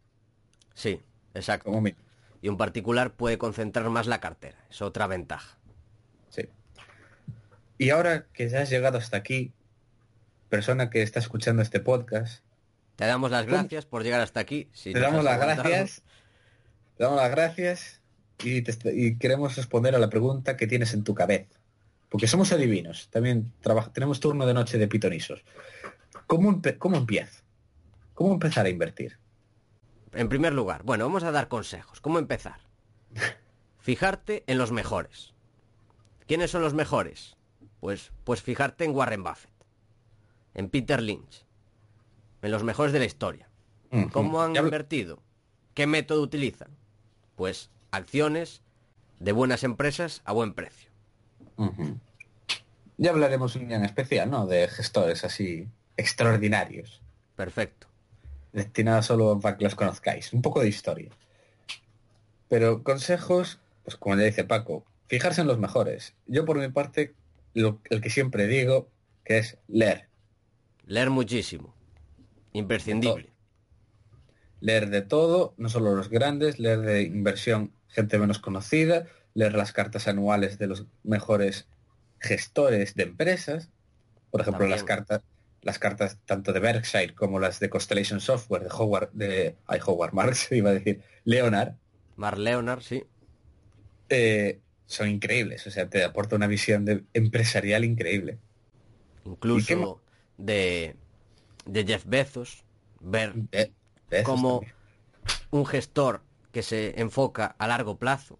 Sí, 0.74 1.02
exacto. 1.34 1.66
Como 1.66 1.82
mínimo. 1.82 2.02
Y 2.42 2.50
un 2.50 2.58
particular 2.58 3.12
puede 3.14 3.38
concentrar 3.38 3.90
más 3.90 4.06
la 4.08 4.20
cartera. 4.20 4.58
Es 4.70 4.82
otra 4.82 5.08
ventaja. 5.08 5.58
Sí. 6.30 6.48
Y 7.78 7.90
ahora 7.90 8.28
que 8.34 8.48
ya 8.50 8.62
has 8.62 8.70
llegado 8.70 8.98
hasta 8.98 9.18
aquí, 9.18 9.52
persona 10.50 10.90
que 10.90 11.02
está 11.02 11.20
escuchando 11.20 11.62
este 11.62 11.80
podcast, 11.80 12.44
Te 12.96 13.06
damos 13.06 13.30
las 13.32 13.46
gracias 13.46 13.86
por 13.86 14.04
llegar 14.04 14.22
hasta 14.22 14.40
aquí. 14.40 14.70
Si 14.74 14.94
te 14.94 15.00
damos 15.00 15.24
las 15.24 15.38
gracias. 15.40 16.02
Te 16.98 17.04
damos 17.04 17.18
las 17.20 17.32
gracias 17.32 18.02
y, 18.44 18.62
te 18.62 18.74
y 18.94 19.18
queremos 19.18 19.56
responder 19.56 19.96
a 19.96 20.00
la 20.00 20.10
pregunta 20.10 20.58
que 20.58 20.68
tienes 20.68 20.94
en 20.94 21.04
tu 21.04 21.14
cabeza. 21.14 21.60
Porque 22.10 22.28
somos 22.28 22.52
adivinos. 22.52 23.10
También 23.10 23.52
tenemos 23.94 24.20
turno 24.20 24.46
de 24.46 24.54
noche 24.54 24.78
de 24.78 24.88
pitonisos. 24.88 25.44
¿Cómo, 26.28 26.62
¿Cómo 26.78 26.98
empiezo? 26.98 27.44
¿Cómo 28.14 28.34
empezar 28.34 28.66
a 28.66 28.70
invertir? 28.70 29.18
En 30.14 30.30
primer 30.30 30.54
lugar, 30.54 30.84
bueno, 30.84 31.06
vamos 31.06 31.24
a 31.24 31.32
dar 31.32 31.48
consejos. 31.48 32.00
¿Cómo 32.00 32.20
empezar? 32.20 32.60
Fijarte 33.80 34.44
en 34.48 34.58
los 34.58 34.72
mejores. 34.72 35.34
¿Quiénes 36.28 36.52
son 36.52 36.62
los 36.62 36.74
mejores? 36.74 37.36
Pues, 37.80 38.12
pues 38.24 38.42
fijarte 38.42 38.86
en 38.86 38.96
Warren 38.96 39.24
Buffett, 39.24 39.52
en 40.56 40.70
Peter 40.70 41.02
Lynch, 41.02 41.46
en 42.42 42.52
los 42.52 42.64
mejores 42.64 42.94
de 42.94 43.00
la 43.00 43.06
historia. 43.06 43.50
Ujú. 43.92 44.10
¿Cómo 44.10 44.42
han 44.42 44.56
invertido? 44.56 45.22
¿Qué 45.76 45.86
método 45.86 46.24
utilizan? 46.24 46.70
Pues 47.36 47.70
acciones 47.96 48.62
de 49.20 49.32
buenas 49.32 49.64
empresas 49.64 50.22
a 50.26 50.34
buen 50.34 50.54
precio. 50.54 50.90
Ya 52.98 53.12
hablaremos 53.12 53.56
un 53.56 53.68
día 53.68 53.78
en 53.78 53.86
especial, 53.86 54.30
¿no? 54.30 54.46
De 54.46 54.68
gestores 54.68 55.24
así 55.24 55.68
extraordinarios. 55.98 57.02
Perfecto. 57.36 57.88
Destinados 58.54 59.06
solo 59.06 59.40
para 59.40 59.58
que 59.58 59.66
los 59.66 59.76
conozcáis. 59.76 60.32
Un 60.34 60.42
poco 60.42 60.62
de 60.62 60.70
historia. 60.70 61.12
Pero 62.48 62.84
consejos, 62.84 63.60
pues 63.84 63.98
como 63.98 64.16
ya 64.16 64.24
dice 64.24 64.44
Paco, 64.44 64.86
fijarse 65.08 65.42
en 65.42 65.48
los 65.48 65.60
mejores. 65.60 66.14
Yo 66.28 66.46
por 66.46 66.58
mi 66.58 66.70
parte, 66.70 67.14
lo, 67.54 67.80
el 67.90 68.02
que 68.02 68.10
siempre 68.10 68.48
digo, 68.48 68.88
que 69.24 69.40
es 69.40 69.58
leer. 69.68 70.08
Leer 70.86 71.10
muchísimo. 71.10 71.74
Imprescindible. 72.54 73.30
Leer 74.62 74.90
de 74.90 75.02
todo, 75.02 75.54
no 75.58 75.68
solo 75.68 75.96
los 75.96 76.10
grandes, 76.10 76.60
leer 76.60 76.80
de 76.82 77.02
inversión 77.04 77.72
gente 77.96 78.20
menos 78.20 78.40
conocida, 78.40 79.08
leer 79.34 79.54
las 79.54 79.72
cartas 79.74 80.08
anuales 80.08 80.58
de 80.60 80.68
los 80.68 80.86
mejores 81.04 81.68
gestores 82.20 82.94
de 82.96 83.04
empresas. 83.04 83.70
Por 84.32 84.42
ejemplo, 84.42 84.68
las 84.68 84.84
cartas 84.84 85.22
las 85.62 85.80
cartas 85.80 86.20
tanto 86.28 86.54
de 86.54 86.60
Berkshire 86.60 87.16
como 87.16 87.40
las 87.40 87.60
de 87.60 87.72
Constellation 87.72 88.20
Software 88.20 88.62
de 88.64 88.70
Howard 88.72 89.10
de 89.14 89.56
ay, 89.66 89.80
Howard 89.84 90.14
Marks 90.14 90.52
iba 90.52 90.70
a 90.70 90.74
decir 90.74 91.02
Leonard 91.24 91.74
Mark 92.18 92.38
Leonard, 92.38 92.82
sí. 92.82 93.04
eh, 94.10 94.60
son 94.86 95.10
increíbles 95.10 95.66
o 95.66 95.72
sea 95.72 95.90
te 95.90 96.04
aporta 96.04 96.36
una 96.36 96.46
visión 96.46 96.86
de- 96.86 97.04
empresarial 97.16 97.84
increíble 97.84 98.34
¿Y 98.34 99.24
qué 99.24 99.32
Incluso 99.32 100.02
de, 100.38 100.96
de 101.66 101.84
Jeff 101.84 102.06
Bezos. 102.06 102.64
Ver 103.00 103.34
como 104.24 104.60
también. 104.60 104.74
un 105.50 105.66
gestor 105.66 106.22
que 106.56 106.64
se 106.64 106.98
enfoca 107.02 107.54
a 107.60 107.68
largo 107.68 107.98
plazo. 108.00 108.40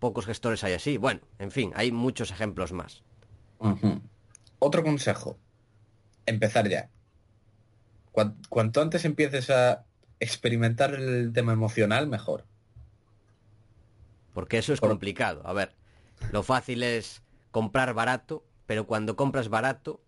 Pocos 0.00 0.26
gestores 0.26 0.64
hay 0.64 0.72
así. 0.72 0.96
Bueno, 0.96 1.20
en 1.38 1.52
fin, 1.52 1.70
hay 1.76 1.92
muchos 1.92 2.32
ejemplos 2.32 2.72
más. 2.72 3.04
Otro 4.58 4.82
consejo 4.82 5.38
empezar 6.26 6.68
ya 6.68 6.90
Cuan- 8.10 8.36
cuanto 8.48 8.82
antes 8.82 9.04
empieces 9.04 9.50
a 9.50 9.84
experimentar 10.18 10.94
el 10.94 11.32
tema 11.32 11.52
emocional 11.52 12.08
mejor 12.08 12.44
Porque 14.32 14.58
eso 14.58 14.72
es 14.72 14.80
Por- 14.80 14.88
complicado. 14.88 15.46
A 15.46 15.52
ver, 15.52 15.76
lo 16.32 16.42
fácil 16.42 16.82
es 16.82 17.22
comprar 17.52 17.94
barato, 17.94 18.44
pero 18.66 18.84
cuando 18.88 19.14
compras 19.14 19.48
barato, 19.48 20.02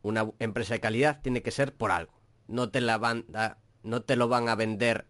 una 0.00 0.30
empresa 0.38 0.72
de 0.72 0.80
calidad 0.80 1.20
tiene 1.20 1.42
que 1.42 1.50
ser 1.50 1.74
por 1.76 1.90
algo. 1.90 2.14
No 2.48 2.70
te 2.70 2.80
la 2.80 2.96
van 2.96 3.26
a- 3.34 3.58
no 3.82 4.00
te 4.00 4.16
lo 4.16 4.28
van 4.28 4.48
a 4.48 4.54
vender 4.54 5.06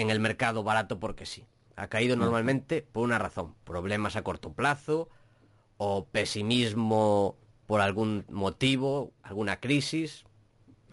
en 0.00 0.10
el 0.10 0.20
mercado 0.20 0.62
barato 0.62 0.98
porque 1.00 1.26
sí. 1.26 1.44
Ha 1.76 1.88
caído 1.88 2.16
normalmente 2.16 2.82
por 2.82 3.04
una 3.04 3.18
razón, 3.18 3.54
problemas 3.64 4.16
a 4.16 4.22
corto 4.22 4.52
plazo 4.52 5.08
o 5.76 6.06
pesimismo 6.06 7.36
por 7.66 7.80
algún 7.80 8.24
motivo, 8.30 9.12
alguna 9.22 9.60
crisis. 9.60 10.24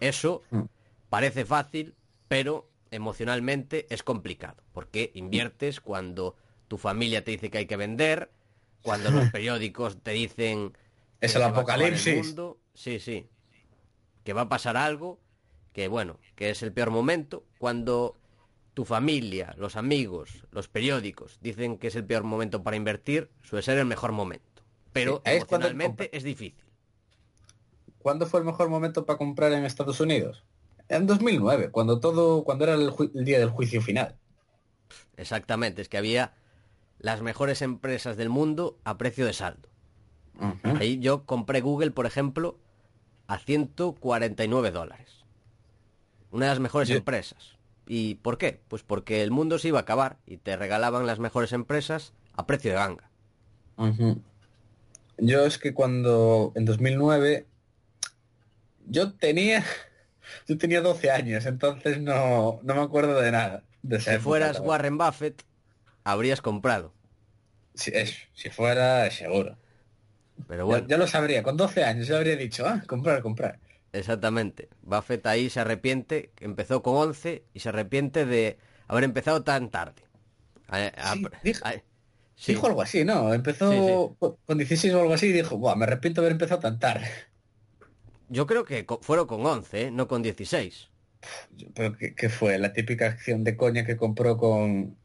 Eso 0.00 0.42
Mm. 0.50 0.62
parece 1.08 1.44
fácil, 1.44 1.94
pero 2.28 2.68
emocionalmente 2.90 3.86
es 3.90 4.02
complicado, 4.02 4.62
porque 4.72 5.10
inviertes 5.14 5.80
cuando 5.80 6.36
tu 6.68 6.78
familia 6.78 7.24
te 7.24 7.32
dice 7.32 7.50
que 7.50 7.58
hay 7.58 7.66
que 7.66 7.76
vender, 7.76 8.30
cuando 8.82 9.10
los 9.10 9.30
periódicos 9.32 10.02
te 10.02 10.12
dicen 10.12 10.70
que 11.20 11.26
Es 11.26 11.34
el 11.34 11.42
va 11.42 11.46
a 11.46 11.48
acabar 11.50 11.80
el 11.80 11.86
apocalipsis. 11.94 12.26
mundo. 12.26 12.58
Sí, 12.74 13.00
sí. 13.00 13.26
Que 14.24 14.32
va 14.34 14.42
a 14.42 14.48
pasar 14.48 14.76
algo, 14.76 15.18
que 15.72 15.88
bueno, 15.88 16.18
que 16.36 16.50
es 16.50 16.62
el 16.62 16.72
peor 16.72 16.90
momento, 16.90 17.44
cuando 17.58 18.16
tu 18.76 18.84
familia, 18.84 19.54
los 19.56 19.74
amigos, 19.74 20.44
los 20.50 20.68
periódicos 20.68 21.38
dicen 21.40 21.78
que 21.78 21.86
es 21.86 21.96
el 21.96 22.04
peor 22.04 22.24
momento 22.24 22.62
para 22.62 22.76
invertir, 22.76 23.30
suele 23.42 23.62
ser 23.62 23.78
el 23.78 23.86
mejor 23.86 24.12
momento. 24.12 24.62
Pero 24.92 25.22
Sí, 25.24 25.30
es 25.30 25.36
emocionalmente 25.38 26.04
compra- 26.04 26.08
es 26.18 26.22
difícil. 26.24 26.62
¿Cuándo 28.00 28.26
fue 28.26 28.40
el 28.40 28.44
mejor 28.44 28.68
momento 28.68 29.06
para 29.06 29.16
comprar 29.16 29.52
en 29.54 29.64
Estados 29.64 29.98
Unidos? 30.00 30.44
En 30.90 31.06
2009, 31.06 31.70
cuando 31.70 32.00
todo, 32.00 32.44
cuando 32.44 32.64
era 32.64 32.74
el, 32.74 32.92
día 33.24 33.38
del 33.38 33.48
juicio 33.48 33.80
final. 33.80 34.14
Exactamente, 35.16 35.80
es 35.80 35.88
que 35.88 35.96
había 35.96 36.34
las 36.98 37.22
mejores 37.22 37.62
empresas 37.62 38.18
del 38.18 38.28
mundo 38.28 38.78
a 38.84 38.98
precio 38.98 39.24
de 39.24 39.32
saldo. 39.32 39.70
Ahí 40.78 40.98
yo 40.98 41.24
compré 41.24 41.62
Google, 41.62 41.92
por 41.92 42.04
ejemplo, 42.04 42.58
a 43.26 43.38
149 43.38 44.70
dólares. 44.70 45.24
Una 46.30 46.44
de 46.44 46.50
las 46.50 46.60
mejores 46.60 46.90
Yo- 46.90 46.98
empresas. 46.98 47.55
¿Y 47.86 48.16
por 48.16 48.38
qué? 48.38 48.60
Pues 48.68 48.82
porque 48.82 49.22
el 49.22 49.30
mundo 49.30 49.58
se 49.58 49.68
iba 49.68 49.78
a 49.78 49.82
acabar 49.82 50.18
y 50.26 50.38
te 50.38 50.56
regalaban 50.56 51.06
las 51.06 51.18
mejores 51.18 51.52
empresas 51.52 52.12
a 52.34 52.46
precio 52.46 52.70
de 52.72 52.76
ganga. 52.76 53.10
Yo 55.18 55.46
es 55.46 55.58
que 55.58 55.72
cuando 55.72 56.52
en 56.56 56.64
2009 56.64 57.46
yo 58.86 59.12
tenía 59.14 59.64
yo 60.48 60.58
tenía 60.58 60.80
12 60.80 61.10
años, 61.10 61.46
entonces 61.46 62.00
no, 62.00 62.60
no 62.62 62.74
me 62.74 62.80
acuerdo 62.82 63.20
de 63.20 63.32
nada. 63.32 63.62
De 63.82 64.00
Si 64.00 64.18
fueras. 64.18 64.60
Warren 64.60 64.98
Buffett, 64.98 65.42
habrías 66.04 66.42
comprado. 66.42 66.92
Si, 67.74 67.90
es- 67.94 68.16
si 68.34 68.50
fuera, 68.50 69.10
seguro. 69.10 69.56
Pero 70.48 70.66
bueno, 70.66 70.86
ya, 70.86 70.98
lo 70.98 71.06
sabría, 71.06 71.42
con 71.42 71.56
12 71.56 71.82
años 71.84 72.08
ya 72.08 72.16
habría 72.16 72.36
dicho, 72.36 72.66
ah, 72.66 72.82
comprar, 72.86 73.22
comprar. 73.22 73.58
Exactamente. 73.98 74.68
Buffett 74.82 75.26
ahí 75.26 75.50
se 75.50 75.60
arrepiente, 75.60 76.32
empezó 76.40 76.82
con 76.82 76.96
11 76.96 77.44
y 77.54 77.60
se 77.60 77.68
arrepiente 77.70 78.24
de 78.26 78.58
haber 78.88 79.04
empezado 79.04 79.42
tan 79.42 79.70
tarde. 79.70 80.02
A- 80.68 80.78
a- 80.96 81.14
Sí, 81.14 81.26
dijo- 81.44 81.64
a- 81.66 81.72
sí. 82.34 82.52
Dijo 82.52 82.66
algo 82.66 82.82
así, 82.82 83.04
¿no? 83.04 83.32
Empezó 83.34 83.70
Sí, 83.72 84.14
con- 84.18 84.36
con 84.44 84.58
16 84.58 84.92
o 84.94 85.00
algo 85.00 85.14
así 85.14 85.26
y 85.26 85.32
dijo, 85.32 85.56
Buah, 85.58 85.76
me 85.76 85.84
arrepiento 85.84 86.20
de 86.20 86.26
haber 86.26 86.32
empezado 86.32 86.60
tan 86.60 86.78
tarde. 86.78 87.06
Yo 88.28 88.46
creo 88.46 88.64
que 88.64 88.84
fueron 89.02 89.26
con 89.26 89.44
11, 89.46 89.82
¿eh? 89.86 89.90
no 89.90 90.08
con 90.08 90.22
16. 90.22 90.88
Pero 91.74 91.96
¿qué, 91.96 92.14
qué 92.14 92.28
fue? 92.28 92.58
¿La 92.58 92.72
típica 92.72 93.06
acción 93.06 93.44
de 93.44 93.56
coña 93.56 93.84
que 93.84 93.96
compró 93.96 94.36
con 94.36 94.96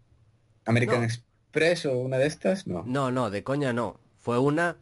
American 0.65 0.99
No. 0.99 1.05
Express 1.05 1.85
o 1.85 1.97
una 1.99 2.17
de 2.17 2.27
estas? 2.27 2.67
No. 2.67 2.83
No, 2.85 3.11
no, 3.11 3.29
de 3.29 3.43
coña 3.43 3.73
no. 3.73 3.99
Fue 4.19 4.37
una 4.39 4.77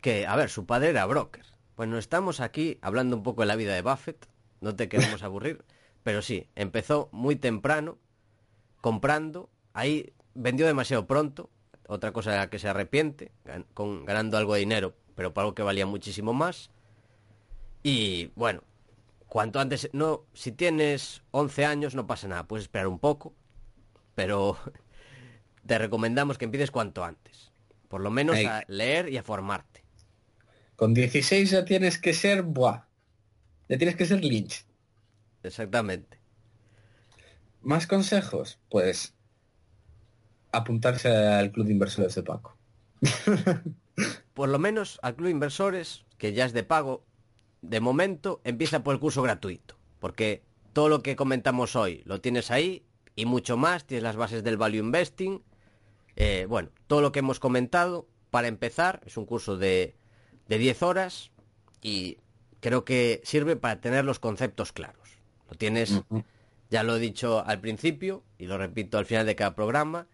que, 0.00 0.26
a 0.26 0.34
ver, 0.36 0.48
su 0.50 0.66
padre 0.66 0.90
era 0.90 1.06
broker. 1.06 1.44
Pues 1.74 1.88
no 1.88 1.98
estamos 1.98 2.40
aquí 2.40 2.78
hablando 2.82 3.16
un 3.16 3.22
poco 3.22 3.42
de 3.42 3.46
la 3.46 3.56
vida 3.56 3.74
de 3.74 3.82
Buffett, 3.82 4.28
no 4.60 4.74
te 4.76 4.88
queremos 4.88 5.22
aburrir, 5.22 5.64
pero 6.02 6.22
sí, 6.22 6.48
empezó 6.54 7.08
muy 7.12 7.36
temprano, 7.36 7.98
comprando, 8.80 9.50
ahí 9.74 10.12
vendió 10.34 10.66
demasiado 10.66 11.06
pronto, 11.06 11.50
otra 11.88 12.12
cosa 12.12 12.32
de 12.32 12.38
la 12.38 12.50
que 12.50 12.58
se 12.58 12.68
arrepiente, 12.68 13.32
gan- 13.44 13.66
con, 13.74 14.04
ganando 14.04 14.36
algo 14.38 14.54
de 14.54 14.60
dinero, 14.60 14.94
pero 15.14 15.34
para 15.34 15.44
algo 15.46 15.54
que 15.54 15.62
valía 15.62 15.86
muchísimo 15.86 16.32
más. 16.32 16.70
Y 17.82 18.30
bueno, 18.36 18.62
cuanto 19.28 19.60
antes, 19.60 19.90
no, 19.92 20.24
si 20.34 20.52
tienes 20.52 21.22
11 21.30 21.64
años 21.64 21.94
no 21.94 22.06
pasa 22.06 22.28
nada, 22.28 22.46
puedes 22.46 22.64
esperar 22.64 22.86
un 22.88 22.98
poco, 22.98 23.34
pero 24.14 24.56
te 25.66 25.78
recomendamos 25.78 26.38
que 26.38 26.44
empieces 26.46 26.70
cuanto 26.70 27.04
antes. 27.04 27.52
Por 27.88 28.00
lo 28.00 28.10
menos 28.10 28.44
a 28.44 28.64
leer 28.68 29.08
y 29.10 29.18
a 29.18 29.22
formarte. 29.22 29.81
Con 30.82 30.94
16 30.94 31.48
ya 31.48 31.64
tienes 31.64 31.96
que 31.96 32.12
ser, 32.12 32.42
buah, 32.42 32.88
ya 33.68 33.78
tienes 33.78 33.94
que 33.94 34.04
ser 34.04 34.24
Lynch. 34.24 34.66
Exactamente. 35.44 36.18
¿Más 37.60 37.86
consejos? 37.86 38.58
Pues 38.68 39.14
apuntarse 40.50 41.08
al 41.08 41.52
club 41.52 41.66
de 41.66 41.72
inversores 41.74 42.16
de 42.16 42.24
Paco. 42.24 42.58
Por 44.34 44.48
lo 44.48 44.58
menos 44.58 44.98
al 45.02 45.14
Club 45.14 45.28
Inversores, 45.28 46.04
que 46.18 46.32
ya 46.32 46.46
es 46.46 46.52
de 46.52 46.64
pago, 46.64 47.04
de 47.60 47.78
momento 47.78 48.40
empieza 48.42 48.82
por 48.82 48.94
el 48.94 49.00
curso 49.00 49.22
gratuito. 49.22 49.76
Porque 50.00 50.42
todo 50.72 50.88
lo 50.88 51.00
que 51.04 51.14
comentamos 51.14 51.76
hoy 51.76 52.02
lo 52.06 52.20
tienes 52.20 52.50
ahí 52.50 52.82
y 53.14 53.24
mucho 53.24 53.56
más. 53.56 53.86
Tienes 53.86 54.02
las 54.02 54.16
bases 54.16 54.42
del 54.42 54.56
Value 54.56 54.80
Investing. 54.80 55.44
Eh, 56.16 56.46
bueno, 56.48 56.70
todo 56.88 57.02
lo 57.02 57.12
que 57.12 57.20
hemos 57.20 57.38
comentado, 57.38 58.08
para 58.30 58.48
empezar, 58.48 59.00
es 59.06 59.16
un 59.16 59.26
curso 59.26 59.56
de, 59.56 59.94
de 60.52 60.58
10 60.58 60.82
horas 60.82 61.30
y 61.80 62.18
creo 62.60 62.84
que 62.84 63.22
sirve 63.24 63.56
para 63.56 63.80
tener 63.80 64.04
los 64.04 64.18
conceptos 64.18 64.72
claros. 64.72 65.16
Lo 65.48 65.56
tienes, 65.56 66.02
ya 66.68 66.82
lo 66.82 66.96
he 66.96 67.00
dicho 67.00 67.42
al 67.46 67.62
principio 67.62 68.22
y 68.36 68.44
lo 68.44 68.58
repito 68.58 68.98
al 68.98 69.06
final 69.06 69.24
de 69.24 69.34
cada 69.34 69.54
programa, 69.54 70.08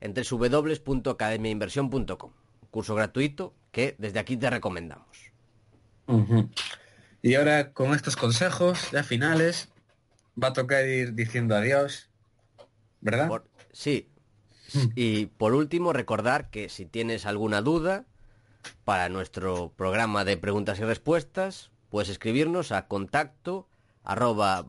en 0.00 0.14
www.academiainversión.com. 0.14 2.32
Curso 2.70 2.94
gratuito 2.94 3.52
que 3.70 3.94
desde 3.98 4.18
aquí 4.18 4.38
te 4.38 4.48
recomendamos. 4.48 5.30
Y 7.20 7.34
ahora 7.34 7.74
con 7.74 7.92
estos 7.92 8.16
consejos 8.16 8.92
ya 8.92 9.02
finales 9.02 9.68
va 10.42 10.48
a 10.48 10.52
tocar 10.54 10.86
ir 10.86 11.12
diciendo 11.12 11.54
adiós, 11.54 12.08
¿verdad? 13.02 13.28
Por- 13.28 13.46
sí. 13.72 14.08
Y 14.94 15.26
por 15.26 15.52
último, 15.52 15.92
recordar 15.92 16.48
que 16.48 16.70
si 16.70 16.86
tienes 16.86 17.26
alguna 17.26 17.60
duda 17.60 18.06
para 18.84 19.08
nuestro 19.08 19.72
programa 19.76 20.24
de 20.24 20.36
preguntas 20.36 20.78
y 20.78 20.84
respuestas, 20.84 21.70
puedes 21.90 22.08
escribirnos 22.08 22.72
a 22.72 22.86
contacto 22.86 23.68
arroba. 24.04 24.64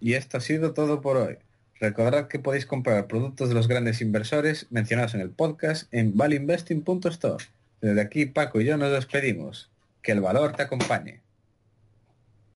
Y 0.00 0.14
esto 0.14 0.36
ha 0.36 0.40
sido 0.40 0.74
todo 0.74 1.00
por 1.00 1.16
hoy. 1.16 1.38
Recordad 1.80 2.28
que 2.28 2.38
podéis 2.38 2.66
comprar 2.66 3.06
productos 3.08 3.48
de 3.48 3.54
los 3.54 3.66
grandes 3.66 4.00
inversores 4.00 4.66
mencionados 4.70 5.14
en 5.14 5.20
el 5.20 5.30
podcast 5.30 5.92
en 5.92 6.16
valueinvesting.store. 6.16 7.44
Desde 7.80 8.00
aquí 8.00 8.26
Paco 8.26 8.60
y 8.60 8.64
yo 8.66 8.76
nos 8.76 8.92
despedimos. 8.92 9.70
Que 10.00 10.12
el 10.12 10.20
valor 10.20 10.52
te 10.52 10.62
acompañe. 10.62 11.20